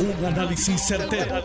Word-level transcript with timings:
Un 0.00 0.24
análisis 0.24 0.80
certero, 0.80 1.42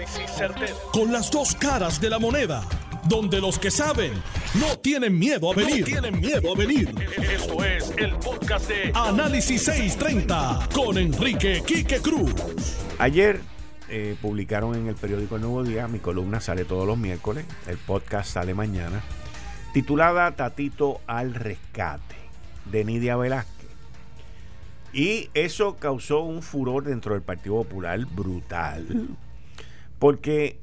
Con 0.91 1.11
las 1.11 1.31
dos 1.31 1.55
caras 1.55 1.99
de 1.99 2.09
la 2.09 2.19
moneda. 2.19 2.63
Donde 3.05 3.41
los 3.41 3.57
que 3.57 3.71
saben 3.71 4.13
no 4.55 4.77
tienen 4.77 5.17
miedo 5.17 5.51
a 5.51 5.55
venir. 5.55 5.83
tienen 5.83 6.19
miedo 6.19 6.53
a 6.53 6.55
venir. 6.55 6.93
Esto 7.17 7.63
es 7.63 7.91
el 7.97 8.13
podcast 8.17 8.69
de 8.69 8.91
Análisis 8.93 9.63
630 9.63 10.69
con 10.71 10.99
Enrique 10.99 11.63
Quique 11.65 11.99
Cruz. 11.99 12.31
Ayer 12.99 13.41
eh, 13.89 14.15
publicaron 14.21 14.75
en 14.75 14.87
el 14.87 14.95
periódico 14.95 15.35
El 15.35 15.41
Nuevo 15.41 15.63
Día, 15.63 15.87
mi 15.87 15.97
columna 15.97 16.39
sale 16.39 16.63
todos 16.63 16.85
los 16.85 16.97
miércoles, 16.97 17.45
el 17.67 17.77
podcast 17.77 18.33
sale 18.33 18.53
mañana, 18.53 19.01
titulada 19.73 20.31
Tatito 20.35 21.01
al 21.07 21.33
rescate, 21.33 22.15
de 22.65 22.85
Nidia 22.85 23.17
Velázquez. 23.17 23.52
Y 24.93 25.29
eso 25.33 25.77
causó 25.77 26.21
un 26.21 26.43
furor 26.43 26.83
dentro 26.83 27.15
del 27.15 27.23
Partido 27.23 27.55
Popular 27.63 27.99
brutal, 28.05 29.17
porque 29.97 30.59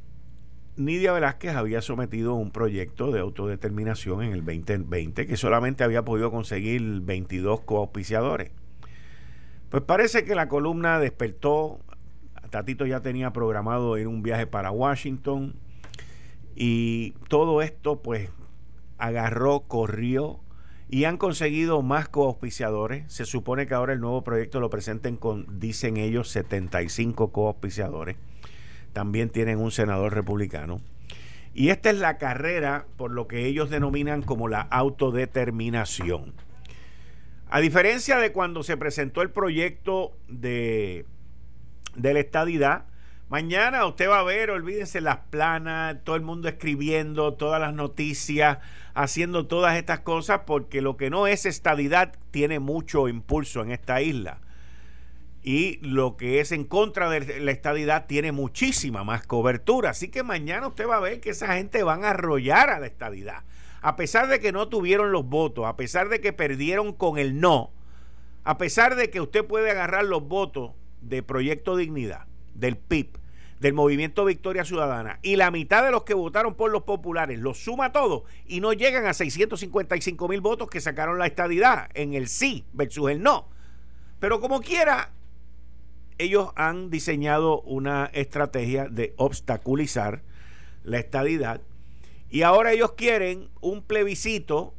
Nidia 0.77 1.12
Velázquez 1.12 1.57
había 1.57 1.83
sometido 1.83 2.35
un 2.35 2.52
proyecto 2.52 3.11
de 3.11 3.19
autodeterminación 3.19 4.23
en 4.23 4.33
el 4.33 4.45
2020 4.45 5.27
que 5.27 5.37
solamente 5.37 5.83
había 5.83 6.05
podido 6.05 6.30
conseguir 6.30 7.01
22 7.01 7.62
coauspiciadores. 7.62 8.52
Pues 9.69 9.83
parece 9.83 10.24
que 10.24 10.37
la 10.37 10.49
columna 10.49 11.01
despertó, 11.01 11.80
Tatito 12.51 12.87
ya 12.87 13.01
tenía 13.01 13.33
programado 13.33 13.99
ir 13.99 14.07
un 14.07 14.23
viaje 14.23 14.47
para 14.47 14.71
Washington 14.71 15.55
y 16.55 17.12
todo 17.29 17.62
esto 17.62 18.01
pues 18.01 18.30
agarró, 18.97 19.60
corrió 19.60 20.41
y 20.93 21.05
han 21.05 21.19
conseguido 21.19 21.83
más 21.83 22.09
coauspiciadores. 22.09 23.11
Se 23.12 23.25
supone 23.25 23.69
que 23.69 23.75
ahora 23.75 23.93
el 23.93 24.01
nuevo 24.01 24.25
proyecto 24.25 24.59
lo 24.59 24.71
presenten 24.71 25.16
con, 25.16 25.61
dicen 25.61 25.97
ellos, 25.97 26.29
75 26.30 27.30
coauspiciadores. 27.30 28.16
También 28.93 29.30
tienen 29.30 29.61
un 29.61 29.71
senador 29.71 30.13
republicano. 30.13 30.80
Y 31.55 31.68
esta 31.68 31.91
es 31.91 31.99
la 31.99 32.18
carrera 32.18 32.87
por 32.96 33.13
lo 33.13 33.29
que 33.29 33.46
ellos 33.46 33.71
denominan 33.71 34.23
como 34.23 34.49
la 34.49 34.63
autodeterminación. 34.63 36.35
A 37.49 37.61
diferencia 37.61 38.18
de 38.18 38.33
cuando 38.33 38.65
se 38.65 38.77
presentó 38.77 39.23
el 39.23 39.30
proyecto 39.30 40.16
de, 40.27 41.07
de 41.95 42.15
la 42.15 42.21
estadidad, 42.21 42.87
Mañana 43.31 43.87
usted 43.87 44.09
va 44.09 44.19
a 44.19 44.25
ver, 44.25 44.51
olvídense 44.51 45.01
las 45.01 45.19
planas, 45.31 46.03
todo 46.03 46.17
el 46.17 46.23
mundo 46.23 46.49
escribiendo, 46.49 47.35
todas 47.35 47.61
las 47.61 47.73
noticias, 47.73 48.59
haciendo 48.93 49.47
todas 49.47 49.77
estas 49.77 50.01
cosas, 50.01 50.41
porque 50.49 50.81
lo 50.81 50.97
que 50.97 51.11
no 51.11 51.29
es 51.29 51.47
estadidad 51.47 52.13
tiene 52.33 52.59
mucho 52.59 53.07
impulso 53.07 53.63
en 53.63 53.71
esta 53.71 54.03
isla. 54.03 54.41
Y 55.45 55.79
lo 55.81 56.17
que 56.17 56.41
es 56.41 56.51
en 56.51 56.65
contra 56.65 57.09
de 57.09 57.39
la 57.39 57.53
estadidad 57.53 58.07
tiene 58.07 58.33
muchísima 58.33 59.05
más 59.05 59.29
cobertura. 59.29 59.91
Así 59.91 60.09
que 60.09 60.25
mañana 60.25 60.67
usted 60.67 60.89
va 60.89 60.97
a 60.97 61.01
ver 61.01 61.21
que 61.21 61.31
esa 61.31 61.55
gente 61.55 61.85
van 61.85 62.05
a 62.05 62.11
arrollar 62.11 62.69
a 62.69 62.81
la 62.81 62.87
estadidad. 62.87 63.45
A 63.81 63.95
pesar 63.95 64.27
de 64.27 64.41
que 64.41 64.51
no 64.51 64.67
tuvieron 64.67 65.12
los 65.12 65.25
votos, 65.25 65.67
a 65.67 65.77
pesar 65.77 66.09
de 66.09 66.21
que 66.21 66.33
perdieron 66.33 66.93
con 66.93 67.17
el 67.17 67.39
no, 67.39 67.71
a 68.43 68.59
pesar 68.59 68.97
de 68.97 69.09
que 69.09 69.21
usted 69.21 69.45
puede 69.45 69.71
agarrar 69.71 70.05
los 70.05 70.27
votos 70.27 70.73
de 71.01 71.23
Proyecto 71.23 71.77
Dignidad, 71.77 72.27
del 72.55 72.77
PIB, 72.77 73.19
del 73.61 73.75
movimiento 73.75 74.25
Victoria 74.25 74.65
Ciudadana 74.65 75.21
y 75.22 75.37
la 75.37 75.50
mitad 75.50 75.84
de 75.84 75.91
los 75.91 76.05
que 76.05 76.15
votaron 76.15 76.55
por 76.55 76.71
los 76.71 76.83
populares 76.84 77.39
los 77.39 77.59
suma 77.59 77.93
todo 77.93 78.25
y 78.47 78.61
no 78.61 78.72
llegan 78.72 79.06
a 79.06 79.12
655 79.12 80.28
mil 80.28 80.41
votos 80.41 80.69
que 80.71 80.81
sacaron 80.81 81.19
la 81.19 81.27
estadidad 81.27 81.91
en 81.94 82.15
el 82.15 82.28
sí 82.28 82.65
versus 82.72 83.11
el 83.11 83.22
no. 83.22 83.49
Pero 84.19 84.41
como 84.41 84.61
quiera, 84.61 85.12
ellos 86.17 86.50
han 86.56 86.89
diseñado 86.89 87.61
una 87.61 88.06
estrategia 88.15 88.89
de 88.89 89.12
obstaculizar 89.19 90.22
la 90.83 90.99
estadidad 90.99 91.61
y 92.31 92.43
ahora 92.43 92.72
ellos 92.72 92.93
quieren 92.93 93.50
un 93.61 93.83
plebiscito 93.83 94.75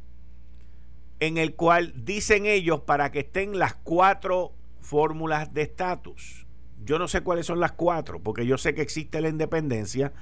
en 1.20 1.38
el 1.38 1.54
cual 1.54 1.92
dicen 2.04 2.46
ellos 2.46 2.80
para 2.80 3.12
que 3.12 3.20
estén 3.20 3.60
las 3.60 3.74
cuatro 3.74 4.52
fórmulas 4.80 5.54
de 5.54 5.62
estatus 5.62 6.41
yo 6.84 6.98
no 6.98 7.08
sé 7.08 7.22
cuáles 7.22 7.46
son 7.46 7.60
las 7.60 7.72
cuatro, 7.72 8.20
porque 8.20 8.46
yo 8.46 8.58
sé 8.58 8.74
que 8.74 8.82
existe 8.82 9.20
la 9.20 9.28
independencia, 9.28 10.12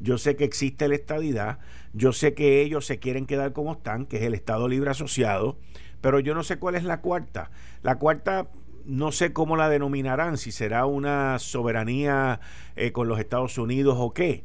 yo 0.00 0.18
sé 0.18 0.36
que 0.36 0.44
existe 0.44 0.88
la 0.88 0.94
estadidad, 0.94 1.58
yo 1.92 2.12
sé 2.12 2.34
que 2.34 2.62
ellos 2.62 2.86
se 2.86 2.98
quieren 2.98 3.26
quedar 3.26 3.52
como 3.52 3.72
están, 3.72 4.06
que 4.06 4.16
es 4.16 4.22
el 4.22 4.34
Estado 4.34 4.68
Libre 4.68 4.90
Asociado, 4.90 5.58
pero 6.00 6.20
yo 6.20 6.34
no 6.34 6.42
sé 6.42 6.58
cuál 6.58 6.74
es 6.74 6.84
la 6.84 7.00
cuarta. 7.00 7.50
La 7.82 7.96
cuarta 7.96 8.48
no 8.86 9.12
sé 9.12 9.32
cómo 9.32 9.56
la 9.56 9.68
denominarán, 9.68 10.38
si 10.38 10.52
será 10.52 10.86
una 10.86 11.38
soberanía 11.38 12.40
eh, 12.76 12.92
con 12.92 13.08
los 13.08 13.18
Estados 13.18 13.58
Unidos 13.58 13.96
o 13.98 14.12
qué. 14.12 14.44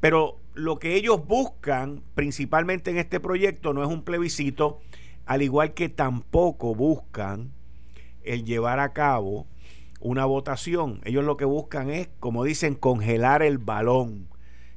Pero 0.00 0.40
lo 0.54 0.78
que 0.78 0.94
ellos 0.94 1.26
buscan 1.26 2.02
principalmente 2.14 2.90
en 2.90 2.98
este 2.98 3.20
proyecto 3.20 3.74
no 3.74 3.82
es 3.82 3.88
un 3.88 4.02
plebiscito, 4.02 4.80
al 5.26 5.42
igual 5.42 5.74
que 5.74 5.88
tampoco 5.88 6.74
buscan 6.74 7.52
el 8.22 8.44
llevar 8.44 8.80
a 8.80 8.92
cabo 8.92 9.46
una 10.00 10.24
votación. 10.24 11.00
Ellos 11.04 11.24
lo 11.24 11.36
que 11.36 11.44
buscan 11.44 11.90
es, 11.90 12.08
como 12.18 12.44
dicen, 12.44 12.74
congelar 12.74 13.42
el 13.42 13.58
balón, 13.58 14.28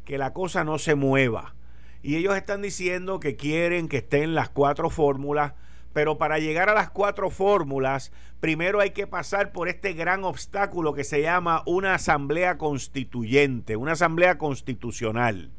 que 0.05 0.17
la 0.17 0.33
cosa 0.33 0.63
no 0.63 0.77
se 0.77 0.95
mueva. 0.95 1.55
Y 2.01 2.17
ellos 2.17 2.35
están 2.35 2.61
diciendo 2.61 3.19
que 3.19 3.35
quieren 3.35 3.87
que 3.87 3.97
estén 3.97 4.35
las 4.35 4.49
cuatro 4.49 4.89
fórmulas, 4.89 5.53
pero 5.93 6.17
para 6.17 6.39
llegar 6.39 6.69
a 6.69 6.73
las 6.73 6.89
cuatro 6.89 7.29
fórmulas, 7.29 8.11
primero 8.39 8.81
hay 8.81 8.91
que 8.91 9.07
pasar 9.07 9.51
por 9.51 9.69
este 9.69 9.93
gran 9.93 10.23
obstáculo 10.25 10.93
que 10.93 11.03
se 11.03 11.21
llama 11.21 11.63
una 11.65 11.95
asamblea 11.95 12.57
constituyente, 12.57 13.77
una 13.77 13.93
asamblea 13.93 14.37
constitucional. 14.37 15.51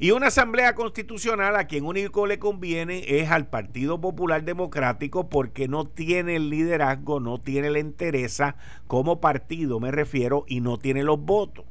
Y 0.00 0.12
una 0.12 0.28
asamblea 0.28 0.76
constitucional 0.76 1.56
a 1.56 1.66
quien 1.66 1.84
único 1.84 2.26
le 2.26 2.38
conviene 2.38 3.20
es 3.20 3.30
al 3.30 3.48
Partido 3.48 4.00
Popular 4.00 4.44
Democrático 4.44 5.28
porque 5.28 5.66
no 5.66 5.88
tiene 5.88 6.36
el 6.36 6.50
liderazgo, 6.50 7.18
no 7.18 7.38
tiene 7.38 7.68
la 7.70 7.80
entereza 7.80 8.54
como 8.86 9.20
partido, 9.20 9.80
me 9.80 9.90
refiero, 9.90 10.44
y 10.46 10.60
no 10.60 10.78
tiene 10.78 11.02
los 11.02 11.20
votos. 11.20 11.64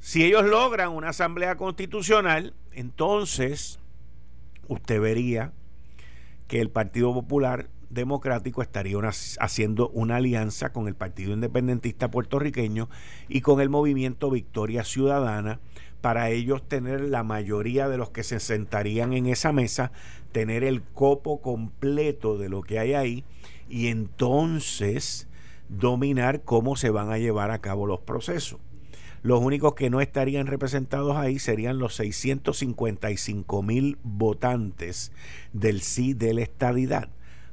Si 0.00 0.24
ellos 0.24 0.46
logran 0.46 0.90
una 0.90 1.10
asamblea 1.10 1.56
constitucional, 1.56 2.54
entonces 2.72 3.78
usted 4.66 4.98
vería 4.98 5.52
que 6.48 6.62
el 6.62 6.70
Partido 6.70 7.12
Popular 7.12 7.68
Democrático 7.90 8.62
estaría 8.62 8.98
haciendo 9.38 9.90
una 9.90 10.16
alianza 10.16 10.72
con 10.72 10.88
el 10.88 10.94
Partido 10.94 11.32
Independentista 11.32 12.10
puertorriqueño 12.10 12.88
y 13.28 13.42
con 13.42 13.60
el 13.60 13.68
movimiento 13.68 14.30
Victoria 14.30 14.82
Ciudadana 14.82 15.60
para 16.00 16.30
ellos 16.30 16.66
tener 16.68 17.00
la 17.00 17.22
mayoría 17.22 17.88
de 17.88 17.98
los 17.98 18.10
que 18.10 18.22
se 18.22 18.40
sentarían 18.40 19.12
en 19.12 19.26
esa 19.26 19.52
mesa, 19.52 19.92
tener 20.32 20.64
el 20.64 20.82
copo 20.82 21.40
completo 21.40 22.38
de 22.38 22.48
lo 22.48 22.62
que 22.62 22.78
hay 22.78 22.94
ahí 22.94 23.24
y 23.68 23.88
entonces 23.88 25.28
dominar 25.68 26.42
cómo 26.42 26.76
se 26.76 26.90
van 26.90 27.10
a 27.10 27.18
llevar 27.18 27.50
a 27.50 27.60
cabo 27.60 27.86
los 27.86 28.00
procesos. 28.00 28.60
Los 29.22 29.40
únicos 29.40 29.74
que 29.74 29.90
no 29.90 30.00
estarían 30.00 30.46
representados 30.46 31.16
ahí 31.16 31.38
serían 31.40 31.78
los 31.78 31.96
655 31.96 33.62
mil 33.62 33.98
votantes 34.04 35.10
del 35.52 35.80
sí 35.80 36.14
de 36.14 36.32
la 36.34 36.42
estadidad. 36.42 37.08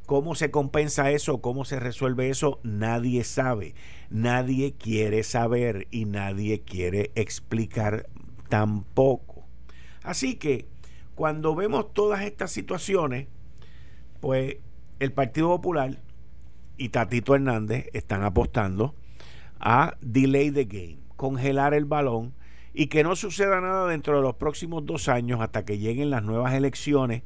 ¿Cómo 0.06 0.36
se 0.36 0.52
compensa 0.52 1.12
eso? 1.12 1.42
¿Cómo 1.42 1.66
se 1.66 1.80
resuelve 1.80 2.30
eso? 2.30 2.60
Nadie 2.62 3.24
sabe. 3.24 3.74
Nadie 4.10 4.74
quiere 4.74 5.24
saber 5.24 5.88
y 5.90 6.06
nadie 6.06 6.62
quiere 6.62 7.12
explicar 7.16 8.08
tampoco. 8.54 9.48
Así 10.04 10.36
que 10.36 10.68
cuando 11.16 11.56
vemos 11.56 11.92
todas 11.92 12.22
estas 12.22 12.52
situaciones, 12.52 13.26
pues 14.20 14.58
el 15.00 15.12
Partido 15.12 15.48
Popular 15.48 15.98
y 16.78 16.90
Tatito 16.90 17.34
Hernández 17.34 17.90
están 17.94 18.22
apostando 18.22 18.94
a 19.60 19.98
delay 20.02 20.52
the 20.52 20.66
game, 20.66 21.00
congelar 21.16 21.74
el 21.74 21.86
balón 21.86 22.36
y 22.76 22.88
que 22.88 23.04
no 23.04 23.16
suceda 23.16 23.60
nada 23.60 23.88
dentro 23.88 24.18
de 24.18 24.22
los 24.22 24.36
próximos 24.36 24.86
dos 24.86 25.10
años 25.10 25.42
hasta 25.42 25.66
que 25.66 25.80
lleguen 25.80 26.12
las 26.12 26.22
nuevas 26.22 26.54
elecciones 26.54 27.24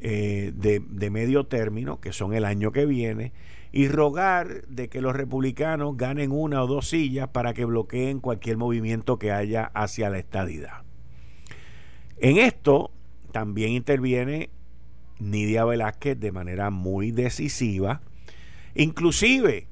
eh, 0.00 0.52
de, 0.54 0.78
de 0.78 1.10
medio 1.10 1.46
término, 1.46 2.00
que 2.00 2.12
son 2.12 2.34
el 2.34 2.44
año 2.44 2.70
que 2.70 2.86
viene, 2.86 3.32
y 3.72 3.88
rogar 3.88 4.66
de 4.68 4.88
que 4.88 5.00
los 5.00 5.16
republicanos 5.16 5.96
ganen 5.96 6.30
una 6.30 6.62
o 6.62 6.66
dos 6.66 6.88
sillas 6.88 7.28
para 7.28 7.54
que 7.54 7.64
bloqueen 7.64 8.20
cualquier 8.20 8.58
movimiento 8.58 9.18
que 9.18 9.32
haya 9.32 9.64
hacia 9.74 10.10
la 10.10 10.18
estadidad. 10.18 10.82
En 12.18 12.36
esto 12.36 12.90
también 13.32 13.72
interviene 13.72 14.50
Nidia 15.18 15.64
Velázquez 15.64 16.20
de 16.20 16.32
manera 16.32 16.70
muy 16.70 17.12
decisiva, 17.12 18.02
inclusive 18.74 19.68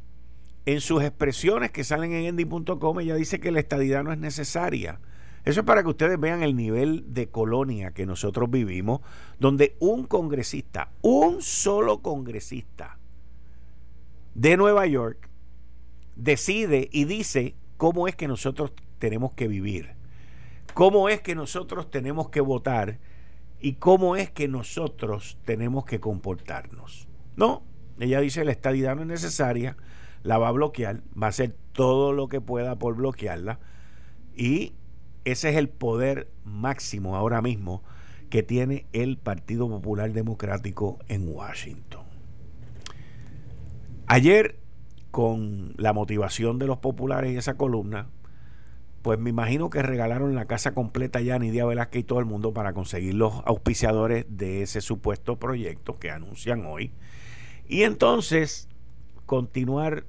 en 0.64 0.80
sus 0.80 1.02
expresiones 1.02 1.70
que 1.70 1.84
salen 1.84 2.12
en 2.12 2.24
endy.com, 2.26 3.00
ella 3.00 3.14
dice 3.14 3.40
que 3.40 3.50
la 3.50 3.60
estadidad 3.60 4.04
no 4.04 4.12
es 4.12 4.18
necesaria. 4.18 5.00
Eso 5.44 5.60
es 5.60 5.66
para 5.66 5.82
que 5.82 5.88
ustedes 5.88 6.20
vean 6.20 6.42
el 6.42 6.54
nivel 6.54 7.14
de 7.14 7.28
colonia 7.28 7.92
que 7.92 8.06
nosotros 8.06 8.50
vivimos, 8.50 9.00
donde 9.38 9.76
un 9.80 10.04
congresista, 10.04 10.92
un 11.00 11.40
solo 11.40 12.02
congresista, 12.02 12.99
de 14.34 14.56
Nueva 14.56 14.86
York 14.86 15.28
decide 16.16 16.88
y 16.92 17.04
dice 17.04 17.54
cómo 17.76 18.08
es 18.08 18.16
que 18.16 18.28
nosotros 18.28 18.72
tenemos 18.98 19.32
que 19.32 19.48
vivir, 19.48 19.94
cómo 20.74 21.08
es 21.08 21.20
que 21.20 21.34
nosotros 21.34 21.90
tenemos 21.90 22.28
que 22.28 22.40
votar 22.40 22.98
y 23.60 23.74
cómo 23.74 24.16
es 24.16 24.30
que 24.30 24.48
nosotros 24.48 25.38
tenemos 25.44 25.84
que 25.84 26.00
comportarnos. 26.00 27.08
No, 27.36 27.62
ella 27.98 28.20
dice 28.20 28.44
la 28.44 28.52
estadidad 28.52 28.96
no 28.96 29.02
es 29.02 29.08
necesaria, 29.08 29.76
la 30.22 30.38
va 30.38 30.48
a 30.48 30.52
bloquear, 30.52 31.02
va 31.20 31.26
a 31.26 31.30
hacer 31.30 31.56
todo 31.72 32.12
lo 32.12 32.28
que 32.28 32.40
pueda 32.40 32.78
por 32.78 32.96
bloquearla 32.96 33.58
y 34.34 34.74
ese 35.24 35.50
es 35.50 35.56
el 35.56 35.68
poder 35.68 36.30
máximo 36.44 37.16
ahora 37.16 37.42
mismo 37.42 37.82
que 38.30 38.42
tiene 38.42 38.86
el 38.92 39.18
Partido 39.18 39.68
Popular 39.68 40.12
Democrático 40.12 40.98
en 41.08 41.28
Washington. 41.28 41.99
Ayer, 44.12 44.58
con 45.12 45.72
la 45.76 45.92
motivación 45.92 46.58
de 46.58 46.66
los 46.66 46.78
populares 46.78 47.32
y 47.32 47.36
esa 47.36 47.54
columna, 47.54 48.08
pues 49.02 49.20
me 49.20 49.30
imagino 49.30 49.70
que 49.70 49.82
regalaron 49.82 50.34
la 50.34 50.46
casa 50.46 50.74
completa 50.74 51.20
ya 51.20 51.36
a 51.36 51.38
Nidia 51.38 51.64
Velázquez 51.64 52.00
y 52.00 52.02
todo 52.02 52.18
el 52.18 52.24
mundo 52.24 52.52
para 52.52 52.72
conseguir 52.72 53.14
los 53.14 53.34
auspiciadores 53.46 54.26
de 54.28 54.62
ese 54.62 54.80
supuesto 54.80 55.38
proyecto 55.38 56.00
que 56.00 56.10
anuncian 56.10 56.66
hoy. 56.66 56.90
Y 57.68 57.84
entonces 57.84 58.68
continuar 59.26 60.06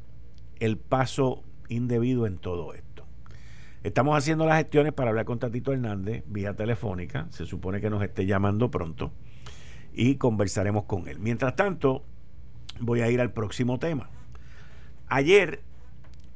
el 0.59 0.79
paso 0.79 1.43
indebido 1.69 2.25
en 2.25 2.39
todo 2.39 2.73
esto. 2.73 3.05
Estamos 3.83 4.17
haciendo 4.17 4.47
las 4.47 4.57
gestiones 4.57 4.93
para 4.93 5.11
hablar 5.11 5.25
con 5.25 5.37
Tatito 5.37 5.73
Hernández 5.73 6.23
vía 6.25 6.55
telefónica. 6.55 7.27
Se 7.29 7.45
supone 7.45 7.79
que 7.79 7.91
nos 7.91 8.01
esté 8.01 8.25
llamando 8.25 8.71
pronto 8.71 9.11
y 9.93 10.15
conversaremos 10.15 10.85
con 10.85 11.07
él. 11.07 11.19
Mientras 11.19 11.55
tanto, 11.55 12.03
voy 12.81 13.01
a 13.01 13.09
ir 13.09 13.21
al 13.21 13.31
próximo 13.31 13.79
tema. 13.79 14.09
Ayer 15.07 15.61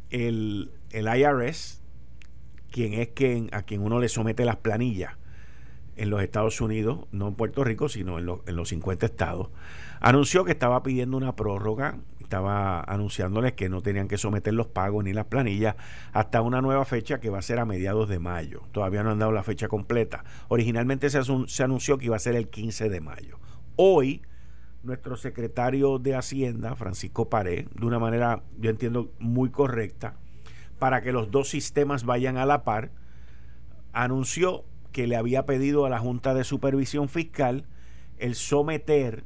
el, 0.09 0.71
el 0.91 1.07
IRS 1.07 1.81
quien 2.71 2.93
es 2.93 3.09
quien, 3.09 3.49
a 3.53 3.63
quien 3.63 3.81
uno 3.81 3.99
le 3.99 4.09
somete 4.09 4.43
las 4.43 4.57
planillas 4.57 5.13
en 5.95 6.09
los 6.09 6.21
Estados 6.21 6.59
Unidos, 6.59 7.05
no 7.11 7.29
en 7.29 7.35
Puerto 7.35 7.63
Rico, 7.63 7.87
sino 7.87 8.19
en, 8.19 8.29
en 8.45 8.55
los 8.57 8.69
50 8.69 9.05
estados, 9.05 9.49
anunció 10.01 10.43
que 10.43 10.51
estaba 10.51 10.83
pidiendo 10.83 11.15
una 11.15 11.37
prórroga, 11.37 11.99
estaba 12.19 12.81
anunciándoles 12.81 13.53
que 13.53 13.69
no 13.69 13.81
tenían 13.81 14.09
que 14.09 14.17
someter 14.17 14.53
los 14.53 14.67
pagos 14.67 15.05
ni 15.05 15.13
las 15.13 15.27
planillas 15.27 15.75
hasta 16.11 16.41
una 16.41 16.61
nueva 16.61 16.83
fecha 16.83 17.21
que 17.21 17.29
va 17.29 17.39
a 17.39 17.43
ser 17.43 17.59
a 17.59 17.65
mediados 17.65 18.09
de 18.09 18.19
mayo. 18.19 18.63
Todavía 18.73 19.03
no 19.03 19.11
han 19.11 19.19
dado 19.19 19.31
la 19.31 19.43
fecha 19.43 19.69
completa. 19.69 20.25
Originalmente 20.49 21.09
se, 21.09 21.21
se 21.23 21.63
anunció 21.63 21.97
que 21.97 22.07
iba 22.07 22.17
a 22.17 22.19
ser 22.19 22.35
el 22.35 22.49
15 22.49 22.89
de 22.89 22.99
mayo. 22.99 23.39
Hoy, 23.77 24.21
nuestro 24.85 25.17
secretario 25.17 25.99
de 25.99 26.15
Hacienda, 26.15 26.75
Francisco 26.75 27.29
Paré, 27.29 27.67
de 27.73 27.85
una 27.85 27.99
manera, 27.99 28.43
yo 28.57 28.69
entiendo, 28.69 29.11
muy 29.19 29.49
correcta, 29.49 30.15
para 30.79 31.01
que 31.01 31.11
los 31.11 31.31
dos 31.31 31.49
sistemas 31.49 32.05
vayan 32.05 32.37
a 32.37 32.45
la 32.45 32.63
par, 32.63 32.91
anunció 33.93 34.65
que 34.91 35.07
le 35.07 35.15
había 35.15 35.45
pedido 35.45 35.85
a 35.85 35.89
la 35.89 35.99
Junta 35.99 36.33
de 36.33 36.43
Supervisión 36.43 37.09
Fiscal 37.09 37.65
el 38.17 38.35
someter 38.35 39.25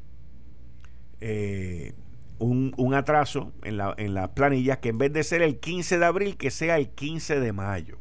eh, 1.21 1.93
un, 2.39 2.93
atraso 2.93 3.51
en, 3.63 3.77
la, 3.77 3.93
en 3.97 4.13
las 4.13 4.29
planillas 4.29 4.77
que 4.79 4.89
en 4.89 4.97
vez 4.97 5.11
de 5.11 5.23
ser 5.23 5.41
el 5.41 5.59
15 5.59 5.99
de 5.99 6.05
abril, 6.05 6.37
que 6.37 6.51
sea 6.51 6.77
el 6.77 6.89
15 6.89 7.39
de 7.39 7.53
mayo. 7.53 7.99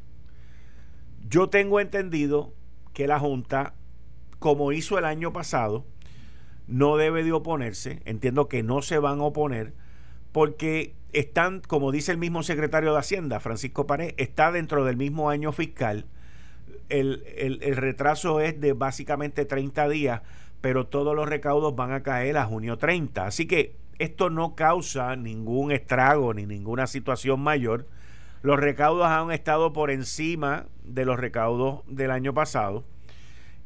Yo 1.28 1.50
tengo 1.50 1.80
entendido 1.80 2.54
que 2.94 3.06
la 3.06 3.18
Junta, 3.18 3.74
como 4.38 4.72
hizo 4.72 4.98
el 4.98 5.04
año 5.04 5.32
pasado, 5.32 5.84
no 6.68 6.96
debe 6.98 7.24
de 7.24 7.32
oponerse, 7.32 8.00
entiendo 8.04 8.48
que 8.48 8.62
no 8.62 8.82
se 8.82 8.98
van 8.98 9.20
a 9.20 9.24
oponer, 9.24 9.72
porque 10.32 10.94
están, 11.12 11.60
como 11.66 11.90
dice 11.90 12.12
el 12.12 12.18
mismo 12.18 12.42
secretario 12.42 12.92
de 12.92 12.98
Hacienda, 12.98 13.40
Francisco 13.40 13.86
Pared, 13.86 14.14
está 14.18 14.52
dentro 14.52 14.84
del 14.84 14.96
mismo 14.96 15.30
año 15.30 15.50
fiscal. 15.52 16.04
El, 16.90 17.24
el, 17.36 17.76
retraso 17.76 18.40
es 18.40 18.60
de 18.60 18.74
básicamente 18.74 19.46
30 19.46 19.88
días, 19.88 20.22
pero 20.60 20.86
todos 20.86 21.16
los 21.16 21.28
recaudos 21.28 21.74
van 21.74 21.92
a 21.92 22.02
caer 22.02 22.36
a 22.36 22.44
junio 22.44 22.76
30. 22.76 23.26
Así 23.26 23.46
que 23.46 23.74
esto 23.98 24.30
no 24.30 24.54
causa 24.54 25.16
ningún 25.16 25.72
estrago 25.72 26.34
ni 26.34 26.46
ninguna 26.46 26.86
situación 26.86 27.40
mayor. 27.40 27.86
Los 28.42 28.58
recaudos 28.60 29.06
han 29.06 29.30
estado 29.30 29.72
por 29.72 29.90
encima 29.90 30.66
de 30.84 31.04
los 31.04 31.18
recaudos 31.18 31.80
del 31.86 32.10
año 32.10 32.34
pasado 32.34 32.84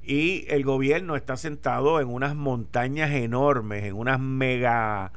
y 0.02 0.46
el 0.48 0.64
gobierno 0.64 1.14
está 1.16 1.36
sentado 1.36 2.00
en 2.00 2.08
unas 2.08 2.34
montañas 2.34 3.10
enormes, 3.12 3.84
en 3.84 3.94
unas 3.94 4.18
mega 4.18 5.12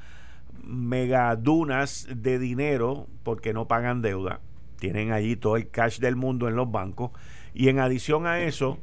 megadunas 0.64 2.08
de 2.10 2.40
dinero 2.40 3.08
porque 3.24 3.54
no 3.54 3.68
pagan 3.68 4.02
deuda. 4.02 4.42
Tienen 4.80 5.12
allí 5.12 5.36
todo 5.36 5.58
el 5.58 5.70
cash 5.70 6.00
del 6.00 6.16
mundo 6.16 6.48
en 6.48 6.56
los 6.56 6.72
bancos. 6.72 7.12
Y 7.54 7.70
en 7.70 7.80
adición 7.80 8.26
a 8.26 8.40
eso, 8.42 8.80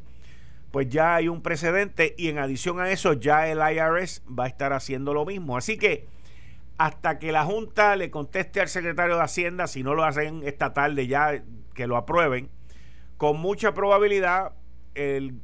pues 0.70 0.88
ya 0.88 1.16
hay 1.16 1.28
un 1.28 1.43
precedente 1.43 2.14
y 2.16 2.28
en 2.28 2.38
adición 2.38 2.81
a 2.81 2.90
eso 2.90 3.12
ya 3.12 3.48
el 3.48 3.58
IRS 3.58 4.22
va 4.26 4.44
a 4.44 4.48
estar 4.48 4.72
haciendo 4.72 5.12
lo 5.12 5.25
mismo. 5.25 5.56
Así 5.56 5.76
que 5.76 6.06
hasta 6.78 7.19
que 7.19 7.32
la 7.32 7.44
Junta 7.44 7.94
le 7.96 8.10
conteste 8.10 8.60
al 8.60 8.69
secretario 8.69 9.16
de 9.16 9.22
Hacienda, 9.22 9.66
si 9.66 9.82
no 9.82 9.94
lo 9.94 10.05
hacen 10.05 10.43
esta 10.44 10.72
tarde 10.72 11.06
ya 11.06 11.43
que 11.75 11.87
lo 11.87 11.96
aprueben, 11.96 12.48
con 13.19 13.38
mucha 13.38 13.75
probabilidad 13.75 14.52
el 14.94 15.34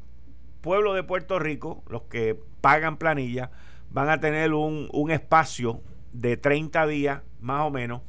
pueblo 0.68 0.92
de 0.92 1.02
Puerto 1.02 1.38
Rico, 1.38 1.82
los 1.88 2.02
que 2.10 2.38
pagan 2.60 2.98
planilla, 2.98 3.50
van 3.90 4.10
a 4.10 4.20
tener 4.20 4.52
un, 4.52 4.90
un 4.92 5.10
espacio 5.10 5.80
de 6.12 6.36
30 6.36 6.86
días 6.86 7.22
más 7.40 7.62
o 7.62 7.70
menos 7.70 8.02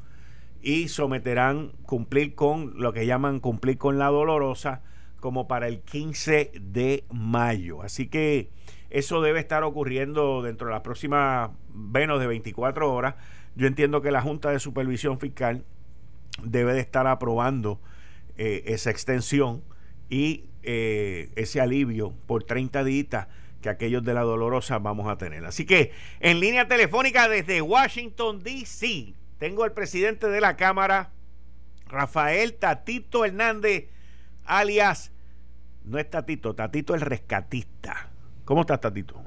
y 0.62 0.90
someterán 0.90 1.72
cumplir 1.84 2.36
con 2.36 2.74
lo 2.76 2.92
que 2.92 3.06
llaman 3.06 3.40
cumplir 3.40 3.78
con 3.78 3.98
la 3.98 4.08
dolorosa 4.08 4.82
como 5.22 5.48
para 5.48 5.70
el 5.70 5.80
15 5.80 6.52
de 6.60 7.06
mayo. 7.10 7.82
Así 7.82 8.10
que 8.10 8.50
eso 8.90 9.22
debe 9.22 9.40
estar 9.40 9.64
ocurriendo 9.64 10.42
dentro 10.42 10.68
de 10.68 10.74
las 10.74 10.82
próximas 10.82 11.52
menos 11.74 12.20
de 12.20 12.28
24 12.28 12.94
horas. 12.94 13.16
Yo 13.56 13.68
entiendo 13.68 14.02
que 14.02 14.12
la 14.12 14.22
Junta 14.22 14.50
de 14.50 14.60
Supervisión 14.60 15.18
Fiscal 15.18 15.64
debe 16.44 16.74
de 16.74 16.82
estar 16.82 17.08
aprobando 17.08 17.80
eh, 18.36 18.64
esa 18.66 18.92
extensión 18.92 19.64
y 20.10 20.46
eh, 20.64 21.32
ese 21.36 21.62
alivio 21.62 22.14
por 22.28 22.44
30 22.44 22.84
días 22.84 23.28
que 23.62 23.70
aquellos 23.70 24.04
de 24.04 24.14
la 24.14 24.22
dolorosa 24.22 24.80
vamos 24.80 25.08
a 25.08 25.18
tener. 25.18 25.46
Así 25.46 25.66
que 25.66 25.92
en 26.20 26.40
línea 26.40 26.68
telefónica 26.68 27.28
desde 27.28 27.62
Washington, 27.62 28.40
D.C., 28.40 29.14
tengo 29.38 29.64
al 29.64 29.74
presidente 29.74 30.28
de 30.28 30.42
la 30.42 30.56
Cámara, 30.58 31.12
Rafael 31.88 32.54
Tatito 32.56 33.26
Hernández, 33.26 33.90
alias, 34.46 35.12
no 35.86 35.98
es 35.98 36.10
Tatito, 36.10 36.54
Tatito 36.56 36.94
el 36.94 37.02
rescatista. 37.02 38.10
¿Cómo 38.46 38.62
estás, 38.62 38.82
Tatito? 38.82 39.22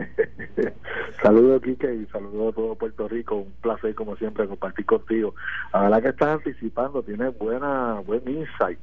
saludos, 1.22 1.62
Quique, 1.62 1.94
y 1.94 2.06
saludos 2.06 2.52
a 2.52 2.56
todo 2.56 2.74
Puerto 2.74 3.08
Rico. 3.08 3.36
Un 3.36 3.52
placer, 3.60 3.94
como 3.94 4.16
siempre, 4.16 4.48
compartir 4.48 4.84
contigo. 4.84 5.34
La 5.72 5.82
verdad 5.82 6.02
que 6.02 6.08
estás 6.08 6.28
anticipando, 6.44 7.02
tienes 7.02 7.36
buena, 7.38 8.00
buen 8.04 8.22
insight. 8.28 8.78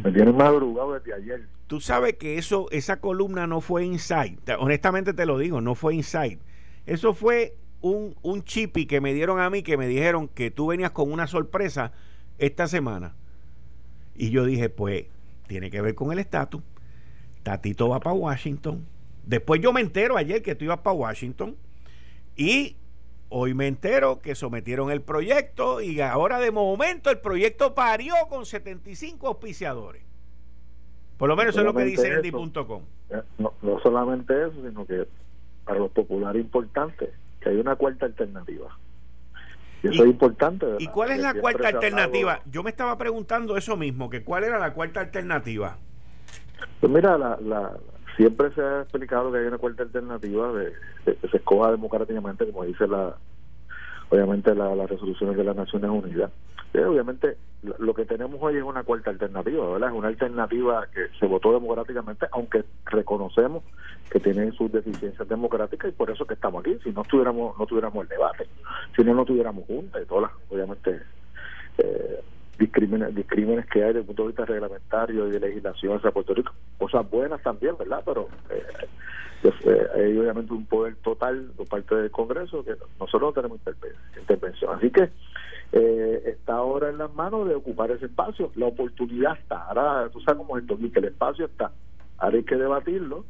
Me 0.00 0.12
tienes 0.12 0.34
madrugado 0.34 0.94
desde 0.94 1.14
ayer. 1.14 1.48
Tú 1.66 1.80
sabes 1.80 2.14
que 2.14 2.38
eso, 2.38 2.68
esa 2.70 3.00
columna 3.00 3.46
no 3.46 3.60
fue 3.60 3.84
Insight. 3.84 4.38
Honestamente 4.58 5.12
te 5.12 5.26
lo 5.26 5.38
digo, 5.38 5.60
no 5.60 5.74
fue 5.74 5.94
Insight. 5.94 6.40
Eso 6.86 7.14
fue 7.14 7.56
un, 7.80 8.14
un 8.22 8.42
chipi 8.44 8.86
que 8.86 9.00
me 9.00 9.14
dieron 9.14 9.40
a 9.40 9.50
mí 9.50 9.62
que 9.62 9.76
me 9.76 9.86
dijeron 9.86 10.28
que 10.28 10.50
tú 10.50 10.68
venías 10.68 10.90
con 10.90 11.10
una 11.10 11.26
sorpresa 11.26 11.92
esta 12.38 12.66
semana. 12.66 13.14
Y 14.14 14.30
yo 14.30 14.44
dije, 14.44 14.68
pues, 14.68 15.06
tiene 15.46 15.70
que 15.70 15.80
ver 15.80 15.94
con 15.94 16.12
el 16.12 16.18
estatus. 16.18 16.62
Tatito 17.42 17.88
va 17.88 18.00
para 18.00 18.14
Washington. 18.14 18.86
Después 19.24 19.60
yo 19.60 19.72
me 19.72 19.80
entero 19.80 20.16
ayer 20.16 20.42
que 20.42 20.54
tú 20.54 20.64
ibas 20.64 20.78
para 20.78 20.94
Washington. 20.94 21.56
Y 22.36 22.76
hoy 23.32 23.54
me 23.54 23.66
entero 23.66 24.20
que 24.20 24.34
sometieron 24.34 24.90
el 24.90 25.00
proyecto 25.00 25.80
y 25.80 26.00
ahora 26.00 26.38
de 26.38 26.50
momento 26.50 27.10
el 27.10 27.18
proyecto 27.18 27.74
parió 27.74 28.14
con 28.28 28.44
75 28.44 29.26
auspiciadores. 29.26 30.02
Por 31.16 31.28
lo 31.28 31.36
menos 31.36 31.54
eso 31.54 31.60
es 31.60 31.66
lo 31.66 31.74
que 31.74 31.84
dice 31.84 32.12
Andy.com. 32.12 32.82
Eh, 33.10 33.22
no, 33.38 33.54
no 33.62 33.80
solamente 33.80 34.34
eso, 34.34 34.56
sino 34.68 34.84
que 34.84 35.06
para 35.64 35.78
los 35.78 35.90
populares 35.92 36.42
importante 36.42 37.10
que 37.40 37.48
hay 37.48 37.56
una 37.56 37.76
cuarta 37.76 38.06
alternativa. 38.06 38.76
Y 39.82 39.88
eso 39.88 40.04
es 40.04 40.10
importante. 40.10 40.66
¿Y 40.78 40.86
cuál 40.88 41.10
es 41.12 41.18
la 41.18 41.34
cuarta 41.34 41.68
alternativa? 41.68 42.40
Yo 42.50 42.62
me 42.62 42.70
estaba 42.70 42.96
preguntando 42.98 43.56
eso 43.56 43.76
mismo, 43.76 44.10
que 44.10 44.22
cuál 44.22 44.44
era 44.44 44.58
la 44.58 44.74
cuarta 44.74 45.00
alternativa. 45.00 45.76
Pues 46.80 46.92
mira, 46.92 47.18
la, 47.18 47.36
la, 47.40 47.72
siempre 48.16 48.52
se 48.52 48.62
ha 48.62 48.82
explicado 48.82 49.32
que 49.32 49.38
hay 49.38 49.46
una 49.46 49.58
cuarta 49.58 49.82
alternativa 49.82 50.52
de, 50.52 50.72
que 51.04 51.28
se 51.28 51.36
escoja 51.36 51.70
democráticamente, 51.70 52.46
como 52.46 52.64
dice 52.64 52.86
la 52.86 53.16
obviamente 54.10 54.54
las 54.54 54.90
resoluciones 54.90 55.38
de 55.38 55.44
las 55.44 55.56
Naciones 55.56 55.90
Unidas. 55.90 56.30
obviamente 56.74 57.38
lo 57.62 57.94
que 57.94 58.04
tenemos 58.04 58.38
hoy 58.42 58.56
es 58.56 58.62
una 58.62 58.82
cuarta 58.82 59.08
alternativa, 59.08 59.70
¿verdad? 59.70 59.88
Es 59.88 59.94
una 59.94 60.08
alternativa 60.08 60.86
que 60.92 61.06
se 61.18 61.26
votó 61.26 61.52
democráticamente, 61.52 62.26
aunque 62.32 62.64
reconocemos 62.84 63.62
que 64.10 64.20
tiene 64.20 64.52
sus 64.52 64.70
deficiencias 64.70 65.26
democráticas 65.28 65.90
y 65.90 65.94
por 65.94 66.10
eso 66.10 66.26
que 66.26 66.34
estamos 66.34 66.60
aquí. 66.60 66.78
Si 66.84 66.90
no 66.90 67.04
tuviéramos 67.04 67.58
no 67.58 67.66
tuviéramos 67.66 68.02
el 68.02 68.08
debate, 68.08 68.46
si 68.94 69.02
no 69.02 69.14
no 69.14 69.24
tuviéramos 69.24 69.64
junta 69.66 70.02
y 70.02 70.04
todas 70.04 70.30
obviamente 70.50 71.00
eh, 71.78 72.20
crímenes, 72.56 73.14
crímenes 73.26 73.66
que 73.66 73.80
hay 73.82 73.88
desde 73.88 74.00
el 74.00 74.06
punto 74.06 74.22
de 74.22 74.28
vista 74.28 74.44
reglamentario 74.44 75.28
y 75.28 75.30
de 75.30 75.40
legislación 75.40 75.96
hacia 75.96 76.10
Puerto 76.10 76.34
Rico. 76.34 76.52
Cosas 76.78 77.08
buenas 77.10 77.42
también, 77.42 77.76
¿verdad? 77.78 78.02
Pero 78.04 78.28
eh, 78.50 78.62
eh, 79.64 79.86
hay 79.94 80.18
obviamente 80.18 80.52
un 80.52 80.66
poder 80.66 80.94
total 80.96 81.50
por 81.56 81.66
parte 81.66 81.94
del 81.94 82.10
Congreso 82.10 82.64
que 82.64 82.74
nosotros 83.00 83.22
no 83.22 83.32
tenemos 83.32 83.60
intervención. 84.18 84.76
Así 84.76 84.90
que 84.90 85.10
eh, 85.72 86.22
está 86.26 86.54
ahora 86.54 86.90
en 86.90 86.98
las 86.98 87.12
manos 87.14 87.48
de 87.48 87.54
ocupar 87.54 87.90
ese 87.90 88.06
espacio. 88.06 88.52
La 88.54 88.66
oportunidad 88.66 89.38
está. 89.38 89.64
Ahora, 89.64 90.08
tú 90.10 90.20
sabes 90.20 90.38
cómo 90.38 90.56
es 90.56 90.64
esto, 90.64 90.78
que 90.78 90.98
el 90.98 91.06
espacio 91.06 91.46
está. 91.46 91.72
Ahora 92.18 92.36
hay 92.36 92.44
que 92.44 92.56
debatirlo. 92.56 93.24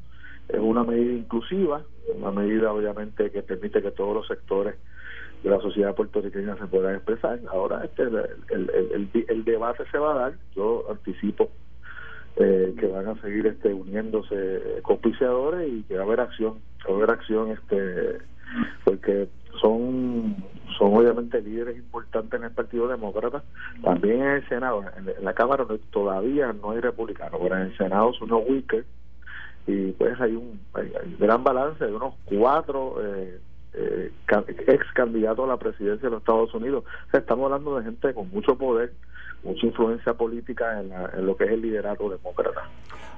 Es 0.48 0.58
una 0.58 0.82
medida 0.84 1.12
inclusiva, 1.12 1.82
una 2.14 2.32
medida 2.32 2.72
obviamente 2.72 3.30
que 3.30 3.42
permite 3.42 3.80
que 3.80 3.92
todos 3.92 4.14
los 4.14 4.26
sectores 4.26 4.74
la 5.48 5.60
sociedad 5.60 5.94
puertorriqueña 5.94 6.56
se 6.56 6.66
puedan 6.66 6.94
expresar. 6.94 7.40
Ahora 7.50 7.84
este 7.84 8.02
el, 8.02 8.16
el, 8.50 9.10
el, 9.28 9.44
debate 9.44 9.84
se 9.90 9.98
va 9.98 10.12
a 10.12 10.18
dar. 10.18 10.32
Yo 10.54 10.84
anticipo 10.90 11.50
eh, 12.36 12.74
que 12.78 12.86
van 12.86 13.08
a 13.08 13.20
seguir 13.20 13.46
este 13.46 13.74
uniéndose 13.74 14.80
copiciadores 14.82 15.68
y 15.68 15.82
que 15.82 15.94
va 15.96 16.02
a 16.02 16.06
haber 16.06 16.20
acción, 16.20 16.54
va 16.88 16.92
a 16.92 16.96
haber 16.96 17.10
acción 17.10 17.50
este 17.50 18.18
porque 18.84 19.28
son 19.60 20.36
son 20.78 20.94
obviamente 20.94 21.40
líderes 21.42 21.76
importantes 21.76 22.38
en 22.38 22.44
el 22.46 22.52
Partido 22.52 22.88
Demócrata, 22.88 23.42
también 23.82 24.22
en 24.22 24.30
el 24.30 24.48
Senado, 24.48 24.82
en, 24.96 25.24
la 25.24 25.34
Cámara 25.34 25.66
todavía 25.90 26.52
no 26.52 26.70
hay 26.70 26.80
republicanos, 26.80 27.38
pero 27.42 27.56
en 27.56 27.62
el 27.62 27.76
Senado 27.76 28.12
son 28.14 28.32
unos 28.32 28.48
Wickers 28.48 28.86
y 29.66 29.92
pues 29.92 30.20
hay 30.20 30.34
un, 30.34 30.60
gran 31.18 31.44
balance 31.44 31.84
de 31.84 31.92
unos 31.92 32.14
cuatro 32.24 32.96
eh, 33.02 33.38
eh, 33.74 34.12
ex 34.66 34.92
candidatos 34.94 35.44
a 35.44 35.48
la 35.48 35.56
presidencia 35.56 36.08
de 36.08 36.10
los 36.10 36.20
Estados 36.20 36.54
Unidos. 36.54 36.84
estamos 37.12 37.46
hablando 37.46 37.78
de 37.78 37.84
gente 37.84 38.14
con 38.14 38.28
mucho 38.30 38.56
poder, 38.56 38.92
mucha 39.42 39.66
influencia 39.66 40.14
política 40.14 40.80
en, 40.80 40.92
en 40.92 41.26
lo 41.26 41.36
que 41.36 41.44
es 41.44 41.50
el 41.50 41.62
liderato 41.62 42.08
demócrata. 42.08 42.68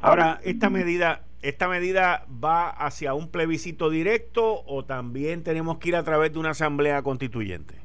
Ahora, 0.00 0.38
esta 0.44 0.68
medida, 0.68 1.23
esta 1.42 1.68
medida 1.68 2.26
va 2.42 2.68
hacia 2.68 3.14
un 3.14 3.30
plebiscito 3.30 3.88
directo 3.88 4.62
o 4.66 4.84
también 4.84 5.42
tenemos 5.42 5.78
que 5.78 5.88
ir 5.88 5.96
a 5.96 6.02
través 6.02 6.32
de 6.32 6.38
una 6.38 6.50
asamblea 6.50 7.02
constituyente. 7.02 7.84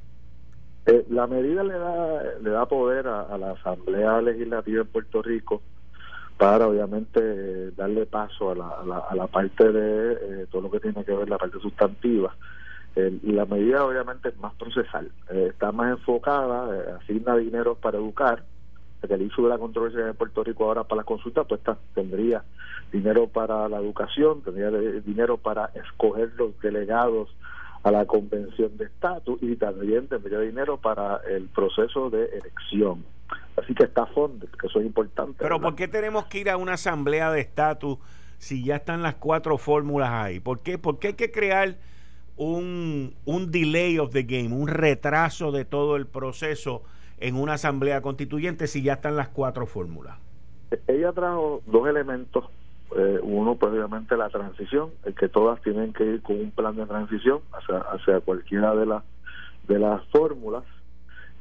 Eh, 0.85 1.05
la 1.09 1.27
medida 1.27 1.63
le 1.63 1.73
da 1.73 2.23
le 2.41 2.49
da 2.49 2.65
poder 2.65 3.07
a, 3.07 3.37
la 3.37 3.51
Asamblea 3.51 4.21
Legislativa 4.21 4.81
en 4.81 4.87
Puerto 4.87 5.21
Rico 5.21 5.61
para 6.37 6.67
obviamente 6.67 7.71
darle 7.71 8.05
paso 8.05 8.51
a 8.51 8.55
la, 8.55 9.03
a 9.09 9.15
la, 9.15 9.27
parte 9.27 9.71
de 9.71 10.13
eh, 10.13 10.47
todo 10.49 10.63
lo 10.63 10.71
que 10.71 10.79
tiene 10.79 11.03
que 11.03 11.13
ver 11.13 11.29
la 11.29 11.37
parte 11.37 11.59
sustantiva 11.59 12.35
y 12.95 13.31
la 13.31 13.45
medida 13.45 13.85
obviamente 13.85 14.29
es 14.29 14.37
más 14.39 14.53
procesal 14.55 15.11
eh, 15.29 15.47
está 15.51 15.71
más 15.71 15.91
enfocada 15.91 16.97
asigna 16.97 17.37
dinero 17.37 17.75
para 17.75 17.97
educar 17.97 18.43
el 19.07 19.21
inicio 19.21 19.43
de 19.43 19.49
la 19.49 19.57
controversia 19.57 20.07
en 20.07 20.15
Puerto 20.15 20.43
Rico 20.43 20.65
ahora 20.65 20.83
para 20.83 21.01
la 21.01 21.03
consulta, 21.03 21.43
pues 21.43 21.61
tendría 21.93 22.43
dinero 22.91 23.27
para 23.27 23.69
la 23.69 23.77
educación, 23.77 24.41
tendría 24.41 24.69
dinero 25.01 25.37
para 25.37 25.71
escoger 25.73 26.33
los 26.35 26.59
delegados 26.59 27.29
a 27.83 27.91
la 27.91 28.05
convención 28.05 28.75
de 28.77 28.85
estatus 28.85 29.41
y 29.41 29.55
también 29.55 30.07
tendría 30.07 30.39
dinero 30.39 30.77
para 30.77 31.21
el 31.29 31.47
proceso 31.47 32.09
de 32.09 32.25
elección. 32.25 33.05
Así 33.55 33.73
que 33.73 33.83
está 33.83 34.03
a 34.03 34.07
fondo, 34.07 34.47
que 34.59 34.67
eso 34.67 34.79
es 34.79 34.85
importante. 34.85 35.37
Pero 35.39 35.61
¿por 35.61 35.75
qué 35.75 35.87
tenemos 35.87 36.25
que 36.25 36.39
ir 36.39 36.49
a 36.49 36.57
una 36.57 36.73
asamblea 36.73 37.31
de 37.31 37.41
estatus 37.41 37.97
si 38.37 38.63
ya 38.63 38.77
están 38.77 39.01
las 39.01 39.15
cuatro 39.15 39.57
fórmulas 39.57 40.09
ahí? 40.09 40.39
¿Por 40.39 40.59
qué, 40.61 40.77
¿Por 40.77 40.99
qué 40.99 41.09
hay 41.09 41.13
que 41.13 41.31
crear 41.31 41.77
un, 42.39 43.13
un 43.25 43.51
delay 43.51 43.99
of 43.99 44.11
the 44.11 44.23
game, 44.23 44.53
un 44.55 44.67
retraso 44.67 45.51
de 45.51 45.65
todo 45.65 45.95
el 45.95 46.07
proceso? 46.07 46.83
en 47.19 47.35
una 47.35 47.53
asamblea 47.53 48.01
constituyente 48.01 48.67
si 48.67 48.81
ya 48.81 48.93
están 48.93 49.15
las 49.15 49.29
cuatro 49.29 49.65
fórmulas? 49.65 50.17
Ella 50.87 51.11
trajo 51.11 51.61
dos 51.65 51.87
elementos. 51.87 52.45
Eh, 52.95 53.19
uno, 53.21 53.55
pues 53.55 53.71
obviamente 53.71 54.17
la 54.17 54.29
transición, 54.29 54.89
el 55.05 55.13
que 55.13 55.29
todas 55.29 55.61
tienen 55.61 55.93
que 55.93 56.03
ir 56.05 56.21
con 56.21 56.37
un 56.39 56.51
plan 56.51 56.75
de 56.75 56.85
transición 56.85 57.41
hacia, 57.51 57.77
hacia 57.77 58.19
cualquiera 58.21 58.73
de 58.75 58.85
las 58.85 59.03
de 59.67 59.77
las 59.77 60.03
fórmulas. 60.07 60.63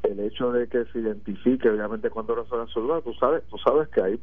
El 0.03 0.21
hecho 0.21 0.53
de 0.53 0.69
que 0.69 0.85
se 0.87 0.99
identifique, 0.99 1.69
obviamente, 1.69 2.11
cuando 2.11 2.35
resuelva, 2.35 3.01
tú 3.01 3.15
sabes, 3.15 3.43
tú 3.49 3.57
sabes 3.59 3.89
que 3.89 4.03
hay 4.03 4.21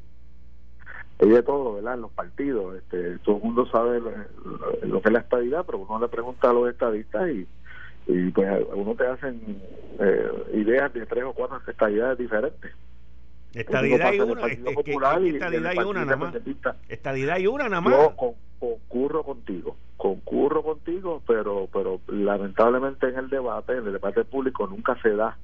hay 1.19 1.29
de 1.29 1.43
todo, 1.43 1.75
¿verdad? 1.75 1.95
En 1.95 2.01
los 2.01 2.11
partidos, 2.11 2.75
este, 2.75 3.17
todo 3.19 3.37
el 3.37 3.43
mundo 3.43 3.65
sabe 3.67 3.99
lo, 3.99 4.11
lo, 4.83 5.01
que 5.01 5.09
es 5.09 5.13
la 5.13 5.19
estabilidad, 5.19 5.65
pero 5.65 5.79
uno 5.79 5.99
le 5.99 6.07
pregunta 6.07 6.49
a 6.49 6.53
los 6.53 6.69
estadistas 6.69 7.29
y 7.29 7.47
y 8.07 8.29
pues 8.31 8.47
algunos 8.47 8.97
te 8.97 9.07
hacen 9.07 9.61
eh, 9.99 10.29
ideas 10.53 10.93
de 10.93 11.05
tres 11.05 11.23
o 11.23 11.33
cuatro 11.33 11.59
estadidades 11.67 12.17
diferentes. 12.17 12.71
Estadidad 13.53 14.13
y 14.13 14.19
una, 14.19 14.47
estadidad 14.47 15.73
y 15.73 15.79
una 15.79 16.05
nada 16.05 16.17
más. 16.17 16.35
Estadidad 16.89 17.37
y 17.37 17.47
una 17.47 17.69
nada 17.69 17.81
más. 17.81 17.93
Yo 17.93 18.15
concurro 18.59 19.23
contigo, 19.23 19.77
concurro 19.97 20.61
contigo, 20.61 21.21
pero 21.25 21.67
pero 21.71 22.01
lamentablemente 22.07 23.07
en 23.07 23.17
el 23.17 23.29
debate, 23.29 23.73
en 23.73 23.87
el 23.87 23.93
debate 23.93 24.25
público 24.25 24.67
nunca 24.67 25.01
se 25.01 25.15
da 25.15 25.37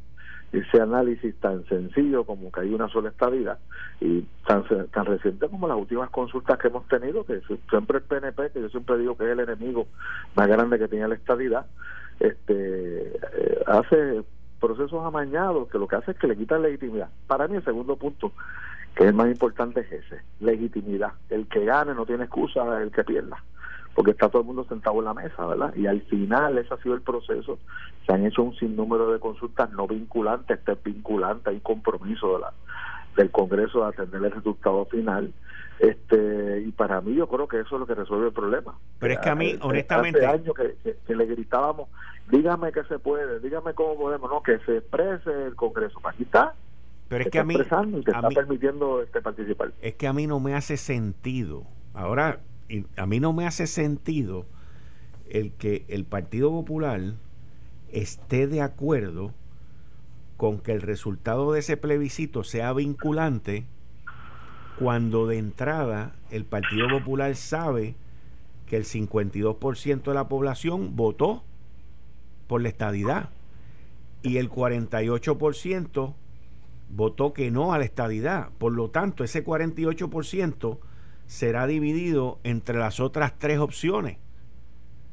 ese 0.51 0.81
análisis 0.81 1.34
tan 1.39 1.65
sencillo 1.65 2.25
como 2.25 2.51
que 2.51 2.62
hay 2.62 2.74
una 2.74 2.89
sola 2.89 3.10
estadidad 3.10 3.58
y 4.01 4.25
tan, 4.46 4.65
tan 4.89 5.05
reciente 5.05 5.48
como 5.48 5.67
las 5.67 5.77
últimas 5.77 6.10
consultas 6.10 6.58
que 6.60 6.67
hemos 6.67 6.88
tenido, 6.88 7.25
que 7.25 7.41
siempre 7.70 8.00
el 8.00 8.03
PNP, 8.03 8.51
que 8.51 8.62
yo 8.62 8.70
siempre 8.70 8.98
digo 8.98 9.15
que 9.15 9.25
es 9.25 9.31
el 9.31 9.39
enemigo 9.39 9.88
más 10.36 10.48
grande 10.48 10.77
que 10.77 10.88
tiene 10.88 11.08
la 11.08 11.15
estadidad, 11.15 11.65
este 12.20 13.15
eh, 13.17 13.63
hace 13.65 14.24
procesos 14.60 15.03
amañados 15.05 15.70
que 15.70 15.79
lo 15.79 15.88
que 15.88 15.96
hace 15.96 16.12
es 16.12 16.17
que 16.17 16.27
le 16.27 16.38
quitan 16.38 16.62
legitimidad. 16.62 17.10
Para 17.27 17.48
mí 17.48 17.55
el 17.55 17.63
segundo 17.63 17.96
punto, 17.96 18.31
que 18.96 19.08
es 19.08 19.13
más 19.13 19.27
importante, 19.27 19.81
es 19.81 19.91
ese, 19.91 20.22
legitimidad. 20.39 21.13
El 21.29 21.48
que 21.48 21.65
gane 21.65 21.93
no 21.96 22.05
tiene 22.05 22.25
excusa, 22.25 22.81
el 22.81 22.91
que 22.91 23.03
pierda, 23.03 23.43
porque 23.95 24.12
está 24.12 24.29
todo 24.29 24.41
el 24.41 24.48
mundo 24.48 24.65
sentado 24.69 25.00
en 25.00 25.05
la 25.05 25.13
mesa, 25.13 25.45
¿verdad? 25.45 25.74
Y 25.75 25.88
al 25.88 26.01
final 26.03 26.57
ese 26.57 26.74
ha 26.74 26.77
sido 26.77 26.95
el 26.95 27.01
proceso. 27.01 27.60
Se 28.05 28.13
han 28.13 28.25
hecho 28.25 28.43
un 28.43 28.55
sinnúmero 28.55 29.12
de 29.12 29.19
consultas 29.19 29.71
no 29.71 29.88
vinculantes, 29.88 30.60
este 30.60 30.74
es 30.74 30.83
vinculante, 30.83 31.50
hay 31.50 31.60
compromiso 31.60 32.33
de 32.33 32.39
la, 32.39 32.53
del 33.15 33.31
Congreso 33.31 33.81
de 33.81 33.88
atender 33.88 34.24
el 34.24 34.31
resultado 34.31 34.86
final. 34.86 35.33
Este 35.79 36.62
y 36.62 36.71
para 36.71 37.01
mí 37.01 37.15
yo 37.15 37.27
creo 37.27 37.48
que 37.48 37.60
eso 37.60 37.75
es 37.75 37.79
lo 37.79 37.88
que 37.88 37.95
resuelve 37.95 38.27
el 38.27 38.33
problema. 38.33 38.77
Pero 39.00 39.13
es 39.13 39.19
que 39.19 39.29
a 39.29 39.36
mí 39.36 39.57
honestamente 39.62 40.24
hace 40.25 40.41
años 40.41 40.55
que, 40.55 41.15
le 41.15 41.25
gritábamos 41.25 41.89
dígame 42.29 42.71
que 42.71 42.83
se 42.83 43.00
puede 43.00 43.39
dígame 43.39 43.74
cómo 43.74 43.98
podemos 43.98 44.29
no 44.29 44.43
que 44.43 44.60
se 44.60 44.77
exprese 44.77 45.48
el 45.48 45.55
Congreso. 45.55 46.00
Pues 46.01 46.13
aquí 46.13 46.24
está. 46.24 46.53
Pero 47.10 47.24
es 47.24 47.31
que 47.31 47.39
a 47.39 47.43
mí 47.43 47.55
y 47.55 48.03
te 48.03 48.12
está 48.12 48.29
permitiendo 48.29 49.01
este 49.01 49.21
participar. 49.21 49.71
Es 49.81 49.95
que 49.95 50.07
a 50.07 50.13
mí 50.13 50.27
no 50.27 50.39
me 50.39 50.53
hace 50.53 50.77
sentido. 50.77 51.63
Ahora 51.93 52.39
a 52.96 53.06
mí 53.06 53.20
no 53.20 53.34
me 53.34 53.46
hace 53.46 53.68
sentido 53.68 54.46
el 55.30 55.51
que 55.54 55.86
el 55.88 56.06
Partido 56.06 56.50
Popular 56.51 57.16
esté 57.92 58.48
de 58.48 58.62
acuerdo 58.62 59.34
con 60.38 60.60
que 60.60 60.72
el 60.72 60.82
resultado 60.82 61.51
de 61.54 61.60
ese 61.60 61.78
plebiscito 61.78 62.44
sea 62.44 62.74
vinculante 62.74 63.66
cuando 64.80 65.28
de 65.28 65.38
entrada 65.38 66.16
el 66.32 66.46
Partido 66.46 66.88
Popular 66.90 67.36
sabe 67.36 67.96
que 68.66 68.78
el 68.78 68.86
52% 68.86 70.04
de 70.04 70.13
la 70.13 70.28
población 70.28 70.96
votó 70.96 71.44
por 72.48 72.62
la 72.62 72.70
estadidad 72.70 73.30
y 74.24 74.38
el 74.38 74.50
48% 74.50 76.13
votó 76.90 77.34
que 77.34 77.51
no 77.51 77.74
a 77.74 77.78
la 77.78 77.86
estadidad. 77.86 78.50
Por 78.58 78.74
lo 78.74 78.90
tanto, 78.90 79.24
ese 79.24 79.46
48% 79.46 80.80
será 81.32 81.66
dividido 81.66 82.40
entre 82.44 82.78
las 82.78 83.00
otras 83.00 83.40
tres 83.40 83.58
opciones. 83.58 84.18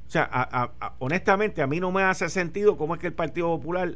O 0.09 0.11
sea, 0.11 0.73
honestamente, 0.99 1.63
a 1.63 1.69
mí 1.69 1.79
no 1.79 1.93
me 1.93 2.03
hace 2.03 2.29
sentido 2.29 2.77
cómo 2.77 2.97
es 2.97 3.01
que 3.01 3.07
el 3.07 3.13
Partido 3.13 3.47
Popular 3.57 3.95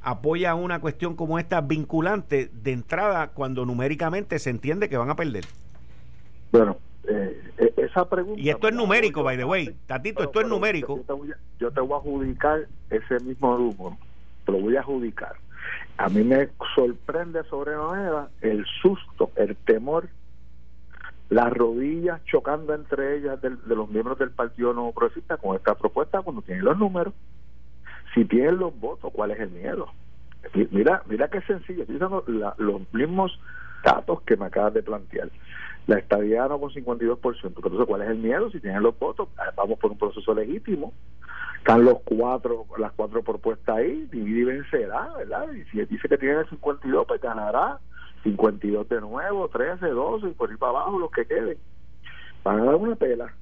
apoya 0.00 0.54
una 0.54 0.80
cuestión 0.80 1.16
como 1.16 1.36
esta 1.40 1.62
vinculante 1.62 2.48
de 2.62 2.70
entrada 2.70 3.28
cuando 3.28 3.66
numéricamente 3.66 4.38
se 4.38 4.50
entiende 4.50 4.88
que 4.88 4.96
van 4.96 5.10
a 5.10 5.16
perder? 5.16 5.46
Bueno, 6.52 6.76
eh, 7.08 7.42
e-, 7.58 7.74
esa 7.78 8.08
pregunta... 8.08 8.40
Y 8.40 8.50
esto 8.50 8.68
es 8.68 8.74
numérico, 8.74 9.24
by 9.24 9.36
the 9.36 9.44
way. 9.44 9.76
Tatito, 9.86 10.22
esto 10.22 10.42
es 10.42 10.46
numérico. 10.46 10.98
Yo 11.58 11.72
te, 11.72 11.80
voy 11.80 11.92
a, 11.92 11.96
adjudicar 11.96 12.68
ese 12.88 13.18
mismo 13.24 13.58
número. 13.58 13.98
Te 14.46 14.52
lo 14.52 14.60
voy 14.60 14.76
a 14.76 14.80
adjudicar. 14.80 15.34
A 15.96 16.08
mí 16.08 16.22
me 16.22 16.50
sorprende 16.76 17.42
sobremanera 17.44 18.28
el 18.42 18.64
susto, 18.80 19.32
el 19.34 19.56
temor, 19.56 20.08
las 21.34 21.52
rodillas 21.52 22.24
chocando 22.26 22.74
entre 22.74 23.16
ellas 23.16 23.42
de, 23.42 23.50
los 23.66 23.90
miembros 23.90 24.16
del 24.20 24.30
Partido 24.30 24.72
No 24.72 24.92
Progresista 24.92 25.36
con 25.36 25.56
esta 25.56 25.74
propuesta 25.74 26.22
cuando 26.22 26.42
tienen 26.42 26.64
los 26.64 26.78
números 26.78 27.12
si 28.14 28.24
tienen 28.24 28.58
los 28.58 28.78
votos, 28.78 29.12
¿cuál 29.12 29.32
es 29.32 29.40
el 29.40 29.50
miedo? 29.50 29.88
Mira, 30.70 31.02
mira 31.06 31.26
qué 31.26 31.40
sencillo, 31.40 31.80
estoy 31.80 31.96
usando 31.96 32.24
los 32.58 32.82
mismos 32.92 33.36
datos 33.82 34.22
que 34.22 34.36
me 34.36 34.46
acabas 34.46 34.74
de 34.74 34.84
plantear. 34.84 35.28
La 35.88 35.98
estadía 35.98 36.46
no 36.46 36.60
con 36.60 36.70
52%, 36.70 37.18
entonces 37.42 37.86
¿cuál 37.88 38.02
es 38.02 38.10
el 38.10 38.18
miedo? 38.18 38.48
Si 38.52 38.60
tienen 38.60 38.84
los 38.84 38.96
votos, 38.96 39.28
ah, 39.36 39.50
vamos 39.56 39.80
por 39.80 39.90
un 39.90 39.98
proceso 39.98 40.32
legítimo 40.32 40.92
están 41.58 41.82
los 41.82 42.00
cuatro, 42.04 42.66
las 42.76 42.92
cuatro 42.92 43.22
propuestas 43.22 43.78
ahí, 43.78 44.06
divide 44.12 44.40
y 44.40 44.44
vencerá, 44.44 45.08
¿verdad? 45.16 45.50
Y 45.50 45.64
si 45.70 45.82
dice 45.86 46.10
que 46.10 46.18
tiene 46.18 46.40
el 46.40 46.48
52, 46.50 47.06
pues 47.08 47.22
ganará 47.22 47.78
52 48.24 48.88
de 48.88 49.00
nuevo, 49.00 49.48
13, 49.48 49.86
12 49.86 50.28
y 50.28 50.30
por 50.32 50.50
ahí 50.50 50.56
para 50.56 50.70
abajo 50.70 50.98
los 50.98 51.10
que 51.10 51.26
queden. 51.26 51.58
Van 52.42 52.60
a 52.60 52.64
dar 52.64 52.74
una 52.74 52.96
pela, 52.96 53.32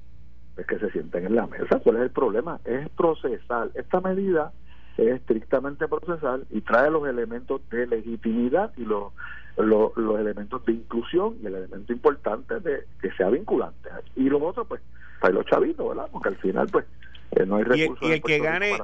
es 0.57 0.67
que 0.67 0.77
se 0.77 0.91
sienten 0.91 1.25
en 1.25 1.35
la 1.35 1.47
mesa. 1.47 1.79
¿Cuál 1.79 1.97
es 1.97 2.01
el 2.03 2.11
problema? 2.11 2.59
Es 2.65 2.87
procesal. 2.89 3.71
Esta 3.73 4.01
medida 4.01 4.53
es 4.97 5.15
estrictamente 5.15 5.87
procesal 5.87 6.45
y 6.51 6.61
trae 6.61 6.91
los 6.91 7.07
elementos 7.07 7.61
de 7.69 7.87
legitimidad 7.87 8.71
y 8.77 8.85
los, 8.85 9.13
los, 9.57 10.19
elementos 10.19 10.63
de 10.65 10.73
inclusión 10.73 11.37
y 11.41 11.47
el 11.47 11.55
elemento 11.55 11.91
importante 11.91 12.59
de 12.59 12.85
que 13.01 13.11
sea 13.13 13.29
vinculante. 13.29 13.89
Y 14.15 14.29
los 14.29 14.41
otros, 14.41 14.67
pues, 14.67 14.81
para 15.19 15.33
los 15.33 15.45
chavitos, 15.45 15.87
¿verdad? 15.87 16.09
Porque 16.11 16.29
al 16.29 16.37
final, 16.37 16.67
pues, 16.71 16.85
eh, 17.31 17.45
no 17.45 17.55
hay 17.55 17.63
recursos 17.63 18.07
y 18.07 18.11
el, 18.11 18.21
que 18.21 18.39
gane 18.39 18.77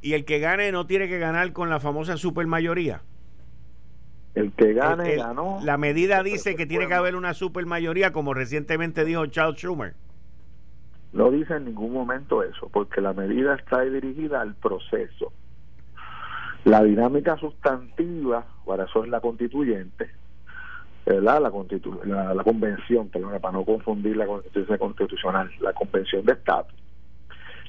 y 0.00 0.14
el 0.14 0.24
que 0.24 0.38
gane 0.40 0.72
no 0.72 0.86
tiene 0.86 1.08
que 1.08 1.18
ganar 1.18 1.52
con 1.52 1.70
la 1.70 1.78
famosa 1.78 2.16
supermayoría 2.16 3.02
el 4.34 4.52
que 4.52 4.72
gane 4.72 5.16
ganó. 5.16 5.58
la 5.62 5.76
medida 5.76 6.22
dice 6.22 6.54
que 6.54 6.66
tiene 6.66 6.86
que 6.86 6.94
haber 6.94 7.16
una 7.16 7.34
supermayoría 7.34 8.12
como 8.12 8.34
recientemente 8.34 9.04
dijo 9.04 9.26
Charles 9.26 9.58
Schumer. 9.58 9.94
No 11.12 11.30
dice 11.30 11.56
en 11.56 11.64
ningún 11.64 11.92
momento 11.92 12.42
eso 12.42 12.68
porque 12.68 13.00
la 13.00 13.12
medida 13.12 13.54
está 13.54 13.80
dirigida 13.82 14.40
al 14.40 14.54
proceso. 14.54 15.32
La 16.64 16.82
dinámica 16.82 17.36
sustantiva 17.38 18.46
para 18.66 18.84
eso 18.84 19.04
es 19.04 19.10
la 19.10 19.20
constituyente 19.20 20.10
¿verdad? 21.06 21.40
La, 21.40 21.50
constitu 21.50 21.98
la, 22.04 22.34
la, 22.34 22.44
convención, 22.44 23.08
perdón, 23.08 23.40
para 23.40 23.52
no 23.52 23.64
confundir 23.64 24.14
la 24.14 24.26
constitución 24.26 24.76
constitucional, 24.76 25.50
la 25.60 25.72
convención 25.72 26.22
de 26.26 26.32
estatus 26.34 26.74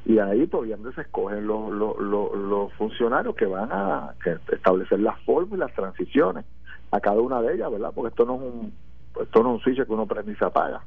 y 0.06 0.18
ahí 0.20 0.46
pues, 0.48 0.64
obviamente 0.64 0.96
se 0.96 1.02
escogen 1.02 1.46
los, 1.46 1.72
los, 1.72 2.00
los, 2.00 2.74
funcionarios 2.74 3.36
que 3.36 3.46
van 3.46 3.70
a 3.72 4.14
establecer 4.52 5.00
las 5.00 5.20
formas 5.22 5.54
y 5.54 5.58
las 5.58 5.74
transiciones 5.74 6.46
a 6.92 7.00
cada 7.00 7.20
una 7.22 7.42
de 7.42 7.54
ellas, 7.56 7.72
¿verdad? 7.72 7.92
Porque 7.94 8.10
esto 8.10 8.26
no 8.26 8.36
es 8.36 8.42
un 8.42 8.74
esto 9.22 9.44
no 9.44 9.50
es 9.50 9.56
un 9.56 9.60
switch 9.62 9.86
que 9.86 9.92
uno 9.92 10.06
prende 10.06 10.32
y 10.32 10.36
se 10.36 10.46
apaga. 10.46 10.82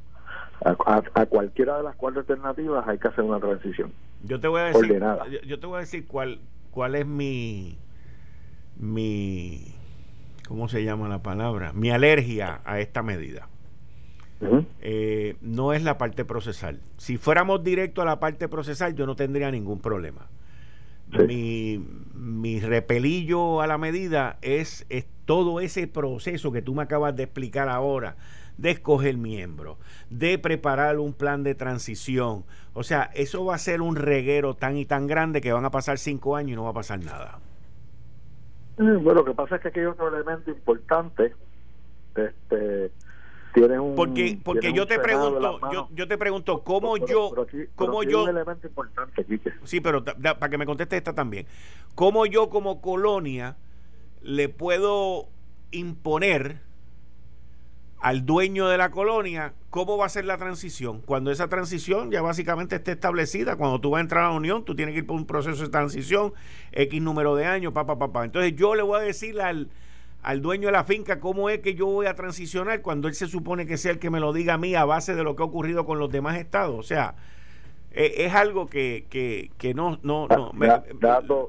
A, 0.64 1.26
cualquiera 1.26 1.78
de 1.78 1.83
las 1.83 1.97
cuatro 1.97 2.21
alternativas 2.21 2.87
hay 2.87 2.97
que 2.97 3.09
hacer 3.09 3.25
una 3.25 3.40
transición. 3.40 3.92
Yo 4.23 4.38
te 4.38 4.47
voy 4.47 4.61
a 4.61 4.64
decir, 4.66 5.02
yo, 5.45 5.59
te 5.59 5.66
voy 5.66 5.76
a 5.76 5.81
decir 5.81 6.07
cuál 6.07 6.38
cuál 6.71 6.95
es 6.95 7.04
mi 7.04 7.76
mi 8.76 9.75
¿cómo 10.47 10.69
se 10.69 10.85
llama 10.85 11.09
la 11.09 11.23
palabra? 11.23 11.73
Mi 11.73 11.90
alergia 11.90 12.61
a 12.64 12.78
esta 12.78 13.02
medida. 13.02 13.49
Eh, 14.80 15.37
no 15.40 15.72
es 15.72 15.82
la 15.82 15.99
parte 15.99 16.25
procesal. 16.25 16.80
Si 16.96 17.16
fuéramos 17.16 17.62
directo 17.62 18.02
a 18.02 18.04
la 18.04 18.18
parte 18.18 18.49
procesal, 18.49 18.94
yo 18.94 19.06
no 19.06 19.14
tendría 19.16 19.50
ningún 19.50 19.80
problema. 19.80 20.26
Mi, 21.26 21.84
mi, 22.14 22.58
repelillo 22.61 23.61
a 23.61 23.66
la 23.66 23.76
medida 23.76 24.38
es, 24.40 24.87
es, 24.88 25.06
todo 25.26 25.61
ese 25.61 25.87
proceso 25.87 26.52
que 26.52 26.62
tú 26.62 26.75
me 26.75 26.82
acabas 26.82 27.14
de 27.14 27.25
explicar 27.25 27.68
ahora, 27.68 28.16
de 28.56 28.70
escoger 28.70 29.18
miembro, 29.18 29.76
de 30.08 30.38
preparar 30.38 30.99
un 30.99 31.12
plan 31.12 31.42
de 31.42 31.54
transición. 31.54 32.44
O 32.72 32.82
sea, 32.82 33.11
eso 33.14 33.44
va 33.44 33.56
a 33.56 33.58
ser 33.58 33.82
un 33.82 33.96
reguero 33.96 34.54
tan 34.54 34.78
y 34.78 34.87
tan 34.87 35.06
grande 35.06 35.42
que 35.42 35.52
van 35.52 35.66
a 35.66 35.70
pasar 35.70 35.99
cinco 35.99 36.34
años 36.34 36.52
y 36.52 36.56
no 36.56 36.64
va 36.64 36.70
a 36.70 36.75
pasar 36.75 37.00
nada. 37.04 37.40
Bueno, 38.78 39.12
lo 39.12 39.25
que 39.25 39.34
pasa 39.34 39.56
es 39.56 39.62
que 39.62 39.68
aquí 39.68 39.80
hay 39.80 39.87
otro 39.87 40.08
elemento 40.08 40.50
importante. 40.50 41.34
Este, 42.16 42.90
un 43.54 43.94
porque 43.94 44.38
porque 44.42 44.73
yo 44.73 44.87
te 44.87 44.99
pregunto 44.99 45.61
yo, 45.73 45.88
yo, 45.94 46.09
te 46.09 46.18
pregunto 46.18 46.62
cómo 46.62 46.97
yo 46.97 47.30
cómo 47.75 48.02
yo 48.02 48.25
un 48.25 48.30
elemento 48.30 48.66
importante 48.66 49.26
sí 49.64 49.80
pero 49.80 50.04
para 50.04 50.49
que 50.49 50.59
me 50.59 50.66
conteste 50.66 50.97
esta 50.97 51.14
también. 51.14 51.47
Cómo 51.94 52.26
yo 52.26 52.49
como 52.49 52.80
colonia 52.80 53.56
le 54.23 54.49
puedo 54.49 55.28
imponer 55.71 56.61
al 58.00 58.26
dueño 58.26 58.68
de 58.68 58.78
la 58.78 58.90
colonia 58.90 59.54
cómo 59.70 59.96
va 59.96 60.07
a 60.07 60.09
ser 60.09 60.24
la 60.24 60.37
transición 60.37 61.00
cuando 61.00 61.31
esa 61.31 61.48
transición 61.48 62.11
ya 62.11 62.20
básicamente 62.20 62.77
esté 62.77 62.92
establecida 62.92 63.57
cuando 63.57 63.81
tú 63.81 63.90
vas 63.90 63.98
a 63.98 64.03
entrar 64.03 64.24
a 64.24 64.29
la 64.29 64.35
unión 64.35 64.64
tú 64.64 64.74
tienes 64.74 64.92
que 64.92 65.00
ir 65.00 65.07
por 65.07 65.16
un 65.16 65.24
proceso 65.24 65.62
de 65.62 65.68
transición 65.68 66.33
x 66.72 67.00
número 67.00 67.37
de 67.37 67.46
años 67.46 67.72
papá 67.72 67.98
papá 67.98 68.24
entonces 68.24 68.57
yo 68.57 68.74
le 68.74 68.83
voy 68.83 68.98
a 68.98 69.03
decir 69.03 69.40
al 69.40 69.68
al 70.22 70.40
dueño 70.40 70.66
de 70.66 70.72
la 70.72 70.85
finca 70.85 71.20
cómo 71.20 71.50
es 71.50 71.58
que 71.58 71.74
yo 71.74 71.87
voy 71.87 72.06
a 72.06 72.14
transicionar 72.14 72.80
cuando 72.80 73.08
él 73.08 73.14
se 73.14 73.26
supone 73.26 73.66
que 73.66 73.76
sea 73.76 73.92
el 73.92 73.98
que 73.98 74.11
me 74.11 74.20
lo 74.20 74.32
diga 74.32 74.54
a 74.54 74.58
mí 74.58 74.74
a 74.74 74.85
base 74.85 75.14
de 75.14 75.24
lo 75.24 75.35
que 75.37 75.42
ha 75.42 75.46
ocurrido 75.46 75.85
con 75.85 75.98
los 75.98 76.11
demás 76.11 76.37
estados. 76.37 76.78
O 76.78 76.82
sea, 76.82 77.14
eh, 77.90 78.14
es 78.18 78.35
algo 78.35 78.68
que, 78.68 79.06
que, 79.11 79.50
que 79.58 79.74
no, 79.74 79.98
no, 80.02 80.28
no 80.28 80.52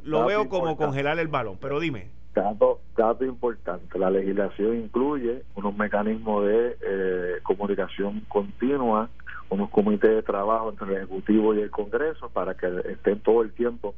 lo 0.03 0.25
veo 0.25 0.49
como 0.49 0.75
congelar 0.75 1.19
el 1.19 1.27
balón, 1.27 1.57
pero 1.61 1.79
dime. 1.79 2.07
Dato, 2.33 2.81
dato 2.97 3.23
importante, 3.23 3.99
la 3.99 4.09
legislación 4.09 4.75
incluye 4.75 5.43
unos 5.53 5.77
mecanismos 5.77 6.47
de 6.47 6.77
eh, 6.81 7.33
comunicación 7.43 8.21
continua, 8.27 9.07
unos 9.51 9.69
comités 9.69 10.09
de 10.09 10.23
trabajo 10.23 10.71
entre 10.71 10.87
el 10.87 10.93
Ejecutivo 10.97 11.53
y 11.53 11.61
el 11.61 11.69
Congreso 11.69 12.29
para 12.29 12.55
que 12.55 12.65
estén 12.89 13.19
todo 13.19 13.43
el 13.43 13.51
tiempo 13.51 13.93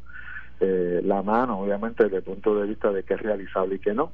eh, 0.60 1.02
la 1.04 1.22
mano, 1.22 1.60
obviamente, 1.60 2.04
desde 2.04 2.18
el 2.18 2.24
punto 2.24 2.56
de 2.56 2.68
vista 2.68 2.92
de 2.92 3.04
qué 3.04 3.14
es 3.14 3.22
realizable 3.22 3.76
y 3.76 3.80
qué 3.80 3.94
no. 3.94 4.12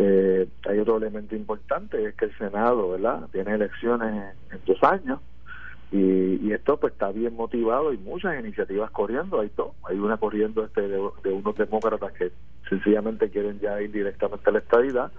Eh, 0.00 0.46
hay 0.68 0.78
otro 0.78 0.96
elemento 0.96 1.34
importante, 1.34 2.04
es 2.04 2.14
que 2.14 2.26
el 2.26 2.38
Senado, 2.38 2.90
¿verdad? 2.90 3.28
Tiene 3.32 3.54
elecciones 3.54 4.32
en, 4.52 4.60
dos 4.64 4.80
años 4.84 5.18
y, 5.90 6.52
esto 6.52 6.76
pues 6.76 6.92
está 6.92 7.10
bien 7.10 7.34
motivado 7.34 7.92
y 7.92 7.98
muchas 7.98 8.38
iniciativas 8.38 8.92
corriendo, 8.92 9.40
hay 9.40 9.48
todo, 9.48 9.74
hay 9.88 9.98
una 9.98 10.16
corriendo 10.16 10.64
este 10.64 10.82
de, 10.86 10.98
unos 10.98 11.56
demócratas 11.56 12.12
que 12.12 12.30
sencillamente 12.68 13.28
quieren 13.28 13.58
ya 13.58 13.80
ir 13.82 13.90
directamente 13.90 14.48
a 14.48 14.52
la 14.52 14.58
estadidad, 14.60 15.10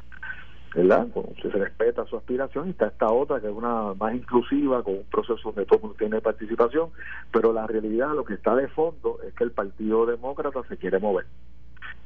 ¿verdad? 0.73 1.07
se 1.41 1.49
respeta 1.49 2.05
su 2.05 2.15
aspiración 2.15 2.67
y 2.67 2.71
está 2.71 2.87
esta 2.87 3.11
otra 3.11 3.41
que 3.41 3.47
es 3.47 3.53
una 3.53 3.93
más 3.95 4.15
inclusiva, 4.15 4.81
con 4.81 4.93
un 4.93 5.05
proceso 5.11 5.41
donde 5.43 5.65
todo 5.65 5.79
mundo 5.79 5.95
tiene 5.99 6.21
participación, 6.21 6.89
pero 7.33 7.51
la 7.51 7.67
realidad, 7.67 8.15
lo 8.15 8.23
que 8.23 8.35
está 8.35 8.55
de 8.55 8.69
fondo 8.69 9.19
es 9.27 9.33
que 9.33 9.43
el 9.43 9.51
Partido 9.51 10.05
Demócrata 10.05 10.61
se 10.69 10.77
quiere 10.77 10.99
mover 10.99 11.25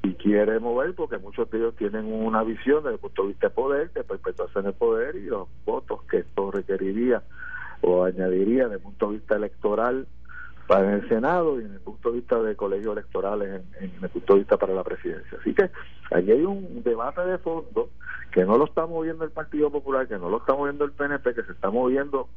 y 0.03 0.13
quiere 0.15 0.59
mover 0.59 0.93
porque 0.95 1.17
muchos 1.17 1.49
de 1.49 1.57
ellos 1.57 1.75
tienen 1.77 2.11
una 2.11 2.43
visión 2.43 2.83
desde 2.83 2.95
el 2.95 2.99
punto 2.99 3.21
de 3.23 3.27
vista 3.29 3.47
de 3.47 3.53
poder, 3.53 3.91
de 3.93 4.03
perpetuación 4.03 4.65
de 4.65 4.73
poder 4.73 5.15
y 5.15 5.25
los 5.25 5.47
votos 5.65 6.03
que 6.03 6.17
esto 6.17 6.51
requeriría 6.51 7.23
o 7.81 8.03
añadiría 8.03 8.63
desde 8.63 8.75
el 8.75 8.81
punto 8.81 9.07
de 9.07 9.17
vista 9.17 9.35
electoral 9.37 10.05
para 10.67 10.95
el 10.95 11.07
Senado 11.07 11.59
y 11.59 11.63
en 11.63 11.73
el 11.73 11.79
punto 11.79 12.11
de 12.11 12.17
vista 12.17 12.41
de 12.41 12.55
colegios 12.55 12.93
electorales 12.93 13.63
en, 13.79 13.91
el 14.01 14.09
punto 14.09 14.33
de 14.33 14.39
vista 14.39 14.57
para 14.57 14.73
la 14.73 14.83
presidencia. 14.83 15.37
Así 15.39 15.53
que 15.53 15.69
aquí 16.11 16.31
hay 16.31 16.43
un 16.43 16.83
debate 16.83 17.21
de 17.21 17.37
fondo 17.37 17.89
que 18.31 18.43
no 18.43 18.57
lo 18.57 18.65
está 18.65 18.85
moviendo 18.85 19.23
el 19.23 19.31
Partido 19.31 19.71
Popular, 19.71 20.07
que 20.07 20.17
no 20.17 20.29
lo 20.29 20.37
está 20.37 20.53
moviendo 20.53 20.83
el 20.83 20.91
PNP, 20.91 21.33
que 21.33 21.43
se 21.43 21.51
está 21.53 21.69
moviendo 21.69 22.27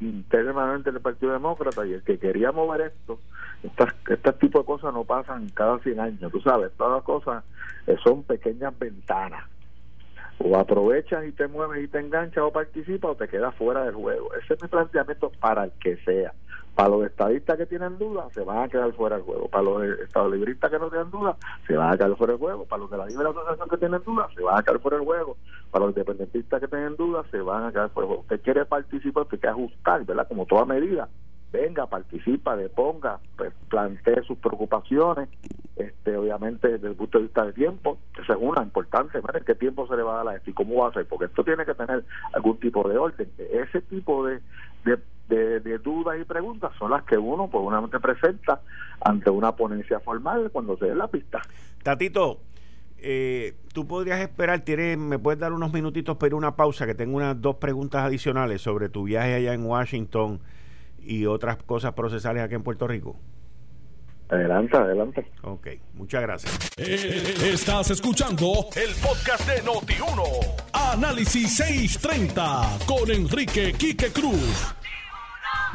internamente 0.00 0.90
el 0.90 1.00
Partido 1.00 1.32
Demócrata 1.32 1.86
y 1.86 1.92
el 1.92 2.02
que 2.02 2.18
quería 2.18 2.52
mover 2.52 2.92
esto, 2.92 3.20
estas, 3.62 3.94
este 4.08 4.32
tipo 4.34 4.60
de 4.60 4.64
cosas 4.64 4.92
no 4.92 5.04
pasan 5.04 5.48
cada 5.50 5.78
100 5.78 6.00
años, 6.00 6.32
tú 6.32 6.40
sabes, 6.40 6.72
todas 6.76 6.94
las 6.94 7.02
cosas 7.04 7.44
eh, 7.86 7.96
son 8.02 8.22
pequeñas 8.22 8.78
ventanas. 8.78 9.44
O 10.38 10.56
aprovechas 10.58 11.24
y 11.26 11.32
te 11.32 11.46
mueves 11.46 11.84
y 11.84 11.88
te 11.88 12.00
enganchas 12.00 12.42
o 12.42 12.50
participas 12.50 13.12
o 13.12 13.14
te 13.14 13.28
quedas 13.28 13.54
fuera 13.54 13.84
del 13.84 13.94
juego. 13.94 14.34
Ese 14.34 14.54
es 14.54 14.62
mi 14.62 14.68
planteamiento 14.68 15.30
para 15.40 15.64
el 15.64 15.72
que 15.80 15.96
sea. 15.98 16.32
Para 16.74 16.88
los 16.88 17.06
estadistas 17.06 17.56
que 17.56 17.66
tienen 17.66 17.98
dudas, 17.98 18.32
se 18.32 18.42
van 18.42 18.64
a 18.64 18.68
quedar 18.68 18.92
fuera 18.94 19.16
del 19.16 19.24
juego. 19.24 19.48
Para 19.48 19.62
los 19.62 19.82
estadolibristas 20.00 20.70
que 20.70 20.78
no 20.78 20.90
tienen 20.90 21.10
dudas, 21.10 21.36
se 21.66 21.76
van 21.76 21.92
a 21.92 21.96
quedar 21.96 22.16
fuera 22.16 22.32
del 22.32 22.40
juego. 22.40 22.64
Para 22.64 22.82
los 22.82 22.90
de 22.90 22.96
la 22.96 23.06
libre 23.06 23.28
asociación 23.28 23.68
que 23.68 23.76
tienen 23.76 24.02
dudas, 24.04 24.34
se 24.34 24.42
van 24.42 24.58
a 24.58 24.62
quedar 24.62 24.80
fuera 24.80 24.96
del 24.96 25.06
juego. 25.06 25.36
Para 25.70 25.84
los 25.84 25.96
independentistas 25.96 26.60
que 26.60 26.68
tienen 26.68 26.96
dudas, 26.96 27.26
se 27.30 27.40
van 27.40 27.64
a 27.64 27.70
quedar 27.70 27.90
fuera 27.90 28.08
del 28.08 28.16
juego. 28.16 28.22
Usted 28.22 28.40
quiere 28.42 28.64
participar, 28.64 29.22
usted 29.22 29.38
quiere 29.38 29.52
ajustar, 29.52 30.04
¿verdad? 30.04 30.26
Como 30.26 30.46
toda 30.46 30.64
medida. 30.64 31.08
Venga, 31.52 31.86
participa, 31.86 32.56
deponga, 32.56 33.20
pues, 33.36 33.52
plantee 33.68 34.24
sus 34.24 34.36
preocupaciones. 34.38 35.28
Este, 35.76 36.16
obviamente, 36.16 36.66
desde 36.66 36.88
el 36.88 36.96
punto 36.96 37.18
de 37.18 37.24
vista 37.24 37.44
del 37.44 37.54
tiempo, 37.54 37.98
esa 38.20 38.32
es 38.32 38.38
una 38.40 38.64
importante. 38.64 39.20
¿Qué 39.46 39.54
tiempo 39.54 39.86
se 39.86 39.94
le 39.94 40.02
va 40.02 40.14
a 40.14 40.24
dar 40.24 40.34
a 40.34 40.36
esto 40.36 40.50
y 40.50 40.54
cómo 40.54 40.82
va 40.82 40.88
a 40.88 40.92
ser? 40.92 41.06
Porque 41.06 41.26
esto 41.26 41.44
tiene 41.44 41.64
que 41.64 41.74
tener 41.74 42.04
algún 42.32 42.58
tipo 42.58 42.88
de 42.88 42.98
orden. 42.98 43.30
Ese 43.38 43.82
tipo 43.82 44.26
de, 44.26 44.40
de 44.84 44.98
de, 45.28 45.78
dudas 45.78 46.16
y 46.20 46.24
preguntas 46.24 46.72
son 46.78 46.90
las 46.90 47.02
que 47.04 47.16
uno 47.16 47.48
pues 47.48 47.64
una 47.64 47.86
presenta 48.00 48.60
ante 49.00 49.30
una 49.30 49.52
ponencia 49.52 50.00
formal 50.00 50.50
cuando 50.52 50.76
se 50.76 50.86
dé 50.86 50.94
la 50.94 51.08
pista. 51.08 51.40
Tatito, 51.82 52.40
eh, 52.98 53.54
tú 53.72 53.86
podrías 53.86 54.20
esperar, 54.20 54.60
tienes, 54.60 54.98
me 54.98 55.18
puedes 55.18 55.40
dar 55.40 55.52
unos 55.52 55.72
minutitos 55.72 56.16
para 56.16 56.36
una 56.36 56.56
pausa, 56.56 56.86
que 56.86 56.94
tengo 56.94 57.16
unas 57.16 57.40
dos 57.40 57.56
preguntas 57.56 58.04
adicionales 58.04 58.62
sobre 58.62 58.88
tu 58.88 59.04
viaje 59.04 59.34
allá 59.34 59.54
en 59.54 59.64
Washington 59.64 60.40
y 61.02 61.26
otras 61.26 61.56
cosas 61.62 61.92
procesales 61.92 62.42
aquí 62.42 62.54
en 62.54 62.62
Puerto 62.62 62.86
Rico. 62.86 63.16
Adelante, 64.34 64.76
adelante. 64.76 65.26
Ok, 65.42 65.68
muchas 65.94 66.22
gracias. 66.22 66.70
Eh, 66.76 67.52
estás 67.52 67.92
escuchando 67.92 68.66
el 68.74 68.92
podcast 69.00 69.48
de 69.48 69.62
Noti1. 69.62 70.72
Análisis 70.72 71.56
630 71.56 72.78
con 72.84 73.08
Enrique 73.12 73.72
Quique 73.74 74.08
Cruz. 74.08 74.74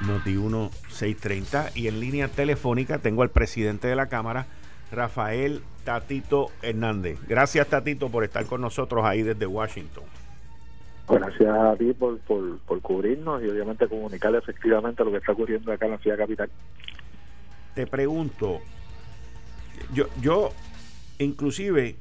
Noti 0.06 0.36
1 0.36 0.72
630 0.90 1.70
y 1.74 1.88
en 1.88 2.02
línea 2.02 2.28
telefónica 2.28 2.98
tengo 2.98 3.22
al 3.22 3.30
presidente 3.30 3.88
de 3.88 3.96
la 3.96 4.08
Cámara, 4.08 4.46
Rafael 4.92 5.62
Tatito 5.86 6.48
Hernández. 6.62 7.18
Gracias 7.30 7.66
Tatito 7.68 8.10
por 8.10 8.26
estar 8.26 8.46
con 8.46 8.60
nosotros 8.60 9.06
ahí 9.06 9.24
desde 9.24 9.46
Washington. 9.46 10.04
Gracias 11.08 11.50
a 11.50 11.76
ti 11.76 11.94
por, 11.94 12.20
por, 12.20 12.82
cubrirnos 12.82 13.42
y 13.42 13.50
obviamente 13.50 13.88
comunicarle 13.88 14.38
efectivamente 14.38 15.04
lo 15.04 15.12
que 15.12 15.18
está 15.18 15.32
ocurriendo 15.32 15.72
acá 15.72 15.86
en 15.86 15.92
la 15.92 15.98
ciudad 15.98 16.18
capital. 16.18 16.50
Te 17.76 17.88
pregunto, 17.88 18.60
yo, 19.94 20.08
yo 20.22 20.52
inclusive 21.20 21.96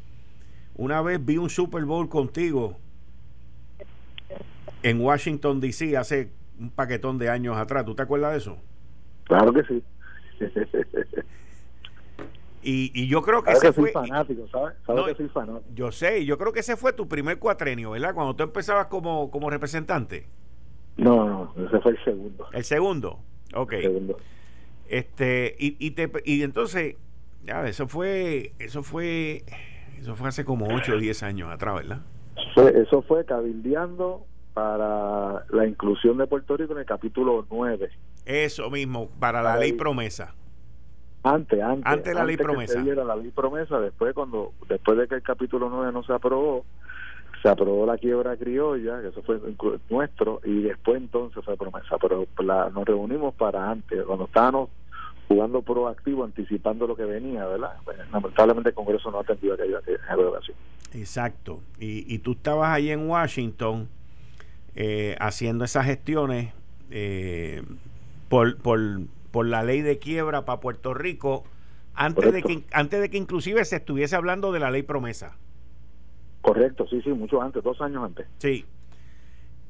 una 0.77 1.03
vez 1.03 1.25
vi 1.25 1.37
un 1.37 1.51
Super 1.51 1.85
Bowl 1.85 2.09
contigo 2.09 2.77
en 4.83 5.01
Washington, 5.01 5.61
D.C. 5.61 5.97
hace 5.97 6.31
un 6.59 6.71
paquetón 6.71 7.19
de 7.19 7.29
años 7.29 7.57
atrás. 7.57 7.85
¿Tú 7.85 7.95
te 7.95 8.03
acuerdas 8.03 8.33
de 8.33 8.39
eso? 8.39 8.59
Claro 9.25 9.53
que 9.53 9.63
sí. 9.65 9.83
y, 12.63 12.93
y 12.95 13.09
yo 13.09 13.23
creo 13.23 13.43
que 13.43 13.53
ese 13.53 13.73
fue. 13.73 13.91
fanático, 13.91 14.47
¿sabes? 14.49 14.75
que 14.87 15.15
soy 15.15 15.29
fanático. 15.29 15.71
Yo 15.75 15.93
sé, 15.93 16.25
yo 16.25 16.39
creo 16.39 16.53
que 16.53 16.61
ese 16.61 16.77
fue 16.77 16.93
tu 16.93 17.09
primer 17.09 17.39
cuatrenio, 17.39 17.91
¿verdad? 17.91 18.15
Cuando 18.15 18.35
tú 18.35 18.45
empezabas 18.45 18.87
como, 18.87 19.31
como 19.31 19.51
representante. 19.51 20.27
No, 20.97 21.53
no, 21.57 21.67
ese 21.67 21.81
fue 21.81 21.93
el 21.93 22.05
segundo. 22.05 22.47
¿El 22.53 22.65
segundo? 22.65 23.19
Ok. 23.55 23.73
El 23.75 23.83
segundo. 23.83 24.19
Este, 24.89 25.55
y, 25.59 25.77
y, 25.79 25.91
te, 25.91 26.11
y 26.25 26.43
entonces, 26.43 26.97
ya, 27.45 27.67
eso 27.69 27.87
fue, 27.89 28.53
eso 28.59 28.83
fue, 28.83 29.45
eso 29.99 30.17
fue 30.17 30.29
hace 30.29 30.45
como 30.45 30.67
8 30.75 30.95
o 30.95 30.99
10 30.99 31.23
años 31.23 31.51
atrás, 31.51 31.75
¿verdad? 31.77 32.01
eso 32.75 33.03
fue 33.03 33.25
cabildeando 33.25 34.25
para 34.55 35.45
la 35.51 35.67
inclusión 35.67 36.19
de 36.19 36.27
Puerto 36.27 36.57
Rico 36.57 36.73
en 36.73 36.81
el 36.81 36.87
capítulo 36.87 37.47
9. 37.51 37.91
Eso 38.25 38.71
mismo, 38.71 39.09
para 39.21 39.43
la, 39.43 39.57
ley 39.57 39.73
promesa. 39.73 40.35
Antes, 41.23 41.61
antes. 41.63 41.87
Antes 41.87 42.15
la 42.15 42.25
ley 42.25 42.37
promesa. 42.37 42.83
Se 42.83 42.95
la 42.95 43.17
ley 43.17 43.31
promesa, 43.31 43.79
después 43.81 44.15
cuando 44.15 44.53
después 44.69 44.99
de 44.99 45.07
que 45.07 45.17
el 45.17 45.23
capítulo 45.23 45.69
9 45.71 45.93
no 45.93 46.03
se 46.03 46.13
aprobó, 46.13 46.65
se 47.43 47.49
aprobó 47.49 47.87
la 47.87 47.99
quiebra 47.99 48.37
criolla, 48.37 49.01
que 49.01 49.09
eso 49.09 49.23
fue 49.23 49.41
nuestro, 49.91 50.41
y 50.45 50.63
después 50.63 50.99
entonces 50.99 51.45
fue 51.45 51.57
promesa. 51.57 51.97
Pero 52.01 52.27
nos 52.73 52.85
reunimos 52.85 53.35
para 53.35 53.71
antes, 53.71 54.03
cuando 54.05 54.25
estábamos 54.25 54.71
jugando 55.29 55.63
proactivo, 55.63 56.25
anticipando 56.25 56.87
lo 56.87 56.97
que 56.97 57.05
venía, 57.05 57.47
¿verdad? 57.47 57.75
Pues, 57.85 57.99
lamentablemente 58.11 58.71
el 58.71 58.75
Congreso 58.75 59.11
no 59.11 59.19
ha 59.19 59.23
atendido 59.23 59.55
aquella, 59.55 59.79
aquella 59.79 59.99
Exacto. 60.95 61.61
Y, 61.79 62.13
y 62.13 62.19
tú 62.19 62.33
estabas 62.33 62.71
ahí 62.71 62.91
en 62.91 63.09
Washington 63.09 63.89
eh, 64.75 65.17
haciendo 65.21 65.65
esas 65.65 65.85
gestiones 65.85 66.53
eh, 66.91 67.63
por, 68.29 68.57
por, 68.59 68.81
por 69.31 69.47
la 69.47 69.63
ley 69.63 69.83
de 69.83 69.99
quiebra 69.99 70.45
para 70.45 70.61
Puerto 70.61 70.95
Rico 70.95 71.45
antes 71.95 72.33
de 72.33 72.43
que 72.43 72.63
antes 72.71 73.01
de 73.01 73.11
que 73.11 73.17
inclusive 73.17 73.65
se 73.65 73.77
estuviese 73.77 74.15
hablando 74.15 74.53
de 74.53 74.61
la 74.61 74.71
ley 74.71 74.83
promesa. 74.83 75.37
Correcto, 76.43 76.87
sí, 76.89 77.01
sí, 77.03 77.11
mucho 77.11 77.43
antes, 77.43 77.63
dos 77.63 77.81
años 77.81 78.05
antes. 78.05 78.27
Sí. 78.39 78.65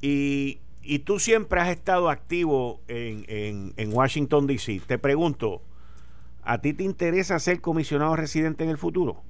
Y, 0.01 0.59
y 0.83 1.01
tú 1.01 1.19
siempre 1.19 1.61
has 1.61 1.69
estado 1.69 2.09
activo 2.09 2.81
en, 2.89 3.25
en, 3.29 3.73
en 3.77 3.93
Washington, 3.93 4.47
D.C. 4.47 4.81
Te 4.87 4.99
pregunto, 4.99 5.63
¿a 6.43 6.59
ti 6.61 6.75
te 6.75 6.85
interesa 6.85 7.39
ser 7.39 7.61
comisionado 7.61 8.15
residente 8.17 8.65
en 8.65 8.71
el 8.71 8.79
futuro? 8.79 9.23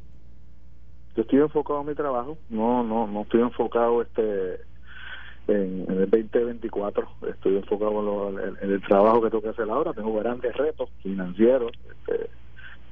Yo 1.17 1.23
estoy 1.23 1.41
enfocado 1.41 1.81
en 1.81 1.87
mi 1.89 1.95
trabajo, 1.95 2.39
no, 2.49 2.85
no, 2.85 3.07
no 3.07 3.23
estoy 3.23 3.41
enfocado 3.41 4.03
este 4.03 4.61
en, 5.49 5.87
el 5.89 6.11
2024. 6.11 7.09
Estoy 7.29 7.57
enfocado 7.57 8.31
en, 8.31 8.71
el 8.71 8.81
trabajo 8.83 9.23
que 9.23 9.31
tengo 9.31 9.43
que 9.43 9.49
hacer 9.49 9.69
ahora. 9.69 9.93
Tengo 9.93 10.15
grandes 10.15 10.57
retos 10.57 10.91
financieros 11.03 11.73
este, 11.91 12.31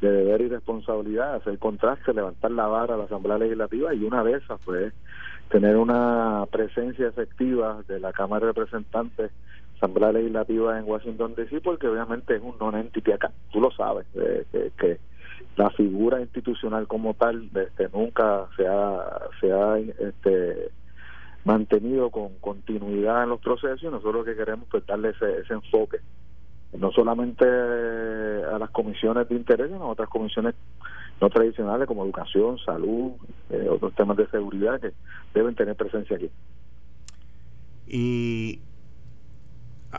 de 0.00 0.10
deber 0.10 0.42
y 0.42 0.48
responsabilidad, 0.48 1.36
hacer 1.36 1.58
contraste, 1.58 2.12
levantar 2.12 2.50
la 2.50 2.66
vara 2.66 2.94
a 2.94 2.98
la 2.98 3.04
Asamblea 3.04 3.38
Legislativa 3.38 3.94
y 3.94 4.04
una 4.04 4.22
de 4.22 4.32
esas 4.32 4.60
fue 4.62 4.92
tener 5.48 5.76
una 5.76 6.44
presencia 6.50 7.08
efectiva 7.08 7.82
de 7.86 8.00
la 8.00 8.12
Cámara 8.12 8.46
de 8.46 8.52
Representantes, 8.52 9.30
Asamblea 9.76 10.12
Legislativa 10.12 10.78
en 10.78 10.88
Washington 10.88 11.34
DC, 11.34 11.60
porque 11.60 11.88
obviamente 11.88 12.36
es 12.36 12.42
un 12.42 12.56
non-entity 12.58 13.12
acá, 13.12 13.30
tú 13.52 13.60
lo 13.60 13.70
sabes, 13.70 14.06
eh, 14.14 14.70
que, 14.76 14.98
la 15.56 15.70
figura 15.70 16.20
institucional 16.20 16.86
como 16.86 17.14
tal 17.14 17.48
este, 17.54 17.88
nunca 17.88 18.46
se 18.56 18.66
ha, 18.66 19.20
se 19.40 19.50
ha 19.50 19.78
este, 19.78 20.70
mantenido 21.44 22.10
con 22.10 22.34
continuidad 22.40 23.22
en 23.22 23.30
los 23.30 23.40
procesos 23.40 23.82
y 23.82 23.86
nosotros 23.86 24.16
lo 24.16 24.24
que 24.24 24.36
queremos 24.36 24.68
es 24.74 24.86
darle 24.86 25.10
ese, 25.10 25.40
ese 25.40 25.54
enfoque 25.54 25.98
no 26.78 26.90
solamente 26.92 27.44
a 27.44 28.58
las 28.58 28.70
comisiones 28.70 29.28
de 29.28 29.34
interés 29.34 29.68
sino 29.68 29.84
a 29.84 29.88
otras 29.88 30.08
comisiones 30.08 30.54
no 31.20 31.30
tradicionales 31.30 31.86
como 31.86 32.04
educación, 32.04 32.58
salud, 32.58 33.12
eh, 33.50 33.66
otros 33.70 33.94
temas 33.94 34.16
de 34.16 34.26
seguridad 34.28 34.80
que 34.80 34.92
deben 35.34 35.54
tener 35.54 35.74
presencia 35.74 36.16
aquí. 36.16 36.30
Y 37.86 38.60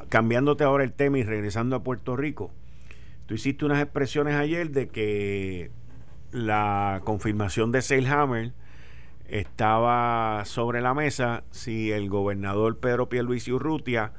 cambiándote 0.10 0.64
ahora 0.64 0.84
el 0.84 0.94
tema 0.94 1.18
y 1.18 1.24
regresando 1.24 1.76
a 1.76 1.84
Puerto 1.84 2.16
Rico, 2.16 2.52
tú 3.26 3.34
hiciste 3.34 3.66
unas 3.66 3.82
expresiones 3.82 4.36
ayer 4.36 4.70
de 4.70 4.90
que 4.90 5.72
la 6.32 7.02
confirmación 7.04 7.72
de 7.72 7.82
Hammer 8.10 8.52
estaba 9.28 10.44
sobre 10.46 10.82
la 10.82 10.94
mesa 10.94 11.44
si 11.52 11.92
el 11.92 12.10
gobernador 12.10 12.78
Pedro 12.78 13.10
Pierluisi 13.10 13.52
Urrutia 13.52 14.14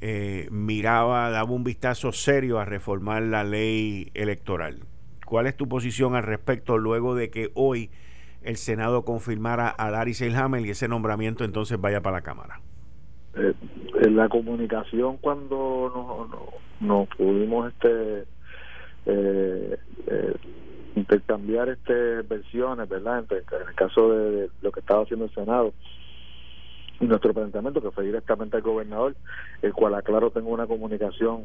eh, 0.00 0.48
miraba, 0.50 1.30
daba 1.30 1.50
un 1.50 1.64
vistazo 1.64 2.12
serio 2.12 2.58
a 2.58 2.64
reformar 2.64 3.22
la 3.22 3.44
ley 3.44 4.10
electoral. 4.14 4.80
¿Cuál 5.24 5.46
es 5.46 5.56
tu 5.56 5.68
posición 5.68 6.14
al 6.14 6.22
respecto 6.22 6.78
luego 6.78 7.14
de 7.14 7.30
que 7.30 7.50
hoy 7.54 7.90
el 8.42 8.56
Senado 8.56 9.04
confirmara 9.04 9.68
a 9.68 9.90
Larry 9.90 10.14
Selhammer 10.14 10.64
y 10.64 10.70
ese 10.70 10.88
nombramiento 10.88 11.44
entonces 11.44 11.80
vaya 11.80 12.00
para 12.00 12.18
la 12.18 12.22
Cámara? 12.22 12.60
Eh, 13.34 13.52
en 14.02 14.16
la 14.16 14.28
comunicación 14.28 15.16
cuando 15.18 16.28
nos, 16.80 17.08
pudimos 17.08 17.72
este 17.72 18.24
eh, 19.06 19.76
eh 20.06 20.34
intercambiar 20.96 21.68
este 21.68 22.22
versiones, 22.22 22.88
¿verdad? 22.88 23.24
En 23.30 23.36
el 23.36 23.74
caso 23.74 24.12
de 24.12 24.48
lo 24.62 24.72
que 24.72 24.80
estaba 24.80 25.02
haciendo 25.02 25.26
el 25.26 25.34
Senado 25.34 25.74
nuestro 27.00 27.34
planteamiento, 27.34 27.82
que 27.82 27.90
fue 27.90 28.04
directamente 28.04 28.56
al 28.56 28.62
gobernador, 28.62 29.14
el 29.62 29.72
cual, 29.72 29.94
aclaro, 29.94 30.30
tengo 30.30 30.50
una 30.50 30.66
comunicación 30.66 31.44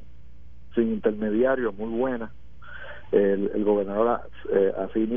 sin 0.76 0.94
intermediarios 0.94 1.76
muy 1.76 1.90
buena. 1.90 2.32
El, 3.12 3.64
gobernador 3.66 4.22
eh, 4.54 4.74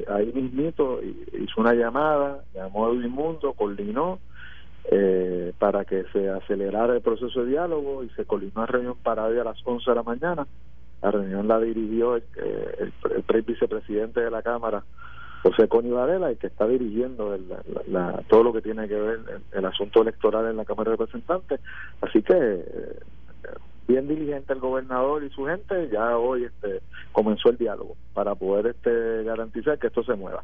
ahí 0.09 0.33
mismito 0.35 1.01
hizo 1.03 1.61
una 1.61 1.75
llamada, 1.75 2.43
llamó 2.53 2.87
a 2.87 2.91
Edwin 2.91 3.13
Mundo, 3.13 3.53
coordinó 3.53 4.19
eh, 4.91 5.53
para 5.61 5.85
que 5.85 6.05
se 6.13 6.29
acelerara 6.29 6.95
el 6.95 7.03
proceso 7.03 7.45
de 7.45 7.51
diálogo 7.51 8.03
y 8.03 8.09
se 8.11 8.25
coordinó 8.25 8.53
una 8.57 8.67
reunión 8.67 8.97
para 9.01 9.25
hoy 9.27 9.39
a 9.39 9.45
las 9.45 9.59
11 9.65 9.89
de 9.89 9.95
la 9.95 10.03
mañana 10.03 10.47
la 11.05 11.11
reunión 11.11 11.47
la 11.47 11.61
dirigió 11.61 12.17
el, 12.17 12.23
el, 12.79 12.93
el, 13.29 13.43
vicepresidente 13.43 14.21
de 14.21 14.31
la 14.31 14.43
Cámara, 14.43 14.85
José 15.45 15.69
Coni 15.69 15.91
Varela, 15.91 16.33
y 16.33 16.37
que 16.37 16.47
está 16.47 16.67
dirigiendo 16.67 17.37
todo 18.29 18.43
lo 18.43 18.53
que 18.55 18.63
tiene 18.63 18.89
que 18.89 18.95
ver 18.95 19.21
el, 19.53 19.65
asunto 19.67 20.01
electoral 20.01 20.47
en 20.51 20.57
la 20.57 20.65
Cámara 20.65 20.93
de 20.93 20.97
Representantes. 20.97 21.61
Así 22.01 22.23
que 22.23 22.33
eh, 22.35 22.99
bien 23.87 24.09
diligente 24.09 24.55
el 24.55 24.61
gobernador 24.61 25.23
y 25.23 25.29
su 25.29 25.45
gente, 25.45 25.91
ya 25.93 26.17
hoy 26.17 26.45
este, 26.45 26.81
comenzó 27.13 27.51
el 27.51 27.59
diálogo 27.59 27.95
para 28.15 28.35
poder 28.35 28.69
este, 28.69 29.23
garantizar 29.25 29.79
que 29.79 29.89
esto 29.89 30.03
se 30.03 30.15
mueva. 30.15 30.43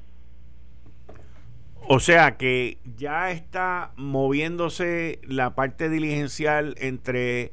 O 1.88 1.98
sea 1.98 2.36
que 2.36 2.76
ya 2.98 3.30
está 3.30 3.92
moviéndose 3.96 5.18
la 5.26 5.54
parte 5.54 5.88
diligencial 5.88 6.74
entre 6.76 7.52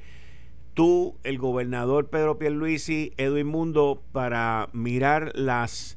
tú, 0.74 1.16
el 1.24 1.38
gobernador 1.38 2.10
Pedro 2.10 2.38
Pierluisi, 2.38 3.14
Edwin 3.16 3.48
Mundo, 3.48 4.02
para 4.12 4.68
mirar 4.74 5.32
las 5.34 5.97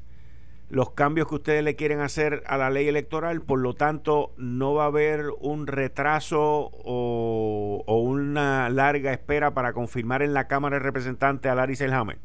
los 0.71 0.91
cambios 0.91 1.27
que 1.27 1.35
ustedes 1.35 1.63
le 1.63 1.75
quieren 1.75 1.99
hacer 1.99 2.43
a 2.47 2.57
la 2.57 2.69
ley 2.69 2.87
electoral, 2.87 3.41
por 3.41 3.59
lo 3.59 3.73
tanto 3.73 4.31
no 4.37 4.73
va 4.73 4.85
a 4.85 4.87
haber 4.87 5.25
un 5.41 5.67
retraso 5.67 6.71
o, 6.85 7.83
una 7.87 8.69
larga 8.69 9.11
espera 9.11 9.53
para 9.53 9.73
confirmar 9.73 10.21
en 10.21 10.33
la 10.33 10.47
Cámara 10.47 10.77
de 10.77 10.83
Representantes 10.83 11.51
a 11.51 11.55
Larry 11.55 11.75
Selhammer. 11.75 12.17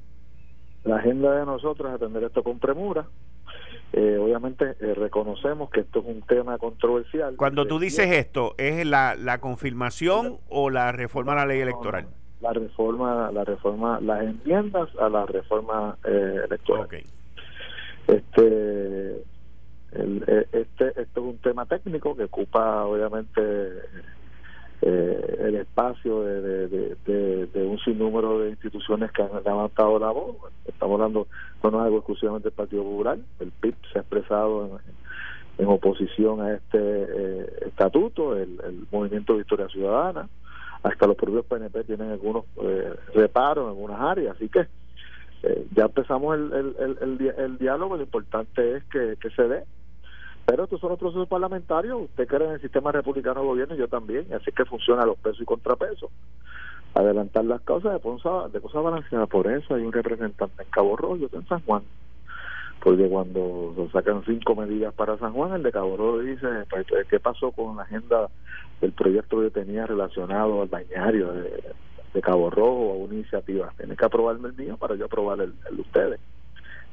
La 0.84 0.96
agenda 0.96 1.32
de 1.34 1.44
nosotros 1.44 1.88
es 1.88 1.96
atender 1.96 2.22
esto 2.22 2.44
con 2.44 2.60
premura. 2.60 3.06
Eh, 3.92 4.16
obviamente 4.20 4.76
eh, 4.80 4.94
reconocemos 4.94 5.68
que 5.70 5.80
esto 5.80 5.98
es 5.98 6.06
un 6.06 6.22
tema 6.22 6.56
controversial. 6.58 7.34
Cuando 7.36 7.66
tú 7.66 7.80
dices 7.80 8.12
esto, 8.12 8.54
¿es 8.58 8.86
la, 8.86 9.16
la 9.16 9.38
confirmación 9.38 10.38
o 10.48 10.70
la 10.70 10.92
reforma 10.92 11.32
a 11.32 11.36
la 11.36 11.46
ley 11.46 11.60
electoral? 11.60 12.06
la 12.40 12.52
reforma, 12.52 13.30
la 13.32 13.44
reforma, 13.44 13.98
las 14.00 14.22
enmiendas 14.22 14.88
a 15.00 15.08
la 15.08 15.26
reforma 15.26 15.96
eh, 16.04 16.42
electoral. 16.44 16.86
Este, 18.06 19.22
el, 19.92 20.24
eh, 20.26 20.46
este, 20.52 20.88
esto 20.88 21.20
es 21.20 21.26
un 21.26 21.38
tema 21.38 21.66
técnico 21.66 22.16
que 22.16 22.24
ocupa 22.24 22.84
obviamente 22.84 23.40
eh, 24.82 25.36
el 25.40 25.54
espacio 25.56 26.22
de, 26.22 27.66
un 27.66 27.78
sinnúmero 27.78 28.40
de 28.40 28.50
instituciones 28.50 29.10
que 29.10 29.22
han 29.22 29.30
levantado 29.44 29.98
la 29.98 30.10
voz. 30.10 30.36
Estamos 30.66 30.94
hablando, 30.94 31.26
no 31.62 31.68
es 31.68 31.84
algo 31.84 31.96
exclusivamente 31.98 32.48
del 32.48 32.56
Partido 32.56 32.82
Popular, 32.82 33.18
el 33.40 33.50
PIB 33.52 33.74
se 33.92 33.98
ha 33.98 34.02
expresado 34.02 34.78
en, 35.58 35.66
oposición 35.66 36.42
a 36.42 36.54
este 36.54 36.78
eh, 36.78 37.46
estatuto, 37.66 38.36
el, 38.36 38.86
Movimiento 38.92 39.34
de 39.34 39.40
Historia 39.40 39.68
Ciudadana, 39.68 40.28
hasta 40.82 41.06
los 41.06 41.16
propios 41.16 41.46
PNP 41.46 41.84
tienen 41.84 42.10
algunos 42.10 42.44
eh, 42.62 42.94
reparos 43.14 43.64
en 43.64 43.68
algunas 43.70 44.00
áreas, 44.00 44.36
así 44.36 44.48
que 44.48 44.66
ya 45.74 45.84
empezamos 45.84 46.36
el, 46.36 46.52
el, 46.52 46.96
el, 47.00 47.34
el, 47.38 47.58
diálogo, 47.58 47.96
lo 47.96 48.02
importante 48.02 48.76
es 48.76 48.84
que, 48.84 49.16
que 49.20 49.30
se 49.30 49.42
dé 49.46 49.64
pero 50.46 50.62
estos 50.62 50.80
son 50.80 50.90
los 50.90 50.98
procesos 50.98 51.28
parlamentarios. 51.28 52.02
Usted 52.02 52.28
cree 52.28 52.46
en 52.46 52.54
el 52.54 52.60
sistema 52.60 52.92
republicano 52.92 53.40
de 53.40 53.46
gobierno, 53.46 53.74
yo 53.74 53.88
también. 53.88 54.32
Así 54.32 54.52
que 54.52 54.64
funciona 54.64 55.04
los 55.04 55.18
pesos 55.18 55.40
y 55.40 55.44
contrapesos. 55.44 56.08
Adelantar 56.94 57.44
las 57.44 57.60
causas 57.62 57.94
de 57.94 58.00
cosas, 58.00 58.52
de 58.52 58.60
cosas 58.60 58.82
balanceadas. 58.82 59.28
Por 59.28 59.50
eso 59.50 59.74
hay 59.74 59.82
un 59.82 59.92
representante 59.92 60.62
en 60.62 60.70
Cabo 60.70 60.96
Rojo, 60.96 61.16
en 61.16 61.48
San 61.48 61.60
Juan. 61.62 61.82
Porque 62.80 63.08
cuando 63.08 63.74
se 63.76 63.90
sacan 63.90 64.22
cinco 64.24 64.54
medidas 64.54 64.94
para 64.94 65.18
San 65.18 65.32
Juan, 65.32 65.52
el 65.52 65.64
de 65.64 65.72
Cabo 65.72 65.96
Rojo 65.96 66.20
dice: 66.20 66.46
pues, 66.70 66.86
¿qué 67.10 67.18
pasó 67.18 67.50
con 67.50 67.76
la 67.76 67.82
agenda 67.82 68.28
del 68.80 68.92
proyecto 68.92 69.40
que 69.40 69.50
tenía 69.50 69.84
relacionado 69.84 70.62
al 70.62 70.68
bañario 70.68 71.32
de, 71.32 71.60
Cabo 72.20 72.50
Rojo 72.50 72.92
a 72.92 72.96
una 72.96 73.14
iniciativa? 73.14 73.72
Tiene 73.76 73.96
que 73.96 74.04
aprobarme 74.04 74.48
el 74.48 74.54
mío 74.54 74.76
para 74.76 74.94
yo 74.94 75.06
aprobar 75.06 75.40
el, 75.40 75.54
el 75.68 75.76
de 75.76 75.82
ustedes. 75.82 76.20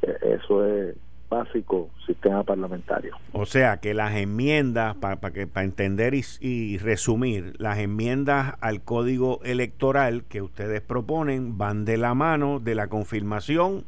Eh, 0.02 0.38
eso 0.40 0.66
es 0.66 0.96
básico 1.34 1.90
sistema 2.06 2.44
parlamentario. 2.44 3.16
O 3.32 3.46
sea 3.46 3.78
que 3.78 3.94
las 3.94 4.16
enmiendas, 4.16 4.96
para 4.98 5.18
que 5.32 5.48
para 5.48 5.64
entender 5.64 6.14
y, 6.14 6.78
resumir, 6.78 7.54
las 7.58 7.80
enmiendas 7.80 8.56
al 8.62 8.82
código 8.82 9.40
electoral 9.44 10.24
que 10.26 10.42
ustedes 10.42 10.82
proponen 10.82 11.58
van 11.58 11.86
de 11.86 11.98
la 11.98 12.14
mano 12.14 12.60
de 12.60 12.76
la 12.76 12.88
confirmación 12.88 13.86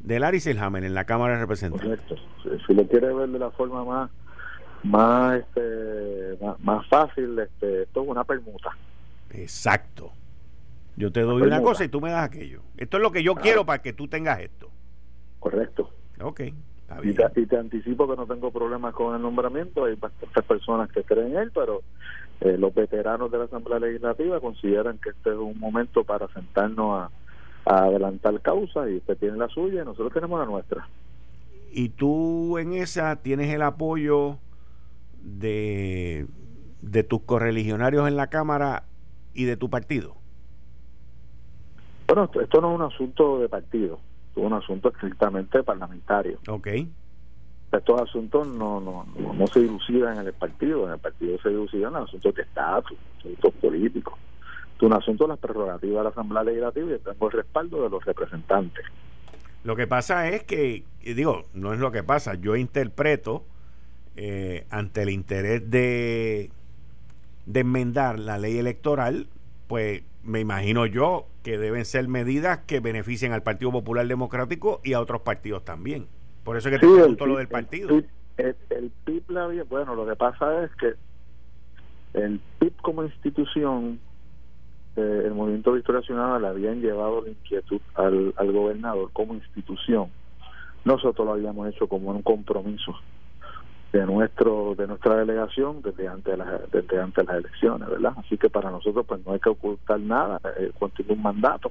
de 0.00 0.20
Larry 0.20 0.40
Selhammer 0.40 0.84
en 0.84 0.94
la 0.94 1.04
Cámara 1.04 1.34
de 1.34 1.40
Representantes. 1.40 1.88
Correcto. 1.88 2.16
Si, 2.66 2.74
lo 2.74 2.86
quiere 2.86 3.12
ver 3.12 3.28
de 3.28 3.38
la 3.38 3.50
forma 3.50 3.84
más 3.84 4.10
más 4.84 5.40
este 5.40 6.38
más, 6.62 6.86
fácil, 6.86 7.36
este, 7.38 7.82
esto 7.82 8.02
es 8.02 8.08
una 8.08 8.24
permuta. 8.24 8.76
Exacto. 9.30 10.12
Yo 10.98 11.12
te 11.12 11.20
doy 11.20 11.42
una 11.42 11.62
cosa 11.62 11.84
y 11.84 11.88
tú 11.88 12.00
me 12.00 12.10
das 12.10 12.24
aquello. 12.24 12.62
Esto 12.76 12.96
es 12.96 13.02
lo 13.02 13.12
que 13.12 13.22
yo 13.22 13.36
quiero 13.36 13.64
para 13.64 13.80
que 13.80 13.92
tú 13.92 14.08
tengas 14.08 14.40
esto. 14.40 14.68
Correcto. 15.38 15.90
Ok. 16.20 16.40
Y 17.04 17.12
te, 17.12 17.56
anticipo 17.56 18.08
que 18.08 18.16
no 18.16 18.26
tengo 18.26 18.50
problemas 18.50 18.94
con 18.94 19.14
el 19.14 19.22
nombramiento. 19.22 19.84
Hay 19.84 19.94
bastantes 19.94 20.44
personas 20.44 20.90
que 20.90 21.04
creen 21.04 21.28
en 21.28 21.36
él, 21.36 21.52
pero 21.54 21.82
eh, 22.40 22.58
los 22.58 22.74
veteranos 22.74 23.30
de 23.30 23.38
la 23.38 23.44
Asamblea 23.44 23.78
Legislativa 23.78 24.40
consideran 24.40 24.98
que 24.98 25.10
este 25.10 25.30
es 25.30 25.36
un 25.36 25.56
momento 25.60 26.02
para 26.02 26.26
sentarnos 26.28 27.02
a, 27.02 27.10
adelantar 27.64 28.40
causas 28.40 28.88
y 28.88 28.96
usted 28.96 29.18
tiene 29.18 29.36
la 29.36 29.46
suya 29.48 29.82
y 29.82 29.84
nosotros 29.84 30.12
tenemos 30.12 30.40
la 30.40 30.46
nuestra. 30.46 30.88
¿Y 31.70 31.90
tú 31.90 32.58
en 32.58 32.72
esa 32.72 33.16
tienes 33.16 33.52
el 33.54 33.62
apoyo 33.62 34.38
de, 35.22 36.26
de 36.80 37.04
tus 37.04 37.20
correligionarios 37.20 38.08
en 38.08 38.16
la 38.16 38.28
Cámara 38.28 38.84
y 39.34 39.44
de 39.44 39.56
tu 39.58 39.68
partido? 39.68 40.17
Bueno, 42.08 42.30
esto 42.40 42.60
no 42.60 42.70
es 42.72 42.80
un 42.80 42.82
asunto 42.82 43.38
de 43.38 43.48
partido 43.48 44.00
un 44.38 44.52
asunto 44.52 44.88
estrictamente 44.88 45.62
parlamentario. 45.62 46.38
Ok. 46.48 46.68
Estos 47.70 48.00
asuntos 48.00 48.46
no, 48.46 48.80
no, 48.80 49.06
no, 49.34 49.46
se 49.48 49.60
dilucidan 49.60 50.18
en 50.18 50.26
el 50.26 50.32
partido, 50.32 50.86
en 50.86 50.94
el 50.94 50.98
partido 50.98 51.38
se 51.42 51.50
dilucidan 51.50 51.94
en 51.96 52.02
asuntos 52.02 52.34
de 52.34 52.42
estatus, 52.42 52.96
asuntos 53.18 53.54
políticos. 53.54 54.14
Es 54.76 54.82
un 54.82 54.92
asunto 54.94 55.24
de 55.24 55.28
las 55.28 55.38
prerrogativas 55.38 55.98
de 55.98 56.04
la 56.04 56.10
Asamblea 56.10 56.44
Legislativa 56.44 56.94
y 56.94 56.98
tengo 56.98 57.26
el 57.26 57.32
respaldo 57.32 57.82
de 57.82 57.90
los 57.90 58.04
representantes. 58.04 58.86
Lo 59.64 59.76
que 59.76 59.86
pasa 59.86 60.28
es 60.28 60.44
que, 60.44 60.84
digo, 61.02 61.44
no 61.52 61.74
es 61.74 61.80
lo 61.80 61.90
que 61.90 62.02
pasa, 62.02 62.34
yo 62.36 62.56
interpreto 62.56 63.44
eh, 64.16 64.66
ante 64.70 65.02
el 65.02 65.10
interés 65.10 65.68
de, 65.70 66.50
de 67.44 67.60
enmendar 67.60 68.18
la 68.18 68.38
ley 68.38 68.56
electoral, 68.56 69.26
pues 69.66 70.02
me 70.28 70.40
imagino 70.40 70.86
yo 70.86 71.26
que 71.42 71.58
deben 71.58 71.84
ser 71.84 72.06
medidas 72.06 72.58
que 72.66 72.80
beneficien 72.80 73.32
al 73.32 73.42
Partido 73.42 73.72
Popular 73.72 74.06
Democrático 74.06 74.80
y 74.84 74.92
a 74.92 75.00
otros 75.00 75.22
partidos 75.22 75.64
también. 75.64 76.06
Por 76.44 76.56
eso 76.56 76.70
que 76.70 76.78
te 76.78 76.86
pregunto 76.86 77.26
lo 77.26 77.38
del 77.38 77.48
partido. 77.48 77.88
El, 78.36 78.92
PIB, 79.04 79.24
bueno, 79.68 79.94
lo 79.94 80.06
que 80.06 80.14
pasa 80.14 80.64
es 80.64 80.70
que 80.76 80.94
el 82.14 82.40
PIB 82.58 82.72
como 82.82 83.02
institución, 83.02 83.98
eh, 84.96 85.22
el 85.24 85.34
Movimiento 85.34 85.72
de 85.72 85.80
Historia 85.80 86.02
Ciudadana 86.02 86.38
le 86.38 86.46
habían 86.46 86.80
llevado 86.80 87.22
la 87.22 87.30
inquietud 87.30 87.80
al, 87.94 88.34
al 88.36 88.52
gobernador 88.52 89.10
como 89.12 89.34
institución. 89.34 90.08
Nosotros 90.84 91.26
lo 91.26 91.32
habíamos 91.32 91.68
hecho 91.68 91.88
como 91.88 92.10
un 92.10 92.22
compromiso 92.22 92.94
de 93.92 94.04
nuestro 94.04 94.74
de 94.74 94.86
nuestra 94.86 95.16
delegación 95.16 95.80
desde 95.82 96.08
antes 96.08 96.24
de 96.24 96.36
las 96.36 96.70
desde 96.70 97.00
antes 97.00 97.24
de 97.26 97.32
las 97.32 97.42
elecciones 97.42 97.88
verdad 97.88 98.12
así 98.18 98.36
que 98.36 98.50
para 98.50 98.70
nosotros 98.70 99.06
pues 99.06 99.24
no 99.24 99.32
hay 99.32 99.40
que 99.40 99.48
ocultar 99.48 99.98
nada 99.98 100.40
eh, 100.58 100.72
continúa 100.78 101.14
un 101.14 101.22
mandato. 101.22 101.70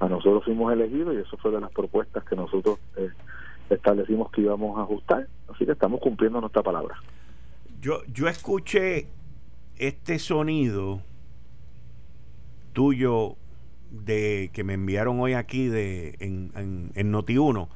A 0.00 0.08
nosotros 0.08 0.44
fuimos 0.44 0.72
elegidos 0.72 1.14
y 1.14 1.18
eso 1.18 1.36
fue 1.36 1.52
de 1.52 1.60
las 1.60 1.70
propuestas 1.70 2.24
que 2.24 2.34
nosotros 2.34 2.78
eh, 2.96 3.10
establecimos 3.70 4.30
que 4.32 4.42
íbamos 4.42 4.78
a 4.78 4.82
ajustar. 4.82 5.28
Así 5.52 5.64
que 5.64 5.72
estamos 5.72 6.00
cumpliendo 6.00 6.40
nuestra 6.40 6.62
palabra. 6.62 6.96
Yo 7.80 8.02
yo 8.06 8.28
escuché 8.28 9.08
este 9.76 10.18
sonido 10.18 11.00
tuyo 12.72 13.36
de 13.90 14.50
que 14.52 14.64
me 14.64 14.74
enviaron 14.74 15.20
hoy 15.20 15.34
aquí 15.34 15.68
de 15.68 16.16
en, 16.18 16.50
en, 16.56 16.90
en 16.94 17.12
Noti1 17.12 17.68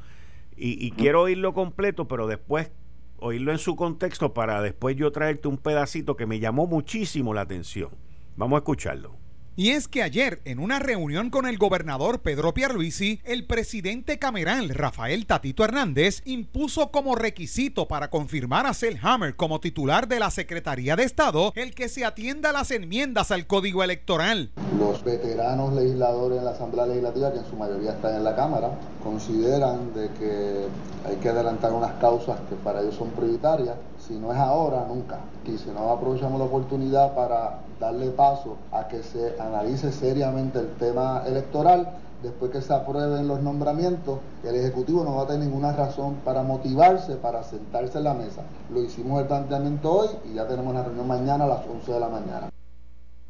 y, 0.57 0.85
y 0.85 0.91
quiero 0.91 1.23
oírlo 1.23 1.55
completo 1.55 2.09
pero 2.09 2.27
después 2.27 2.73
oírlo 3.19 3.53
en 3.53 3.59
su 3.59 3.77
contexto 3.77 4.35
para 4.35 4.63
después 4.63 4.97
yo 4.97 5.11
traerte 5.13 5.49
un 5.49 5.59
pedacito 5.59 6.17
que 6.17 6.27
me 6.27 6.41
llamó 6.41 6.67
muchísimo 6.67 7.35
la 7.35 7.43
atención. 7.43 7.91
Vamos 8.37 8.57
a 8.57 8.61
escucharlo. 8.61 9.28
Y 9.59 9.71
es 9.71 9.88
que 9.88 10.05
ayer, 10.05 10.40
en 10.44 10.61
una 10.61 10.79
reunión 10.79 11.31
con 11.31 11.44
el 11.44 11.59
gobernador 11.59 12.21
Pedro 12.21 12.55
Pierluisi, 12.55 13.21
el 13.25 13.44
presidente 13.44 14.16
cameral 14.21 14.68
Rafael 14.68 15.27
Tatito 15.27 15.64
Hernández 15.64 16.23
impuso 16.27 16.92
como 16.92 17.16
requisito 17.16 17.88
para 17.88 18.09
confirmar 18.09 18.66
a 18.66 18.73
Selhammer 18.73 19.35
como 19.35 19.59
titular 19.59 20.07
de 20.07 20.21
la 20.21 20.31
Secretaría 20.31 20.94
de 20.94 21.03
Estado 21.03 21.53
el 21.57 21.75
que 21.75 21.88
se 21.88 22.05
atienda 22.05 22.51
a 22.51 22.53
las 22.53 22.71
enmiendas 22.71 23.33
al 23.33 23.49
Código 23.49 23.83
Electoral. 23.83 24.53
Los 24.79 25.03
veteranos 25.03 25.73
legisladores 25.73 26.38
en 26.38 26.44
la 26.44 26.53
Asamblea 26.53 26.87
Legislativa, 26.87 27.33
que 27.33 27.38
en 27.40 27.47
su 27.47 27.57
mayoría 27.57 27.94
están 27.94 28.14
en 28.14 28.23
la 28.23 28.37
Cámara, 28.37 28.79
consideran 29.03 29.92
de 29.92 30.09
que 30.21 30.66
hay 31.05 31.16
que 31.16 31.31
adelantar 31.31 31.73
unas 31.73 31.94
causas 31.94 32.38
que 32.49 32.55
para 32.55 32.81
ellos 32.81 32.94
son 32.94 33.11
prioritarias 33.11 33.75
si 34.09 34.14
no 34.14 34.33
es 34.33 34.38
ahora, 34.38 34.87
nunca. 34.88 35.21
Y 35.44 35.59
si 35.59 35.71
no 35.71 35.90
aprovechamos 35.90 36.38
la 36.38 36.47
oportunidad 36.47 37.14
para 37.14 37.61
darle 37.79 38.11
paso 38.11 38.57
a 38.73 38.88
que 38.88 39.03
se 39.03 39.38
analice 39.38 39.92
seriamente 39.92 40.59
el 40.59 40.73
tema 40.77 41.23
electoral, 41.27 41.90
después 42.23 42.51
que 42.51 42.62
se 42.62 42.73
aprueben 42.73 43.29
los 43.29 43.42
nombramientos, 43.42 44.18
el 44.42 44.57
Ejecutivo 44.57 45.05
no 45.05 45.16
va 45.16 45.23
a 45.25 45.27
tener 45.27 45.47
ninguna 45.47 45.73
razón 45.73 46.16
para 46.25 46.42
motivarse, 46.42 47.16
para 47.16 47.44
sentarse 47.44 47.99
en 47.99 48.05
la 48.05 48.14
mesa. 48.14 48.42
Lo 48.73 48.83
hicimos 48.83 49.21
el 49.21 49.29
planteamiento 49.29 49.92
hoy 49.92 50.09
y 50.31 50.35
ya 50.35 50.49
tenemos 50.49 50.75
la 50.75 50.85
reunión 50.85 51.07
mañana 51.07 51.44
a 51.44 51.49
las 51.49 51.66
11 51.66 51.92
de 51.92 52.01
la 52.01 52.09
mañana. 52.09 52.51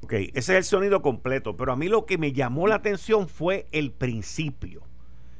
Ok, 0.04 0.12
ese 0.12 0.36
es 0.36 0.48
el 0.50 0.64
sonido 0.64 1.02
completo, 1.02 1.56
pero 1.56 1.72
a 1.72 1.76
mí 1.76 1.88
lo 1.88 2.06
que 2.06 2.16
me 2.18 2.32
llamó 2.32 2.68
la 2.68 2.76
atención 2.76 3.28
fue 3.28 3.66
el 3.72 3.92
principio 3.92 4.87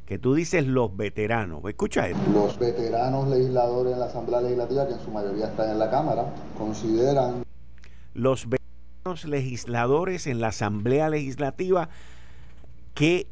que 0.08 0.18
tú 0.18 0.32
dices 0.32 0.66
los 0.66 0.96
veteranos. 0.96 1.62
Escucha 1.66 2.08
esto. 2.08 2.30
Los 2.32 2.58
veteranos 2.58 3.28
legisladores 3.28 3.92
en 3.92 4.00
la 4.00 4.06
Asamblea 4.06 4.40
Legislativa, 4.40 4.86
que 4.86 4.94
en 4.94 5.00
su 5.00 5.10
mayoría 5.10 5.44
están 5.44 5.70
en 5.70 5.78
la 5.78 5.90
Cámara, 5.90 6.34
consideran... 6.56 7.44
Los 8.14 8.48
veteranos 8.48 9.26
legisladores 9.26 10.26
en 10.26 10.40
la 10.40 10.46
Asamblea 10.46 11.10
Legislativa 11.10 11.90
que 12.94 13.26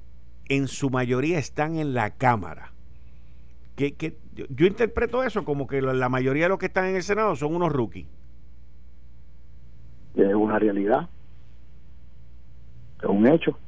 en 0.51 0.69
su 0.69 0.91
mayoría 0.91 1.39
están 1.39 1.79
en 1.79 1.95
la 1.95 2.11
Cámara. 2.11 2.73
Que, 3.75 3.95
que 3.95 4.19
yo, 4.35 4.67
interpreto 4.67 5.25
eso 5.25 5.47
como 5.47 5.67
que 5.67 5.81
la 5.81 6.09
mayoría 6.11 6.43
de 6.43 6.51
los 6.51 6.59
que 6.59 6.67
están 6.67 6.89
en 6.89 6.97
el 6.97 7.03
Senado 7.03 7.37
son 7.37 7.55
unos 7.55 7.73
rookies. 7.73 8.07
Es 10.15 10.35
una 10.35 10.59
realidad. 10.59 11.09
Es 13.01 13.09
un 13.09 13.27
hecho. 13.27 13.59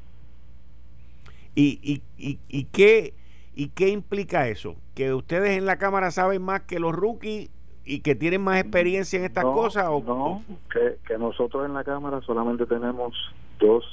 ¿Y, 1.61 2.03
y, 2.17 2.39
y, 2.49 2.65
qué, 2.67 3.15
¿Y 3.57 3.71
qué 3.71 3.89
implica 3.89 4.47
eso? 4.47 4.77
¿Que 4.95 5.13
ustedes 5.13 5.59
en 5.59 5.67
la 5.67 5.77
Cámara 5.77 6.13
saben 6.13 6.41
más 6.41 6.61
que 6.61 6.79
los 6.79 6.93
rookies 6.93 7.51
y 7.85 7.99
que 7.99 8.15
tienen 8.15 8.43
más 8.43 8.61
experiencia 8.61 9.19
en 9.19 9.25
estas 9.25 9.43
cosas? 9.43 9.87
O, 9.89 10.01
no, 10.07 10.45
que, 10.73 10.99
que 11.05 11.19
nosotros 11.19 11.67
en 11.67 11.75
la 11.75 11.83
Cámara 11.83 12.21
solamente 12.21 12.65
tenemos 12.65 13.13
dos 13.59 13.85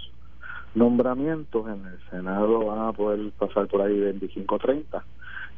nombramientos. 0.76 1.68
En 1.68 1.88
el 1.88 2.00
Senado 2.12 2.68
van 2.68 2.88
a 2.88 2.94
poder 2.94 3.32
pasar 3.32 3.68
por 3.68 3.82
ahí 3.82 4.00
25 4.00 4.54
o 4.54 4.60
30. 4.60 5.04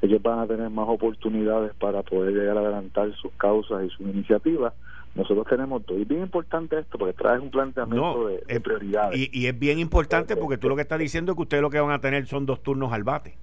Ellos 0.01 0.21
van 0.21 0.39
a 0.39 0.47
tener 0.47 0.69
más 0.69 0.87
oportunidades 0.87 1.73
para 1.73 2.03
poder 2.03 2.33
llegar 2.35 2.55
a 2.55 2.61
adelantar 2.61 3.13
sus 3.17 3.33
causas 3.33 3.83
y 3.83 3.89
sus 3.89 4.07
iniciativas. 4.07 4.73
Nosotros 5.15 5.47
tenemos 5.47 5.85
todo. 5.85 5.97
Y 5.97 6.05
bien 6.05 6.21
importante 6.21 6.79
esto 6.79 6.97
porque 6.97 7.13
trae 7.13 7.39
un 7.39 7.49
planteamiento 7.49 8.27
de, 8.27 8.59
prioridades. 8.59 9.17
Y, 9.17 9.29
y, 9.31 9.47
es 9.47 9.57
bien 9.57 9.79
importante 9.79 10.35
porque 10.35 10.57
tú 10.57 10.69
lo 10.69 10.75
que 10.75 10.83
estás 10.83 10.99
diciendo 10.99 11.31
es 11.31 11.35
que 11.35 11.41
ustedes 11.41 11.61
lo 11.61 11.69
que 11.69 11.79
van 11.79 11.91
a 11.91 11.99
tener 11.99 12.27
son 12.27 12.45
dos 12.45 12.61
turnos 12.61 12.93
al 12.93 13.03
bate. 13.03 13.35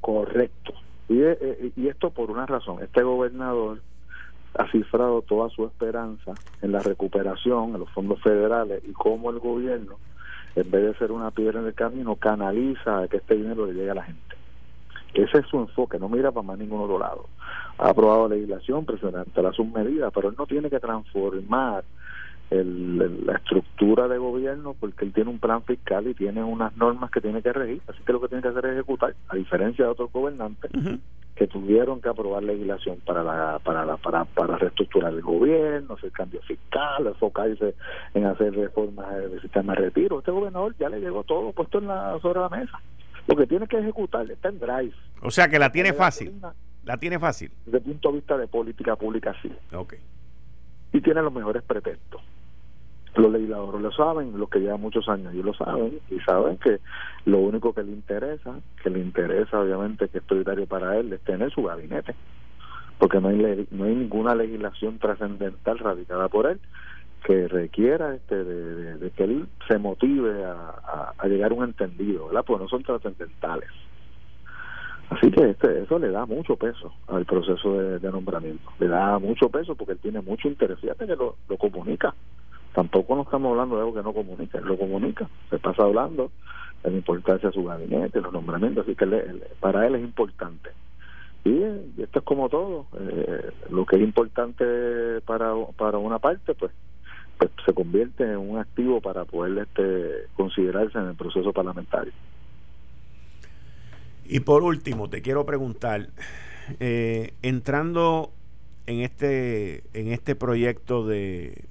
Correcto. 0.00 0.72
Y, 1.08 1.20
eh, 1.22 1.36
eh, 1.40 1.72
y 1.76 1.88
esto 1.88 2.10
por 2.10 2.30
una 2.30 2.46
razón. 2.46 2.82
Este 2.82 3.02
gobernador 3.02 3.80
ha 4.54 4.70
cifrado 4.70 5.22
toda 5.22 5.48
su 5.50 5.64
esperanza 5.64 6.34
en 6.62 6.72
la 6.72 6.80
recuperación, 6.80 7.74
en 7.74 7.80
los 7.80 7.90
fondos 7.90 8.20
federales 8.22 8.82
y 8.86 8.92
cómo 8.92 9.30
el 9.30 9.38
gobierno, 9.38 9.96
en 10.54 10.70
vez 10.70 10.82
de 10.84 10.94
ser 10.94 11.12
una 11.12 11.30
piedra 11.30 11.60
en 11.60 11.66
el 11.66 11.74
camino, 11.74 12.16
canaliza 12.16 13.02
a 13.02 13.08
que 13.08 13.18
este 13.18 13.36
dinero 13.36 13.66
le 13.66 13.74
llegue 13.74 13.90
a 13.90 13.94
la 13.94 14.04
gente. 14.04 14.29
Ese 15.14 15.38
es 15.38 15.46
su 15.46 15.58
enfoque, 15.58 15.98
no 15.98 16.08
mira 16.08 16.30
para 16.30 16.46
más 16.46 16.58
ningún 16.58 16.80
otro 16.82 16.98
lado. 16.98 17.26
Ha 17.78 17.90
aprobado 17.90 18.28
legislación, 18.28 18.84
presentará 18.84 19.52
sus 19.52 19.66
medidas, 19.66 20.12
pero 20.14 20.28
él 20.28 20.34
no 20.38 20.46
tiene 20.46 20.70
que 20.70 20.80
transformar 20.80 21.84
el, 22.50 23.26
la 23.26 23.34
estructura 23.34 24.08
de 24.08 24.18
gobierno 24.18 24.74
porque 24.78 25.04
él 25.04 25.12
tiene 25.12 25.30
un 25.30 25.38
plan 25.38 25.62
fiscal 25.62 26.06
y 26.08 26.14
tiene 26.14 26.42
unas 26.42 26.76
normas 26.76 27.10
que 27.10 27.20
tiene 27.20 27.42
que 27.42 27.52
regir, 27.52 27.80
así 27.88 28.02
que 28.04 28.12
lo 28.12 28.20
que 28.20 28.28
tiene 28.28 28.42
que 28.42 28.48
hacer 28.48 28.66
es 28.66 28.72
ejecutar, 28.72 29.14
a 29.28 29.36
diferencia 29.36 29.84
de 29.84 29.90
otros 29.90 30.12
gobernantes 30.12 30.70
que 31.40 31.46
tuvieron 31.46 32.02
que 32.02 32.08
aprobar 32.10 32.42
legislación 32.42 32.98
para 33.06 33.22
la, 33.22 33.58
para 33.60 33.86
la, 33.86 33.96
para, 33.96 34.26
para 34.26 34.58
reestructurar 34.58 35.10
el 35.14 35.22
gobierno, 35.22 35.94
hacer 35.94 36.12
cambios 36.12 36.44
fiscales, 36.44 37.14
enfocarse 37.14 37.74
en 38.12 38.26
hacer 38.26 38.54
reformas 38.54 39.08
del 39.16 39.40
sistema 39.40 39.74
de 39.74 39.80
retiro. 39.80 40.18
Este 40.18 40.32
gobernador 40.32 40.74
ya 40.78 40.90
le 40.90 41.00
llegó 41.00 41.24
todo 41.24 41.50
puesto 41.52 41.78
en 41.78 41.86
la, 41.86 42.18
sobre 42.20 42.40
la 42.40 42.50
mesa. 42.50 42.78
Lo 43.30 43.36
que 43.36 43.46
tiene 43.46 43.66
que 43.66 43.78
ejecutar 43.78 44.30
está 44.30 44.48
en 44.48 44.58
drive. 44.58 44.94
O 45.22 45.30
sea 45.30 45.48
que 45.48 45.58
la 45.58 45.72
tiene 45.72 45.92
fácil. 45.92 46.40
La 46.84 46.96
tiene 46.96 47.18
fácil. 47.18 47.50
Desde 47.64 47.78
el 47.78 47.84
punto 47.84 48.08
de 48.08 48.14
vista 48.16 48.36
de 48.36 48.48
política 48.48 48.96
pública, 48.96 49.34
sí. 49.40 49.52
Ok. 49.72 49.94
Y 50.92 51.00
tiene 51.00 51.22
los 51.22 51.32
mejores 51.32 51.62
pretextos 51.62 52.20
los 53.16 53.32
legisladores 53.32 53.80
lo 53.80 53.92
saben, 53.92 54.38
los 54.38 54.48
que 54.48 54.60
llevan 54.60 54.80
muchos 54.80 55.08
años 55.08 55.34
y 55.34 55.42
lo 55.42 55.52
saben, 55.54 55.98
y 56.10 56.18
saben 56.20 56.58
que 56.58 56.78
lo 57.24 57.38
único 57.38 57.72
que 57.72 57.82
le 57.82 57.92
interesa, 57.92 58.54
que 58.82 58.90
le 58.90 59.00
interesa 59.00 59.60
obviamente 59.60 60.08
que 60.08 60.18
es 60.18 60.24
prioritario 60.24 60.66
para 60.66 60.96
él, 60.96 61.12
es 61.12 61.20
tener 61.22 61.52
su 61.52 61.62
gabinete, 61.62 62.14
porque 62.98 63.20
no 63.20 63.28
hay, 63.28 63.66
no 63.70 63.84
hay 63.84 63.94
ninguna 63.94 64.34
legislación 64.34 64.98
trascendental 64.98 65.78
radicada 65.78 66.28
por 66.28 66.46
él 66.46 66.60
que 67.20 67.48
requiera 67.48 68.14
este 68.14 68.44
de, 68.44 69.10
que 69.10 69.24
él 69.24 69.46
se 69.68 69.78
motive 69.78 70.44
a, 70.44 71.26
llegar 71.26 71.52
a 71.52 71.54
un 71.54 71.64
entendido, 71.64 72.26
¿verdad? 72.26 72.44
Pues 72.46 72.60
no 72.60 72.68
son 72.68 72.82
trascendentales. 72.82 73.68
Así 75.10 75.30
que 75.30 75.50
este, 75.50 75.82
eso 75.82 75.98
le 75.98 76.10
da 76.10 76.24
mucho 76.24 76.56
peso 76.56 76.92
al 77.08 77.24
proceso 77.26 77.78
de, 77.78 78.10
nombramiento, 78.10 78.70
le 78.78 78.88
da 78.88 79.18
mucho 79.18 79.48
peso 79.48 79.74
porque 79.74 79.94
él 79.94 79.98
tiene 79.98 80.20
mucho 80.20 80.48
interés, 80.48 80.78
fíjate 80.78 81.06
que 81.06 81.16
lo, 81.16 81.36
lo 81.48 81.56
comunica. 81.56 82.14
Tampoco 82.72 83.16
no 83.16 83.22
estamos 83.22 83.50
hablando 83.50 83.74
de 83.74 83.82
algo 83.82 83.94
que 83.94 84.02
no 84.02 84.12
comunica, 84.12 84.58
él 84.58 84.64
lo 84.64 84.78
comunica, 84.78 85.28
se 85.50 85.58
pasa 85.58 85.82
hablando 85.82 86.30
de 86.84 86.90
la 86.90 86.96
importancia 86.96 87.48
de 87.48 87.54
su 87.54 87.64
gabinete, 87.64 88.20
los 88.20 88.32
nombramientos, 88.32 88.84
así 88.84 88.94
que 88.94 89.06
para 89.58 89.86
él 89.86 89.96
es 89.96 90.02
importante. 90.02 90.70
Y, 91.44 91.62
esto 92.02 92.18
es 92.18 92.24
como 92.24 92.48
todo, 92.48 92.86
eh, 92.98 93.50
lo 93.70 93.86
que 93.86 93.96
es 93.96 94.02
importante 94.02 95.20
para, 95.24 95.54
para 95.76 95.98
una 95.98 96.18
parte, 96.18 96.54
pues, 96.54 96.70
pues 97.40 97.50
se 97.64 97.72
convierte 97.72 98.22
en 98.24 98.36
un 98.36 98.58
activo 98.58 99.00
para 99.00 99.24
poder 99.24 99.66
este, 99.66 100.28
considerarse 100.36 100.98
en 100.98 101.06
el 101.06 101.14
proceso 101.14 101.52
parlamentario. 101.52 102.12
Y 104.26 104.40
por 104.40 104.62
último, 104.62 105.10
te 105.10 105.22
quiero 105.22 105.44
preguntar, 105.44 106.10
eh, 106.78 107.32
entrando 107.42 108.30
en 108.86 109.00
este, 109.00 109.82
en 109.92 110.12
este 110.12 110.36
proyecto 110.36 111.06
de 111.06 111.64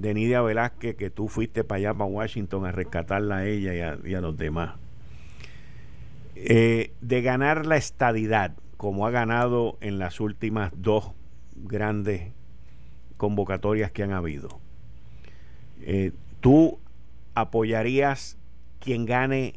de 0.00 0.14
Nidia 0.14 0.40
Velázquez, 0.40 0.96
que 0.96 1.10
tú 1.10 1.28
fuiste 1.28 1.64
para 1.64 1.78
allá, 1.78 1.94
para 1.94 2.06
Washington, 2.06 2.64
a 2.66 2.72
rescatarla 2.72 3.38
a 3.38 3.46
ella 3.46 3.98
y 4.04 4.14
a, 4.14 4.20
los 4.20 4.36
demás. 4.36 4.76
Eh, 6.36 6.92
de 7.00 7.22
ganar 7.22 7.66
la 7.66 7.76
estadidad, 7.76 8.56
como 8.76 9.06
ha 9.06 9.10
ganado 9.10 9.76
en 9.80 9.98
las 9.98 10.20
últimas 10.20 10.72
dos 10.74 11.12
grandes 11.54 12.32
convocatorias 13.16 13.90
que 13.90 14.02
han 14.02 14.12
habido, 14.12 14.59
eh, 15.82 16.12
¿tú 16.40 16.78
apoyarías 17.34 18.38
quien 18.80 19.06
gane 19.06 19.54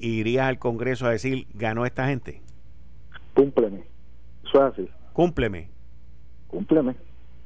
e 0.00 0.06
irías 0.06 0.46
al 0.46 0.58
Congreso 0.58 1.06
a 1.06 1.10
decir, 1.10 1.46
ganó 1.54 1.86
esta 1.86 2.06
gente? 2.06 2.40
Cúmpleme. 3.34 3.84
Eso 4.44 4.66
es 4.66 4.72
así. 4.72 4.88
Cúmpleme. 5.12 5.68
Cúmpleme. 6.48 6.94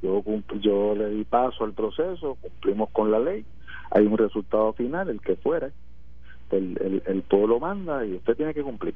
Yo, 0.01 0.23
yo 0.59 0.95
le 0.95 1.09
di 1.09 1.23
paso 1.23 1.63
al 1.63 1.73
proceso, 1.73 2.37
cumplimos 2.41 2.89
con 2.91 3.11
la 3.11 3.19
ley, 3.19 3.45
hay 3.91 4.05
un 4.05 4.17
resultado 4.17 4.73
final, 4.73 5.09
el 5.09 5.21
que 5.21 5.35
fuera, 5.35 5.71
el, 6.51 7.01
el, 7.05 7.21
pueblo 7.23 7.59
manda 7.59 8.05
y 8.05 8.13
usted 8.15 8.35
tiene 8.35 8.53
que 8.53 8.61
cumplir. 8.61 8.93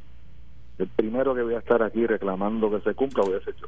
El 0.77 0.88
primero 0.88 1.34
que 1.34 1.41
voy 1.41 1.55
a 1.55 1.60
estar 1.60 1.82
aquí 1.84 2.05
reclamando 2.05 2.69
que 2.69 2.82
se 2.82 2.93
cumpla 2.93 3.23
voy 3.23 3.36
a 3.36 3.43
ser 3.43 3.55
yo. 3.55 3.67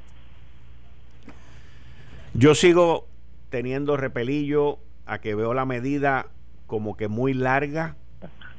Yo 2.34 2.56
sigo 2.56 3.08
teniendo 3.50 3.98
repelillo 3.98 4.78
a 5.06 5.20
que 5.20 5.36
veo 5.36 5.54
la 5.54 5.66
medida 5.66 6.28
como 6.68 6.96
que 6.96 7.08
muy 7.08 7.34
larga. 7.34 7.96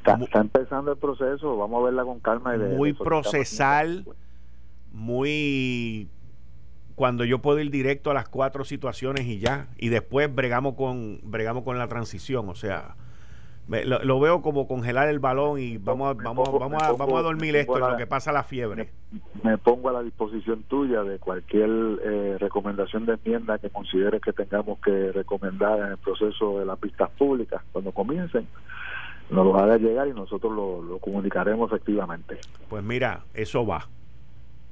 Está, 0.05 0.41
empezando 0.41 0.93
el 0.93 0.99
proceso, 0.99 1.57
vamos 1.57 1.81
a 1.81 1.85
verla 1.85 2.05
con 2.05 2.21
calma. 2.21 2.57
Y 2.57 2.59
muy 2.59 2.93
procesal, 2.93 4.05
muy 4.91 6.09
cuando 6.95 7.25
yo 7.25 7.41
puedo 7.41 7.59
ir 7.61 7.71
directo 7.71 8.11
a 8.11 8.15
las 8.15 8.29
cuatro 8.29 8.65
situaciones 8.65 9.27
y 9.27 9.39
ya 9.39 9.69
y 9.79 9.89
después 9.89 10.33
bregamos 10.33 10.75
con 10.75 11.21
bregamos 11.23 11.65
con 11.65 11.79
la 11.79 11.89
transición 11.89 12.49
o 12.49 12.55
sea 12.55 12.97
lo, 13.85 14.21
veo 14.21 14.43
como 14.43 14.67
congelar 14.67 15.09
el 15.09 15.19
balón 15.19 15.59
y 15.59 15.79
vamos 15.79 16.11
a, 16.11 16.23
vamos, 16.23 16.49
vamos, 16.53 16.83
a, 16.83 16.93
vamos 16.93 17.19
a 17.19 17.23
dormir 17.23 17.57
esto 17.57 17.77
en 17.77 17.93
lo 17.93 17.97
que 17.97 18.07
pasa 18.07 18.33
la 18.33 18.43
fiebre. 18.43 18.91
Me, 19.43 19.59
pongo 19.59 19.89
a 19.89 19.93
la 19.93 20.03
disposición 20.03 20.63
tuya 20.65 21.03
de 21.03 21.19
cualquier 21.19 21.71
eh, 22.05 22.37
recomendación 22.39 23.07
de 23.07 23.15
enmienda 23.15 23.59
que 23.59 23.71
consideres 23.71 24.21
que 24.21 24.33
tengamos 24.33 24.79
que 24.81 25.13
recomendar 25.13 25.79
en 25.81 25.87
el 25.93 25.99
proceso 25.99 26.59
de 26.59 26.67
las 26.67 26.79
pistas 26.79 27.11
públicas. 27.11 27.63
Cuando 27.73 27.93
comiencen 27.93 28.47
nos 29.31 29.47
lo 29.47 29.57
haga 29.57 29.79
llegar 29.79 30.09
y 30.09 30.13
nosotros 30.13 30.53
lo, 30.53 30.83
lo 30.83 30.99
comunicaremos 30.99 31.71
efectivamente. 31.71 32.39
Pues 32.69 32.85
mira 32.85 33.23
eso 33.35 33.67
va. 33.67 33.89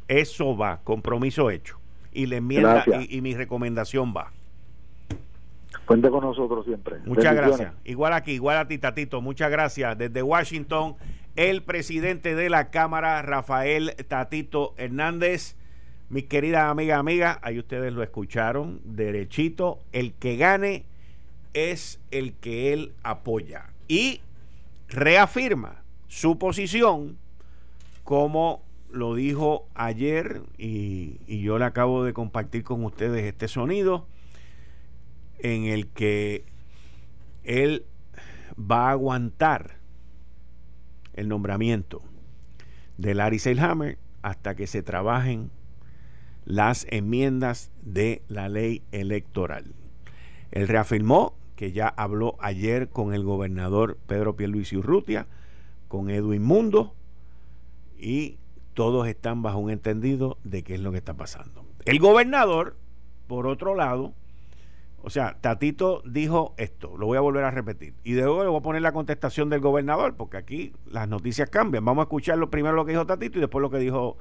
Eso 0.09 0.57
va 0.57 0.81
compromiso 0.83 1.51
hecho. 1.51 1.79
Y 2.13 2.27
le 2.27 2.39
enmienda 2.39 2.85
y, 3.09 3.21
mi 3.21 3.35
recomendación 3.35 4.13
va. 4.17 4.33
Cuente 5.91 6.09
con 6.09 6.23
nosotros 6.23 6.65
siempre. 6.65 7.01
Muchas 7.05 7.35
gracias. 7.35 7.75
Igual 7.83 8.13
aquí, 8.13 8.31
igual 8.31 8.59
a 8.59 8.69
ti, 8.69 8.79
Tatito. 8.79 9.21
Muchas 9.21 9.51
gracias. 9.51 9.99
Desde 9.99 10.23
Washington, 10.23 10.95
el 11.35 11.65
presidente 11.65 12.37
de 12.37 12.49
la 12.49 12.71
Cámara, 12.71 13.21
Rafael 13.23 13.97
Tatito 14.07 14.73
Hernández. 14.77 15.57
Mis 16.09 16.27
queridas 16.27 16.71
amigas, 16.71 17.01
amigas, 17.01 17.41
ahí 17.43 17.59
ustedes 17.59 17.93
lo 17.93 18.05
escucharon, 18.05 18.81
derechito. 18.85 19.81
El 19.91 20.13
que 20.13 20.37
gane 20.37 20.85
es 21.55 21.99
el 22.13 22.35
que 22.35 22.73
él 22.73 22.93
apoya. 23.03 23.71
Y 23.89 24.21
reafirma 24.91 25.83
su 26.07 26.39
posición 26.39 27.19
como 28.05 28.63
lo 28.93 29.17
dijo 29.17 29.67
ayer 29.75 30.43
y, 30.57 31.19
yo 31.43 31.59
le 31.59 31.65
acabo 31.65 32.05
de 32.05 32.13
compartir 32.13 32.63
con 32.63 32.85
ustedes 32.85 33.25
este 33.25 33.49
sonido 33.49 34.07
en 35.43 35.65
el 35.65 35.89
que 35.89 36.45
él 37.45 37.85
va 38.59 38.89
a 38.89 38.93
aguantar 38.93 39.77
el 41.15 41.29
nombramiento 41.29 42.03
de 42.99 43.15
Larry 43.15 43.39
Seilhammer 43.39 43.99
hasta 44.23 44.55
que 44.55 44.67
se 44.67 44.83
trabajen 44.83 45.51
las 46.45 46.87
enmiendas 46.91 47.71
de 47.83 48.23
la 48.29 48.49
ley 48.49 48.83
electoral. 48.93 49.75
Él 50.51 50.69
reafirmó 50.69 51.35
que 51.57 51.73
ya 51.73 51.89
habló 51.89 52.37
ayer 52.41 52.89
con 52.89 53.15
el 53.15 53.23
gobernador 53.23 53.99
Pedro 54.07 54.37
Pierluisi 54.37 54.77
Urrutia, 54.77 55.27
con 55.89 56.11
Edwin 56.11 56.43
Mundo 56.43 56.95
y 57.99 58.39
todos 58.75 59.07
están 59.09 59.43
bajo 59.43 59.59
un 59.59 59.71
entendido 59.71 60.39
de 60.45 60.63
qué 60.63 60.75
es 60.75 60.81
lo 60.81 60.93
que 60.93 60.99
está 60.99 61.15
pasando. 61.15 61.65
El 61.85 61.99
gobernador, 61.99 62.77
por 63.27 63.47
otro 63.47 63.75
lado, 63.75 64.15
o 65.03 65.11
sea, 65.11 65.39
Tatito 65.41 66.03
dijo 66.05 66.55
esto, 66.59 66.97
lo 66.97 67.07
voy 67.07 67.17
a 67.17 67.21
volver 67.21 67.45
a 67.45 67.51
repetir. 67.51 67.95
Y 68.05 68.15
luego 68.15 68.43
le 68.43 68.51
voy 68.51 68.59
a 68.59 68.63
poner 68.63 68.83
la 68.83 68.93
contestación 68.93 69.49
del 69.49 69.61
gobernador, 69.61 70.15
porque 70.17 70.37
aquí 70.37 70.73
las 70.87 71.09
noticias 71.09 71.49
cambian. 71.49 71.85
Vamos 71.85 72.03
a 72.03 72.05
escuchar 72.05 72.39
lo 72.39 72.51
primero 72.51 72.75
lo 72.75 72.85
que 72.85 72.93
dijo 72.93 73.07
Tatito 73.07 73.39
y 73.39 73.41
después 73.41 73.63
lo 73.63 73.71
que 73.71 73.79
dijo 73.79 74.19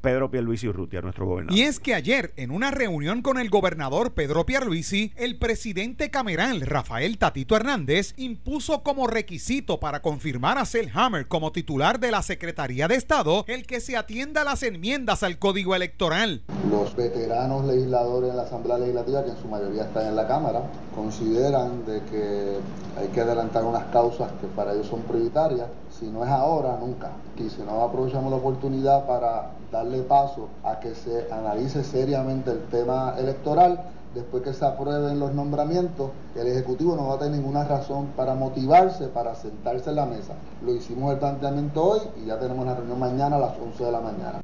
Pedro 0.00 0.30
Pierluisi 0.30 0.68
Urrutia, 0.68 1.00
nuestro 1.00 1.26
gobernador. 1.26 1.58
Y 1.58 1.62
es 1.62 1.80
que 1.80 1.94
ayer, 1.94 2.32
en 2.36 2.50
una 2.50 2.70
reunión 2.70 3.22
con 3.22 3.38
el 3.38 3.50
gobernador 3.50 4.12
Pedro 4.12 4.46
Pierluisi, 4.46 5.12
el 5.16 5.38
presidente 5.38 6.10
cameral 6.10 6.60
Rafael 6.60 7.18
Tatito 7.18 7.56
Hernández 7.56 8.14
impuso 8.16 8.82
como 8.82 9.06
requisito 9.06 9.80
para 9.80 10.02
confirmar 10.02 10.58
a 10.58 10.64
Selhammer 10.64 11.26
como 11.28 11.52
titular 11.52 12.00
de 12.00 12.10
la 12.10 12.22
Secretaría 12.22 12.88
de 12.88 12.96
Estado 12.96 13.44
el 13.48 13.66
que 13.66 13.80
se 13.80 13.96
atienda 13.96 14.42
a 14.42 14.44
las 14.44 14.62
enmiendas 14.62 15.22
al 15.22 15.38
Código 15.38 15.74
Electoral. 15.74 16.42
Los 16.70 16.94
veteranos 16.94 17.64
legisladores 17.64 18.30
en 18.30 18.36
la 18.36 18.42
Asamblea 18.42 18.78
Legislativa, 18.78 19.24
que 19.24 19.30
en 19.30 19.38
su 19.38 19.48
mayoría 19.48 19.82
están 19.84 20.06
en 20.06 20.16
la 20.16 20.26
Cámara, 20.26 20.62
consideran 20.94 21.84
de 21.86 22.02
que 22.04 22.56
hay 22.98 23.08
que 23.08 23.20
adelantar 23.20 23.64
unas 23.64 23.84
causas 23.86 24.30
que 24.40 24.46
para 24.48 24.72
ellos 24.72 24.86
son 24.86 25.02
prioritarias. 25.02 25.68
Si 25.98 26.06
no 26.06 26.24
es 26.24 26.30
ahora, 26.30 26.76
nunca. 26.80 27.12
Y 27.38 27.48
si 27.48 27.62
no 27.62 27.82
aprovechamos 27.82 28.30
la 28.30 28.36
oportunidad 28.36 29.06
para 29.06 29.52
darle 29.72 29.87
paso 30.02 30.48
a 30.62 30.78
que 30.80 30.94
se 30.94 31.32
analice 31.32 31.82
seriamente 31.82 32.50
el 32.50 32.62
tema 32.68 33.14
electoral. 33.18 33.80
Después 34.14 34.42
que 34.42 34.52
se 34.52 34.64
aprueben 34.64 35.20
los 35.20 35.34
nombramientos, 35.34 36.10
el 36.34 36.46
Ejecutivo 36.46 36.96
no 36.96 37.08
va 37.08 37.14
a 37.14 37.18
tener 37.18 37.34
ninguna 37.34 37.64
razón 37.64 38.08
para 38.16 38.34
motivarse, 38.34 39.08
para 39.08 39.34
sentarse 39.34 39.90
en 39.90 39.96
la 39.96 40.06
mesa. 40.06 40.34
Lo 40.64 40.74
hicimos 40.74 41.12
el 41.12 41.18
planteamiento 41.18 41.84
hoy 41.84 42.00
y 42.22 42.26
ya 42.26 42.38
tenemos 42.38 42.64
una 42.64 42.74
reunión 42.74 42.98
mañana 42.98 43.36
a 43.36 43.40
las 43.40 43.58
11 43.58 43.84
de 43.84 43.92
la 43.92 44.00
mañana. 44.00 44.42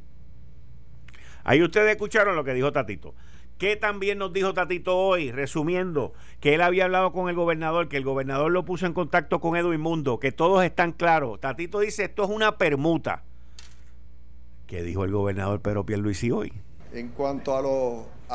Ahí 1.45 1.62
ustedes 1.62 1.90
escucharon 1.90 2.36
lo 2.36 2.45
que 2.45 2.55
dijo 2.55 2.72
Tatito. 2.72 3.14
¿Qué 3.59 3.76
también 3.76 4.18
nos 4.18 4.32
dijo 4.32 4.53
Tatito 4.53 4.97
hoy? 4.97 5.30
Resumiendo, 5.30 6.12
que 6.40 6.55
él 6.55 6.61
había 6.61 6.84
hablado 6.84 7.12
con 7.12 7.28
el 7.28 7.36
gobernador, 7.36 7.88
que 7.88 7.97
el 7.97 8.05
gobernador 8.05 8.51
lo 8.51 8.64
puso 8.64 8.86
en 8.86 8.95
contacto 8.95 9.40
con 9.40 9.57
Edwin 9.57 9.80
Mundo, 9.80 10.18
que 10.18 10.32
todos 10.32 10.64
están 10.64 10.92
claros. 10.92 11.40
Tatito 11.40 11.80
dice, 11.80 12.05
esto 12.05 12.24
es 12.24 12.30
una 12.30 12.59
permuta. 12.59 13.22
¿Qué 14.74 14.82
dijo 14.82 15.04
el 15.04 15.12
gobernador 15.12 15.60
Pedro 15.60 15.86
Pierluisi 15.86 16.32
hoy? 16.32 16.52
En 16.92 17.10
cuanto 17.10 17.56
a 17.56 17.62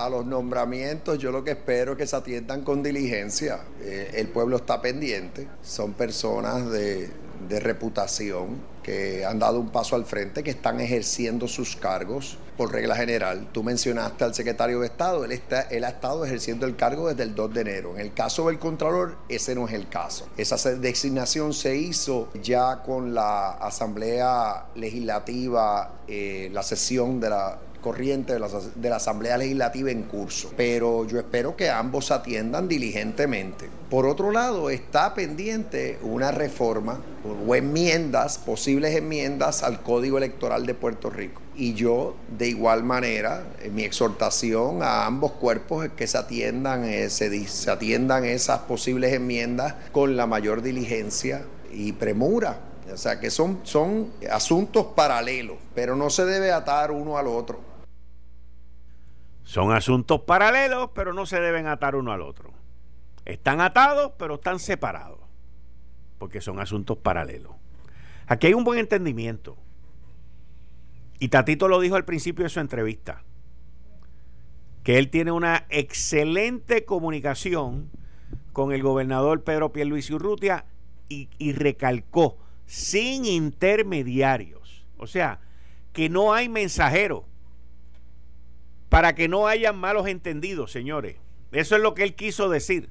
los, 0.08 0.26
nombramientos, 0.26 1.20
yo 1.20 1.34
lo 1.34 1.44
que 1.44 1.52
espero 1.52 1.92
es 1.92 1.98
que 1.98 2.08
se 2.08 2.16
atiendan 2.16 2.64
con 2.64 2.82
diligencia. 2.82 3.60
Eh, 3.82 4.12
el 4.14 4.30
pueblo 4.30 4.56
está 4.56 4.82
pendiente, 4.82 5.50
son 5.62 5.92
personas 5.96 6.72
de 6.72 7.60
reputación 7.60 8.62
que 8.82 9.26
han 9.26 9.38
dado 9.38 9.60
un 9.60 9.70
paso 9.70 9.98
al 9.98 10.06
frente, 10.06 10.42
que 10.42 10.52
están 10.52 10.80
ejerciendo 10.80 11.46
sus 11.46 11.76
cargos 11.76 12.38
por 12.60 12.74
regla 12.74 12.94
general. 12.94 13.48
Tú 13.54 13.64
mencionaste 13.64 14.26
al 14.26 14.36
secretario 14.36 14.82
de 14.82 14.88
Estado, 14.88 15.24
él, 15.24 15.32
está, 15.32 15.62
él 15.62 15.86
ha 15.86 15.90
estado 15.92 16.26
ejerciendo 16.26 16.66
el 16.66 16.76
cargo 16.76 17.08
desde 17.08 17.24
el 17.24 17.34
2 17.34 17.54
de 17.54 17.62
enero. 17.62 17.94
En 17.94 18.02
el 18.02 18.14
caso 18.14 18.48
del 18.48 18.60
Contralor, 18.60 19.16
ese 19.30 19.56
no 19.56 19.66
es 19.66 19.74
el 19.74 19.88
caso. 19.88 20.28
Esa 20.36 20.58
designación 20.76 21.54
se 21.54 21.78
hizo 21.78 22.28
ya 22.44 22.84
con 22.84 23.14
la 23.14 23.52
Asamblea 23.52 24.66
Legislativa, 24.76 26.02
eh, 26.06 26.50
la 26.52 26.62
sesión 26.62 27.22
de 27.22 27.30
la 27.30 27.60
corriente 27.80 28.34
de 28.34 28.40
la, 28.40 28.50
de 28.50 28.90
la, 28.90 28.98
Asamblea 28.98 29.38
Legislativa 29.38 29.90
en 29.90 30.04
curso. 30.04 30.52
Pero 30.58 31.08
yo 31.08 31.18
espero 31.18 31.56
que 31.56 31.70
ambos 31.70 32.12
atiendan 32.12 32.68
diligentemente. 32.68 33.70
Por 33.90 34.06
otro 34.06 34.32
lado, 34.32 34.70
está 34.70 35.14
pendiente 35.14 35.98
una 36.02 36.34
reforma 36.34 37.00
o 37.48 37.56
enmiendas, 37.56 38.38
posibles 38.38 38.98
enmiendas 38.98 39.64
al 39.64 39.82
Código 39.82 40.18
Electoral 40.18 40.66
de 40.66 40.74
Puerto 40.74 41.10
Rico. 41.10 41.42
Y 41.60 41.74
yo, 41.74 42.16
de 42.38 42.48
igual 42.48 42.86
manera, 42.86 43.44
mi 43.70 43.84
exhortación 43.84 44.82
a 44.82 45.06
ambos 45.06 45.34
cuerpos 45.34 45.84
es 45.84 45.92
que 45.92 46.08
se 46.08 46.18
atiendan, 46.18 46.86
eh, 46.86 47.10
se, 47.10 47.48
se 47.50 47.70
atiendan 47.70 48.24
esas 48.24 48.60
posibles 48.60 49.12
enmiendas 49.12 49.76
con 49.92 50.16
la 50.16 50.26
mayor 50.26 50.62
diligencia 50.62 51.46
y 51.74 51.92
premura. 51.92 52.62
O 52.94 52.96
sea 52.96 53.20
que 53.20 53.30
son, 53.30 53.60
son 53.64 54.10
asuntos 54.32 54.86
paralelos, 54.96 55.58
pero 55.76 55.98
no 55.98 56.10
se 56.10 56.24
debe 56.24 56.54
atar 56.54 56.92
uno 56.92 57.18
al 57.18 57.28
otro. 57.28 57.60
Son 59.44 59.74
asuntos 59.74 60.22
paralelos, 60.22 60.92
pero 60.96 61.12
no 61.12 61.26
se 61.26 61.42
deben 61.42 61.68
atar 61.68 61.94
uno 61.98 62.14
al 62.14 62.22
otro. 62.22 62.54
Están 63.26 63.60
atados, 63.60 64.14
pero 64.18 64.36
están 64.36 64.60
separados, 64.60 65.20
porque 66.20 66.40
son 66.40 66.62
asuntos 66.62 66.98
paralelos. 67.00 67.52
Aquí 68.28 68.48
hay 68.48 68.54
un 68.54 68.64
buen 68.64 68.80
entendimiento. 68.80 69.58
Y 71.20 71.28
Tatito 71.30 71.68
lo 71.68 71.80
dijo 71.80 71.96
al 71.96 72.06
principio 72.06 72.44
de 72.44 72.50
su 72.50 72.60
entrevista, 72.60 73.24
que 74.84 74.98
él 74.98 75.10
tiene 75.10 75.32
una 75.32 75.66
excelente 75.70 76.86
comunicación 76.86 77.90
con 78.54 78.72
el 78.72 78.82
gobernador 78.82 79.44
Pedro 79.44 79.74
Pierluisi 79.74 80.14
Urrutia 80.14 80.66
y, 81.10 81.30
y 81.38 81.52
recalcó, 81.52 82.38
sin 82.66 83.26
intermediarios. 83.26 84.86
O 84.98 85.08
sea, 85.08 85.42
que 85.94 86.10
no 86.10 86.34
hay 86.34 86.48
mensajero 86.48 87.26
para 88.88 89.14
que 89.14 89.28
no 89.28 89.48
hayan 89.48 89.78
malos 89.78 90.08
entendidos, 90.08 90.72
señores. 90.72 91.18
Eso 91.52 91.76
es 91.76 91.82
lo 91.82 91.94
que 91.94 92.04
él 92.04 92.16
quiso 92.16 92.50
decir. 92.50 92.90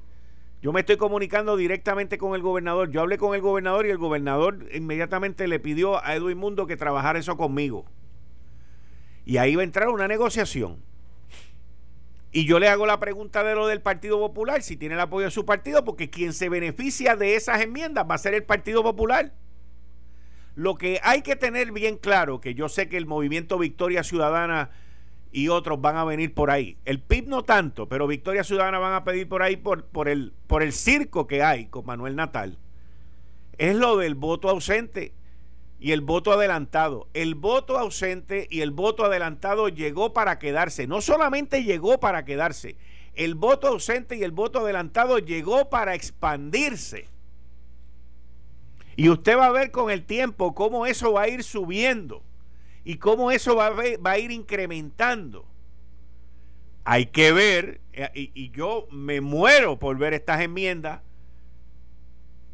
Yo 0.61 0.73
me 0.73 0.81
estoy 0.81 0.97
comunicando 0.97 1.55
directamente 1.55 2.17
con 2.17 2.35
el 2.35 2.41
gobernador. 2.41 2.89
Yo 2.91 3.01
hablé 3.01 3.17
con 3.17 3.33
el 3.33 3.41
gobernador 3.41 3.85
y 3.85 3.89
el 3.89 3.97
gobernador 3.97 4.67
inmediatamente 4.73 5.47
le 5.47 5.59
pidió 5.59 6.03
a 6.03 6.15
Edwin 6.15 6.37
Mundo 6.37 6.67
que 6.67 6.77
trabajara 6.77 7.19
eso 7.19 7.37
conmigo. 7.37 7.85
Y 9.29 9.37
ahí 9.37 9.55
va 9.55 9.61
a 9.61 9.63
entrar 9.63 9.89
una 9.89 10.07
negociación. 10.07 10.79
Y 12.31 12.45
yo 12.45 12.57
le 12.57 12.67
hago 12.67 12.87
la 12.87 12.99
pregunta 12.99 13.43
de 13.43 13.53
lo 13.53 13.67
del 13.67 13.79
Partido 13.79 14.17
Popular, 14.17 14.63
si 14.63 14.75
tiene 14.75 14.95
el 14.95 15.01
apoyo 15.01 15.25
de 15.25 15.31
su 15.31 15.45
partido, 15.45 15.85
porque 15.85 16.09
quien 16.09 16.33
se 16.33 16.49
beneficia 16.49 17.15
de 17.15 17.35
esas 17.35 17.61
enmiendas 17.61 18.07
va 18.09 18.15
a 18.15 18.17
ser 18.17 18.33
el 18.33 18.43
Partido 18.43 18.81
Popular. 18.81 19.31
Lo 20.55 20.73
que 20.73 20.99
hay 21.03 21.21
que 21.21 21.35
tener 21.35 21.71
bien 21.71 21.97
claro, 21.97 22.41
que 22.41 22.55
yo 22.55 22.69
sé 22.69 22.89
que 22.89 22.97
el 22.97 23.05
movimiento 23.05 23.59
Victoria 23.59 24.03
Ciudadana 24.03 24.71
y 25.31 25.49
otros 25.49 25.79
van 25.79 25.97
a 25.97 26.05
venir 26.05 26.33
por 26.33 26.49
ahí. 26.49 26.79
El 26.85 26.99
PIB 26.99 27.27
no 27.27 27.43
tanto, 27.43 27.87
pero 27.87 28.07
Victoria 28.07 28.43
Ciudadana 28.43 28.79
van 28.79 28.93
a 28.93 29.03
pedir 29.03 29.29
por 29.29 29.43
ahí 29.43 29.57
por, 29.57 29.85
por, 29.85 30.09
el, 30.09 30.33
por 30.47 30.63
el 30.63 30.73
circo 30.73 31.27
que 31.27 31.43
hay 31.43 31.67
con 31.67 31.85
Manuel 31.85 32.15
Natal. 32.15 32.57
Es 33.59 33.75
lo 33.75 33.95
del 33.95 34.15
voto 34.15 34.49
ausente 34.49 35.13
y 35.79 35.91
el 35.91 36.01
voto 36.01 36.33
adelantado. 36.33 37.07
El 37.13 37.35
voto 37.35 37.77
ausente 37.77 38.47
y 38.49 38.61
el 38.61 38.71
voto 38.71 39.05
adelantado 39.05 39.69
llegó 39.69 40.13
para 40.13 40.39
quedarse. 40.39 40.87
No 40.87 41.01
solamente 41.01 41.63
llegó 41.63 41.99
para 41.99 42.25
quedarse, 42.25 42.75
el 43.15 43.35
voto 43.35 43.67
ausente 43.67 44.15
y 44.15 44.23
el 44.23 44.31
voto 44.31 44.59
adelantado 44.59 45.19
llegó 45.19 45.69
para 45.69 45.95
expandirse. 45.95 47.07
Y 48.95 49.09
usted 49.09 49.37
va 49.37 49.45
a 49.45 49.51
ver 49.51 49.71
con 49.71 49.89
el 49.89 50.05
tiempo 50.05 50.53
cómo 50.53 50.85
eso 50.85 51.13
va 51.13 51.23
a 51.23 51.27
ir 51.29 51.43
subiendo 51.43 52.21
y 52.83 52.97
cómo 52.97 53.31
eso 53.31 53.55
va 53.55 53.73
a, 54.03 54.17
ir 54.19 54.31
incrementando. 54.31 55.45
Hay 56.83 57.05
que 57.05 57.31
ver, 57.31 57.81
eh, 57.93 58.09
y, 58.13 58.51
yo 58.51 58.87
me 58.91 59.21
muero 59.21 59.79
por 59.79 59.97
ver 59.97 60.13
estas 60.13 60.41
enmiendas 60.41 61.01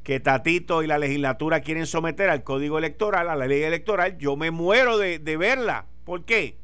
que 0.06 0.20
Tatito 0.20 0.84
y 0.84 0.88
la 0.88 0.99
legislatura 0.99 1.62
quieren 1.62 1.88
someter 1.88 2.30
al 2.30 2.43
código 2.43 2.78
electoral, 2.78 3.28
a 3.28 3.36
la 3.36 3.47
ley 3.47 3.64
electoral, 3.64 4.20
yo 4.20 4.36
me 4.36 4.51
muero 4.51 4.99
de, 4.99 5.18
de 5.18 5.36
verla. 5.36 5.88
¿Por 6.03 6.26
qué? 6.26 6.60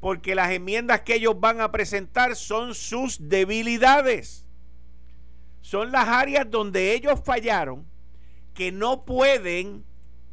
Porque 0.00 0.34
las 0.34 0.50
enmiendas 0.50 1.02
que 1.02 1.14
ellos 1.14 1.38
van 1.38 1.60
a 1.60 1.70
presentar 1.70 2.34
son 2.34 2.74
sus 2.74 3.28
debilidades. 3.28 4.48
Son 5.60 5.92
las 5.92 6.08
áreas 6.08 6.50
donde 6.50 6.92
ellos 6.92 7.20
fallaron 7.24 7.86
que 8.52 8.72
no 8.72 9.04
pueden, 9.04 9.84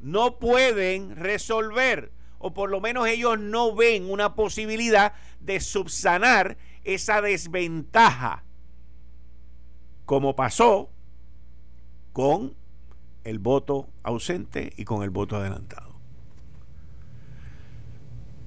no 0.02 0.40
pueden 0.40 1.16
resolver 1.16 2.12
o 2.40 2.52
por 2.56 2.72
lo 2.72 2.82
menos 2.82 3.08
ellos 3.08 3.38
no 3.38 3.76
ven 3.76 4.10
una 4.10 4.34
posibilidad 4.34 5.14
de 5.40 5.60
subsanar 5.60 6.58
esa 6.84 7.22
desventaja, 7.22 8.44
como 10.06 10.36
pasó 10.36 10.90
con 12.14 12.56
el 13.24 13.40
voto 13.40 13.90
ausente 14.04 14.74
y 14.78 14.86
con 14.86 15.04
el 15.04 15.10
voto 15.10 15.38
adelantado. 15.38 15.96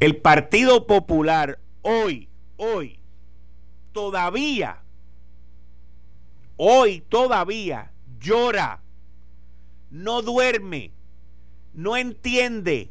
El 0.00 0.16
Partido 0.16 0.86
Popular 0.86 1.58
hoy, 1.82 2.28
hoy, 2.56 2.98
todavía, 3.92 4.82
hoy 6.56 7.02
todavía 7.08 7.92
llora, 8.18 8.82
no 9.90 10.22
duerme, 10.22 10.92
no 11.72 11.96
entiende 11.96 12.90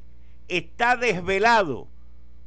está 0.51 0.97
desvelado 0.97 1.87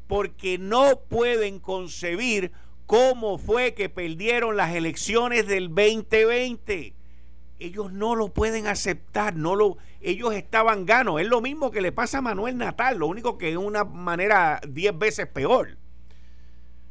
porque 0.06 0.58
no 0.58 1.00
pueden 1.08 1.58
concebir 1.58 2.52
cómo 2.86 3.38
fue 3.38 3.72
que 3.72 3.88
perdieron 3.88 4.56
las 4.56 4.74
elecciones 4.74 5.46
del 5.46 5.68
2020. 5.68 6.92
Ellos 7.58 7.92
no 7.92 8.16
lo 8.16 8.32
pueden 8.32 8.66
aceptar, 8.66 9.36
no 9.36 9.54
lo, 9.54 9.78
ellos 10.00 10.34
estaban 10.34 10.86
ganos. 10.86 11.20
Es 11.20 11.28
lo 11.28 11.40
mismo 11.40 11.70
que 11.70 11.80
le 11.80 11.92
pasa 11.92 12.18
a 12.18 12.22
Manuel 12.22 12.56
Natal, 12.56 12.98
lo 12.98 13.06
único 13.06 13.38
que 13.38 13.50
de 13.50 13.56
una 13.56 13.84
manera 13.84 14.60
diez 14.68 14.96
veces 14.96 15.26
peor. 15.26 15.78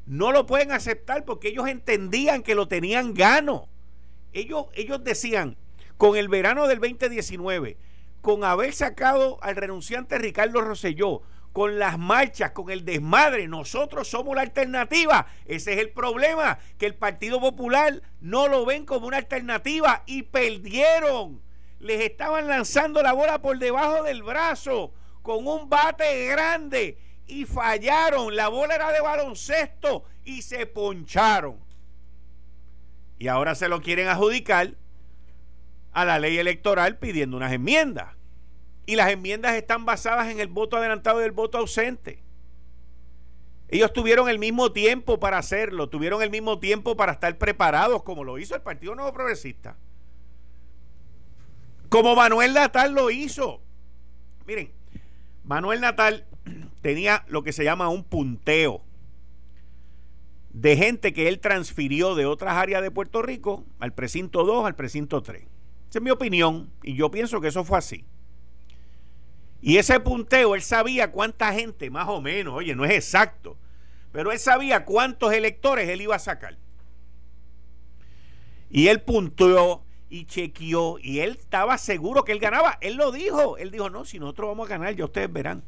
No 0.05 0.31
lo 0.31 0.45
pueden 0.45 0.71
aceptar 0.71 1.25
porque 1.25 1.49
ellos 1.49 1.67
entendían 1.67 2.43
que 2.43 2.55
lo 2.55 2.67
tenían 2.67 3.13
gano. 3.13 3.67
Ellos, 4.33 4.65
ellos 4.73 5.03
decían, 5.03 5.57
con 5.97 6.17
el 6.17 6.27
verano 6.27 6.67
del 6.67 6.79
2019, 6.79 7.77
con 8.21 8.43
haber 8.43 8.73
sacado 8.73 9.37
al 9.41 9.55
renunciante 9.55 10.17
Ricardo 10.17 10.61
Rosselló, 10.61 11.21
con 11.53 11.77
las 11.79 11.97
marchas, 11.97 12.51
con 12.51 12.69
el 12.69 12.83
desmadre. 12.83 13.47
Nosotros 13.47 14.09
somos 14.09 14.35
la 14.35 14.41
alternativa. 14.41 15.27
Ese 15.45 15.73
es 15.73 15.79
el 15.79 15.91
problema, 15.91 16.57
que 16.77 16.87
el 16.87 16.95
Partido 16.95 17.39
Popular 17.39 18.01
no 18.19 18.47
lo 18.47 18.65
ven 18.65 18.85
como 18.85 19.07
una 19.07 19.17
alternativa 19.17 20.03
y 20.05 20.23
perdieron. 20.23 21.41
Les 21.79 22.01
estaban 22.01 22.47
lanzando 22.47 23.01
la 23.03 23.13
bola 23.13 23.41
por 23.41 23.59
debajo 23.59 24.03
del 24.03 24.23
brazo 24.23 24.93
con 25.21 25.47
un 25.47 25.69
bate 25.69 26.27
grande 26.27 26.97
y 27.27 27.45
fallaron. 27.45 28.35
La 28.35 28.47
bola 28.47 28.75
era 28.75 28.91
de 28.91 29.01
baloncesto 29.01 30.05
y 30.25 30.41
se 30.41 30.65
poncharon. 30.65 31.59
Y 33.19 33.27
ahora 33.27 33.53
se 33.53 33.69
lo 33.69 33.81
quieren 33.81 34.07
adjudicar 34.07 34.75
a 35.91 36.03
la 36.03 36.17
ley 36.17 36.39
electoral 36.39 36.97
pidiendo 36.97 37.37
unas 37.37 37.53
enmiendas. 37.53 38.15
Y 38.85 38.95
las 38.95 39.09
enmiendas 39.09 39.55
están 39.55 39.85
basadas 39.85 40.29
en 40.29 40.39
el 40.39 40.47
voto 40.47 40.77
adelantado 40.77 41.21
y 41.21 41.25
el 41.25 41.31
voto 41.31 41.57
ausente. 41.57 42.21
Ellos 43.69 43.91
tuvieron 43.91 44.29
el 44.29 44.37
mismo 44.37 44.71
tiempo 44.71 45.19
para 45.19 45.37
hacerlo, 45.37 45.89
tuvieron 45.89 46.21
el 46.21 46.29
mismo 46.29 46.59
tiempo 46.59 46.95
para 46.95 47.13
estar 47.13 47.37
preparados, 47.37 48.03
como 48.03 48.23
lo 48.23 48.37
hizo 48.37 48.55
el 48.55 48.61
Partido 48.61 48.93
Nuevo 48.93 49.13
Progresista. 49.13 49.77
Como 51.89 52.15
Manuel 52.15 52.53
Natal 52.53 52.93
lo 52.93 53.09
hizo. 53.09 53.61
Miren, 54.45 54.71
Manuel 55.43 55.81
Natal 55.81 56.25
tenía 56.81 57.25
lo 57.27 57.43
que 57.43 57.53
se 57.53 57.63
llama 57.63 57.89
un 57.89 58.03
punteo 58.03 58.83
de 60.51 60.77
gente 60.77 61.13
que 61.13 61.27
él 61.27 61.39
transfirió 61.39 62.13
de 62.15 62.27
otras 62.27 62.55
áreas 62.55 62.81
de 62.83 62.91
Puerto 62.91 63.21
Rico 63.21 63.65
al 63.79 63.93
precinto 63.93 64.43
2, 64.43 64.65
al 64.65 64.75
precinto 64.75 65.23
3. 65.23 65.41
Esa 65.89 65.99
es 65.99 66.01
mi 66.01 66.11
opinión 66.11 66.69
y 66.83 66.95
yo 66.95 67.09
pienso 67.09 67.41
que 67.41 67.47
eso 67.47 67.63
fue 67.63 67.79
así. 67.79 68.05
Y 69.65 69.77
ese 69.77 70.01
punteo, 70.01 70.55
él 70.55 70.61
sabía 70.61 71.13
cuánta 71.13 71.53
gente, 71.53 71.89
más 71.89 72.09
o 72.09 72.19
menos, 72.19 72.53
oye, 72.53 72.75
no 72.75 72.83
es 72.83 72.91
exacto, 72.91 73.55
pero 74.11 74.33
él 74.33 74.37
sabía 74.37 74.83
cuántos 74.83 75.31
electores 75.31 75.87
él 75.87 76.01
iba 76.01 76.17
a 76.17 76.19
sacar. 76.19 76.57
Y 78.69 78.89
él 78.89 79.01
punteó 79.01 79.85
y 80.09 80.25
chequeó 80.25 80.97
y 80.99 81.19
él 81.19 81.37
estaba 81.39 81.77
seguro 81.77 82.25
que 82.25 82.33
él 82.33 82.39
ganaba. 82.39 82.77
Él 82.81 82.95
lo 82.95 83.13
dijo, 83.13 83.55
él 83.57 83.71
dijo, 83.71 83.89
no, 83.89 84.03
si 84.03 84.19
nosotros 84.19 84.49
vamos 84.49 84.67
a 84.67 84.71
ganar, 84.71 84.95
ya 84.95 85.05
ustedes 85.05 85.31
verán. 85.31 85.63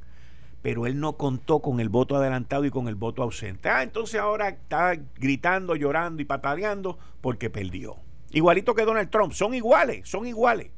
Pero 0.61 0.87
él 0.87 0.99
no 0.99 1.13
contó 1.13 1.61
con 1.61 1.79
el 1.79 1.87
voto 1.87 2.17
adelantado 2.17 2.65
y 2.65 2.71
con 2.71 2.89
el 2.89 2.95
voto 2.95 3.23
ausente. 3.23 3.69
Ah, 3.69 3.81
entonces 3.81 4.19
ahora 4.19 4.49
está 4.49 4.93
gritando, 5.15 5.73
llorando 5.73 6.21
y 6.21 6.25
pataleando 6.25 6.99
porque 7.21 7.49
perdió. 7.49 7.95
Igualito 8.31 8.75
que 8.75 8.83
Donald 8.83 9.09
Trump, 9.09 9.31
son 9.31 9.53
iguales, 9.53 10.09
son 10.09 10.27
iguales. 10.27 10.71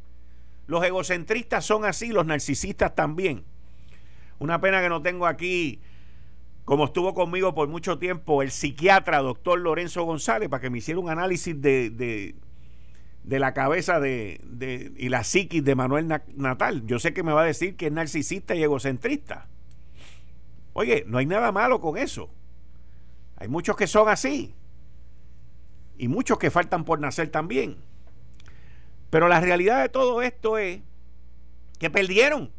Los 0.68 0.84
egocentristas 0.84 1.65
son 1.65 1.86
así, 1.86 2.09
los 2.09 2.26
narcisistas 2.26 2.93
también. 2.93 3.45
Una 4.38 4.61
pena 4.61 4.82
que 4.82 4.89
no 4.89 5.01
tengo 5.01 5.26
aquí, 5.26 5.82
como 6.65 6.86
estuvo 6.86 7.13
conmigo 7.13 7.55
por 7.55 7.70
mucho 7.70 7.97
tiempo, 7.97 8.43
el 8.43 8.51
psiquiatra 8.51 9.20
doctor 9.20 9.59
Lorenzo 9.59 10.03
González, 10.03 10.49
para 10.49 10.61
que 10.61 10.70
me 10.70 10.80
hiciera 10.80 10.99
un 10.99 11.09
análisis 11.09 11.59
de, 11.59 11.89
de, 11.89 13.39
la 13.39 13.53
cabeza 13.53 13.99
de, 13.99 14.41
de, 14.43 14.91
y 14.97 15.09
la 15.09 15.24
psiquis 15.24 15.63
de 15.63 15.76
Manuel 15.76 16.07
Natal. 16.36 16.86
Yo 16.86 16.99
sé 16.99 17.13
que 17.13 17.24
me 17.24 17.32
va 17.32 17.43
a 17.43 17.45
decir 17.45 17.78
que 17.78 17.88
es 17.88 17.91
narcisista 17.91 18.53
y 18.53 18.61
egocentrista. 18.61 19.47
Oye, 20.74 21.05
no 21.07 21.18
hay 21.18 21.26
nada 21.26 21.51
malo 21.51 21.80
con 21.80 21.97
eso. 21.97 22.30
Hay 23.38 23.47
muchos 23.47 23.76
que 23.78 23.88
son 23.88 24.09
así. 24.09 24.53
Y 25.97 26.07
muchos 26.09 26.38
que 26.38 26.51
faltan 26.51 26.84
por 26.84 26.99
nacer 26.99 27.30
también. 27.30 27.78
Pero 29.10 29.28
la 29.28 29.39
realidad 29.39 29.82
de 29.82 29.89
todo 29.89 30.22
esto 30.22 30.58
es 30.58 30.82
que 31.80 31.89
perdieron. 31.89 32.51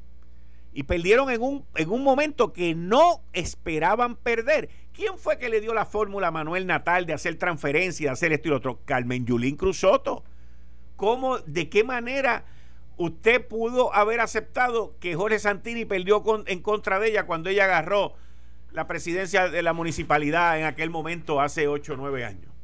Y 0.72 0.84
perdieron 0.84 1.30
en 1.30 1.42
un, 1.42 1.64
en 1.74 1.90
un 1.90 2.04
momento 2.04 2.52
que 2.52 2.74
no 2.74 3.22
esperaban 3.32 4.16
perder. 4.16 4.68
¿Quién 4.92 5.18
fue 5.18 5.38
que 5.38 5.48
le 5.48 5.60
dio 5.60 5.74
la 5.74 5.86
fórmula 5.86 6.28
a 6.28 6.30
Manuel 6.30 6.66
Natal 6.66 7.06
de 7.06 7.12
hacer 7.12 7.36
transferencia, 7.36 8.08
de 8.08 8.12
hacer 8.12 8.32
esto 8.32 8.48
y 8.48 8.50
lo 8.50 8.56
otro? 8.58 8.80
Carmen 8.84 9.26
Yulín 9.26 9.56
Cruzoto. 9.56 10.24
¿Cómo, 10.96 11.38
de 11.38 11.68
qué 11.68 11.84
manera 11.84 12.44
usted 12.96 13.46
pudo 13.46 13.94
haber 13.94 14.20
aceptado 14.20 14.96
que 14.98 15.14
Jorge 15.14 15.38
Santini 15.38 15.84
perdió 15.84 16.22
en 16.46 16.60
contra 16.60 16.98
de 16.98 17.10
ella 17.10 17.26
cuando 17.26 17.48
ella 17.48 17.64
agarró 17.64 18.14
la 18.72 18.86
presidencia 18.86 19.48
de 19.48 19.62
la 19.62 19.72
municipalidad 19.72 20.58
en 20.58 20.64
aquel 20.64 20.90
momento 20.90 21.40
hace 21.40 21.68
8 21.68 21.94
o 21.94 21.96
9 21.96 22.24
años? 22.24 22.57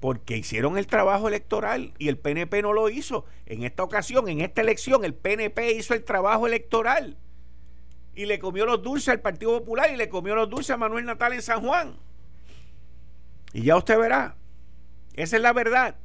Porque 0.00 0.36
hicieron 0.36 0.78
el 0.78 0.86
trabajo 0.86 1.28
electoral 1.28 1.92
y 1.98 2.08
el 2.08 2.18
PNP 2.18 2.62
no 2.62 2.72
lo 2.72 2.88
hizo. 2.88 3.24
En 3.46 3.64
esta 3.64 3.82
ocasión, 3.82 4.28
en 4.28 4.40
esta 4.40 4.60
elección, 4.60 5.04
el 5.04 5.14
PNP 5.14 5.72
hizo 5.72 5.94
el 5.94 6.04
trabajo 6.04 6.46
electoral 6.46 7.16
y 8.14 8.26
le 8.26 8.38
comió 8.38 8.64
los 8.64 8.82
dulces 8.82 9.08
al 9.08 9.20
Partido 9.20 9.58
Popular 9.58 9.90
y 9.92 9.96
le 9.96 10.08
comió 10.08 10.34
los 10.34 10.48
dulces 10.48 10.70
a 10.70 10.76
Manuel 10.76 11.04
Natal 11.04 11.32
en 11.32 11.42
San 11.42 11.60
Juan. 11.62 11.96
Y 13.52 13.62
ya 13.62 13.76
usted 13.76 13.98
verá, 13.98 14.36
esa 15.14 15.36
es 15.36 15.42
la 15.42 15.52
verdad. 15.52 15.96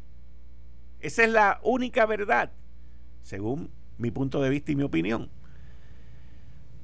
Esa 0.99 1.23
es 1.23 1.29
la 1.29 1.59
única 1.63 2.05
verdad, 2.05 2.51
según 3.23 3.69
mi 3.97 4.09
punto 4.09 4.41
de 4.41 4.49
vista 4.49 4.71
y 4.71 4.75
mi 4.75 4.83
opinión. 4.83 5.29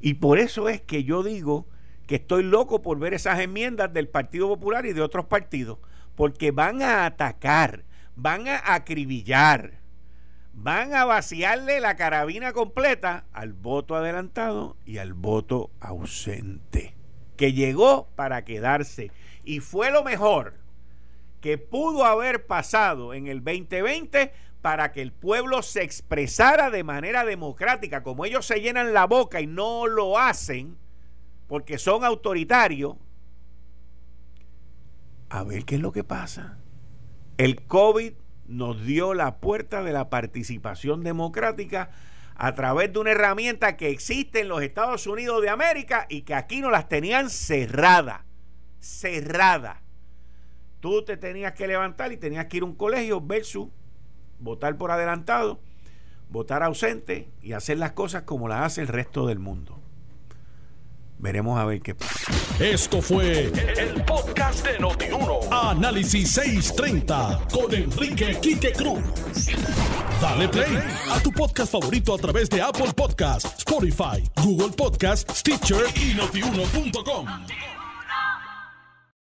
Y 0.02 0.16
por 0.16 0.40
eso 0.40 0.68
es 0.68 0.82
que 0.82 1.04
yo 1.06 1.24
digo 1.24 1.68
que 2.06 2.16
estoy 2.16 2.44
loco 2.44 2.82
por 2.82 3.00
ver 3.00 3.14
esas 3.14 3.40
enmiendas 3.40 3.94
del 3.94 4.10
Partido 4.10 4.48
Popular 4.48 4.86
y 4.86 4.94
de 4.94 5.02
otros 5.02 5.26
partidos 5.26 5.78
porque 6.20 6.52
van 6.52 6.82
a 6.82 7.06
atacar, 7.06 7.86
van 8.18 8.50
a 8.50 8.74
acribillar, 8.74 9.80
van 10.52 10.94
a 10.94 11.06
vaciarle 11.06 11.80
la 11.80 11.96
carabina 11.96 12.52
completa 12.52 13.24
al 13.32 13.54
voto 13.54 13.96
adelantado 13.96 14.76
y 14.86 14.98
al 14.98 15.14
voto 15.14 15.72
ausente, 15.80 16.94
que 17.38 17.54
llegó 17.54 18.10
para 18.18 18.44
quedarse. 18.44 19.12
Y 19.46 19.62
fue 19.62 19.92
lo 19.92 20.04
mejor 20.04 20.56
que 21.40 21.58
pudo 21.58 22.04
haber 22.04 22.48
pasado 22.48 23.14
en 23.14 23.28
el 23.28 23.42
2020 23.42 24.34
para 24.62 24.92
que 24.92 25.02
el 25.02 25.14
pueblo 25.14 25.62
se 25.62 25.84
expresara 25.84 26.70
de 26.70 26.84
manera 26.84 27.24
democrática, 27.24 28.04
como 28.04 28.26
ellos 28.26 28.46
se 28.46 28.60
llenan 28.60 28.94
la 28.94 29.08
boca 29.08 29.40
y 29.40 29.48
no 29.48 29.88
lo 29.88 30.20
hacen 30.20 30.76
porque 31.48 31.78
son 31.78 32.04
autoritarios, 32.04 32.98
a 35.30 35.44
ver 35.44 35.66
qué 35.66 35.76
es 35.76 35.82
lo 35.82 35.92
que 35.92 36.04
pasa. 36.04 36.58
El 37.38 37.62
COVID 37.66 38.14
nos 38.48 38.84
dio 38.84 39.14
la 39.14 39.38
puerta 39.38 39.84
de 39.84 39.94
la 39.94 40.10
participación 40.10 41.04
democrática 41.04 41.92
a 42.36 42.56
través 42.56 42.92
de 42.92 43.00
una 43.00 43.12
herramienta 43.12 43.78
que 43.78 43.90
existe 43.90 44.42
en 44.42 44.48
los 44.48 44.62
Estados 44.62 45.06
Unidos 45.08 45.42
de 45.42 45.50
América 45.50 46.06
y 46.10 46.22
que 46.24 46.34
aquí 46.34 46.62
no 46.62 46.72
las 46.72 46.88
tenían 46.90 47.30
cerrada, 47.30 48.26
cerrada. 48.80 49.82
Tú 50.80 51.04
te 51.04 51.18
tenías 51.18 51.54
que 51.54 51.68
levantar 51.68 52.12
y 52.12 52.18
tenías 52.18 52.46
que 52.46 52.58
ir 52.58 52.64
a 52.64 52.68
un 52.68 52.76
colegio 52.76 53.22
versus 53.22 53.68
votar 54.40 54.78
por 54.78 54.92
adelantado, 54.92 55.60
votar 56.30 56.64
ausente 56.64 57.30
y 57.42 57.54
hacer 57.54 57.78
las 57.78 57.92
cosas 57.92 58.24
como 58.24 58.48
las 58.48 58.62
hace 58.66 58.82
el 58.82 58.88
resto 58.88 59.28
del 59.28 59.40
mundo. 59.40 59.79
Veremos 61.20 61.60
a 61.60 61.66
ver 61.66 61.82
qué 61.82 61.94
pasa. 61.96 62.32
Esto 62.60 63.02
fue 63.02 63.52
el, 63.78 64.04
podcast 64.06 64.66
de 64.66 64.80
Notiuno. 64.80 65.40
Análisis 65.52 66.32
630 66.32 67.48
con 67.52 67.74
Enrique 67.74 68.38
Quique 68.42 68.72
Cruz. 68.72 69.02
Dale 70.22 70.48
play 70.48 70.78
a 71.12 71.20
tu 71.20 71.32
podcast 71.32 71.74
favorito 71.74 72.16
a 72.16 72.18
través 72.18 72.50
de 72.50 72.62
Apple 72.62 72.94
Podcasts, 72.96 73.54
Spotify, 73.60 74.24
Google 74.42 74.72
Podcasts, 74.76 75.40
Stitcher 75.40 75.86
y 75.96 76.14
notiuno.com. 76.16 77.28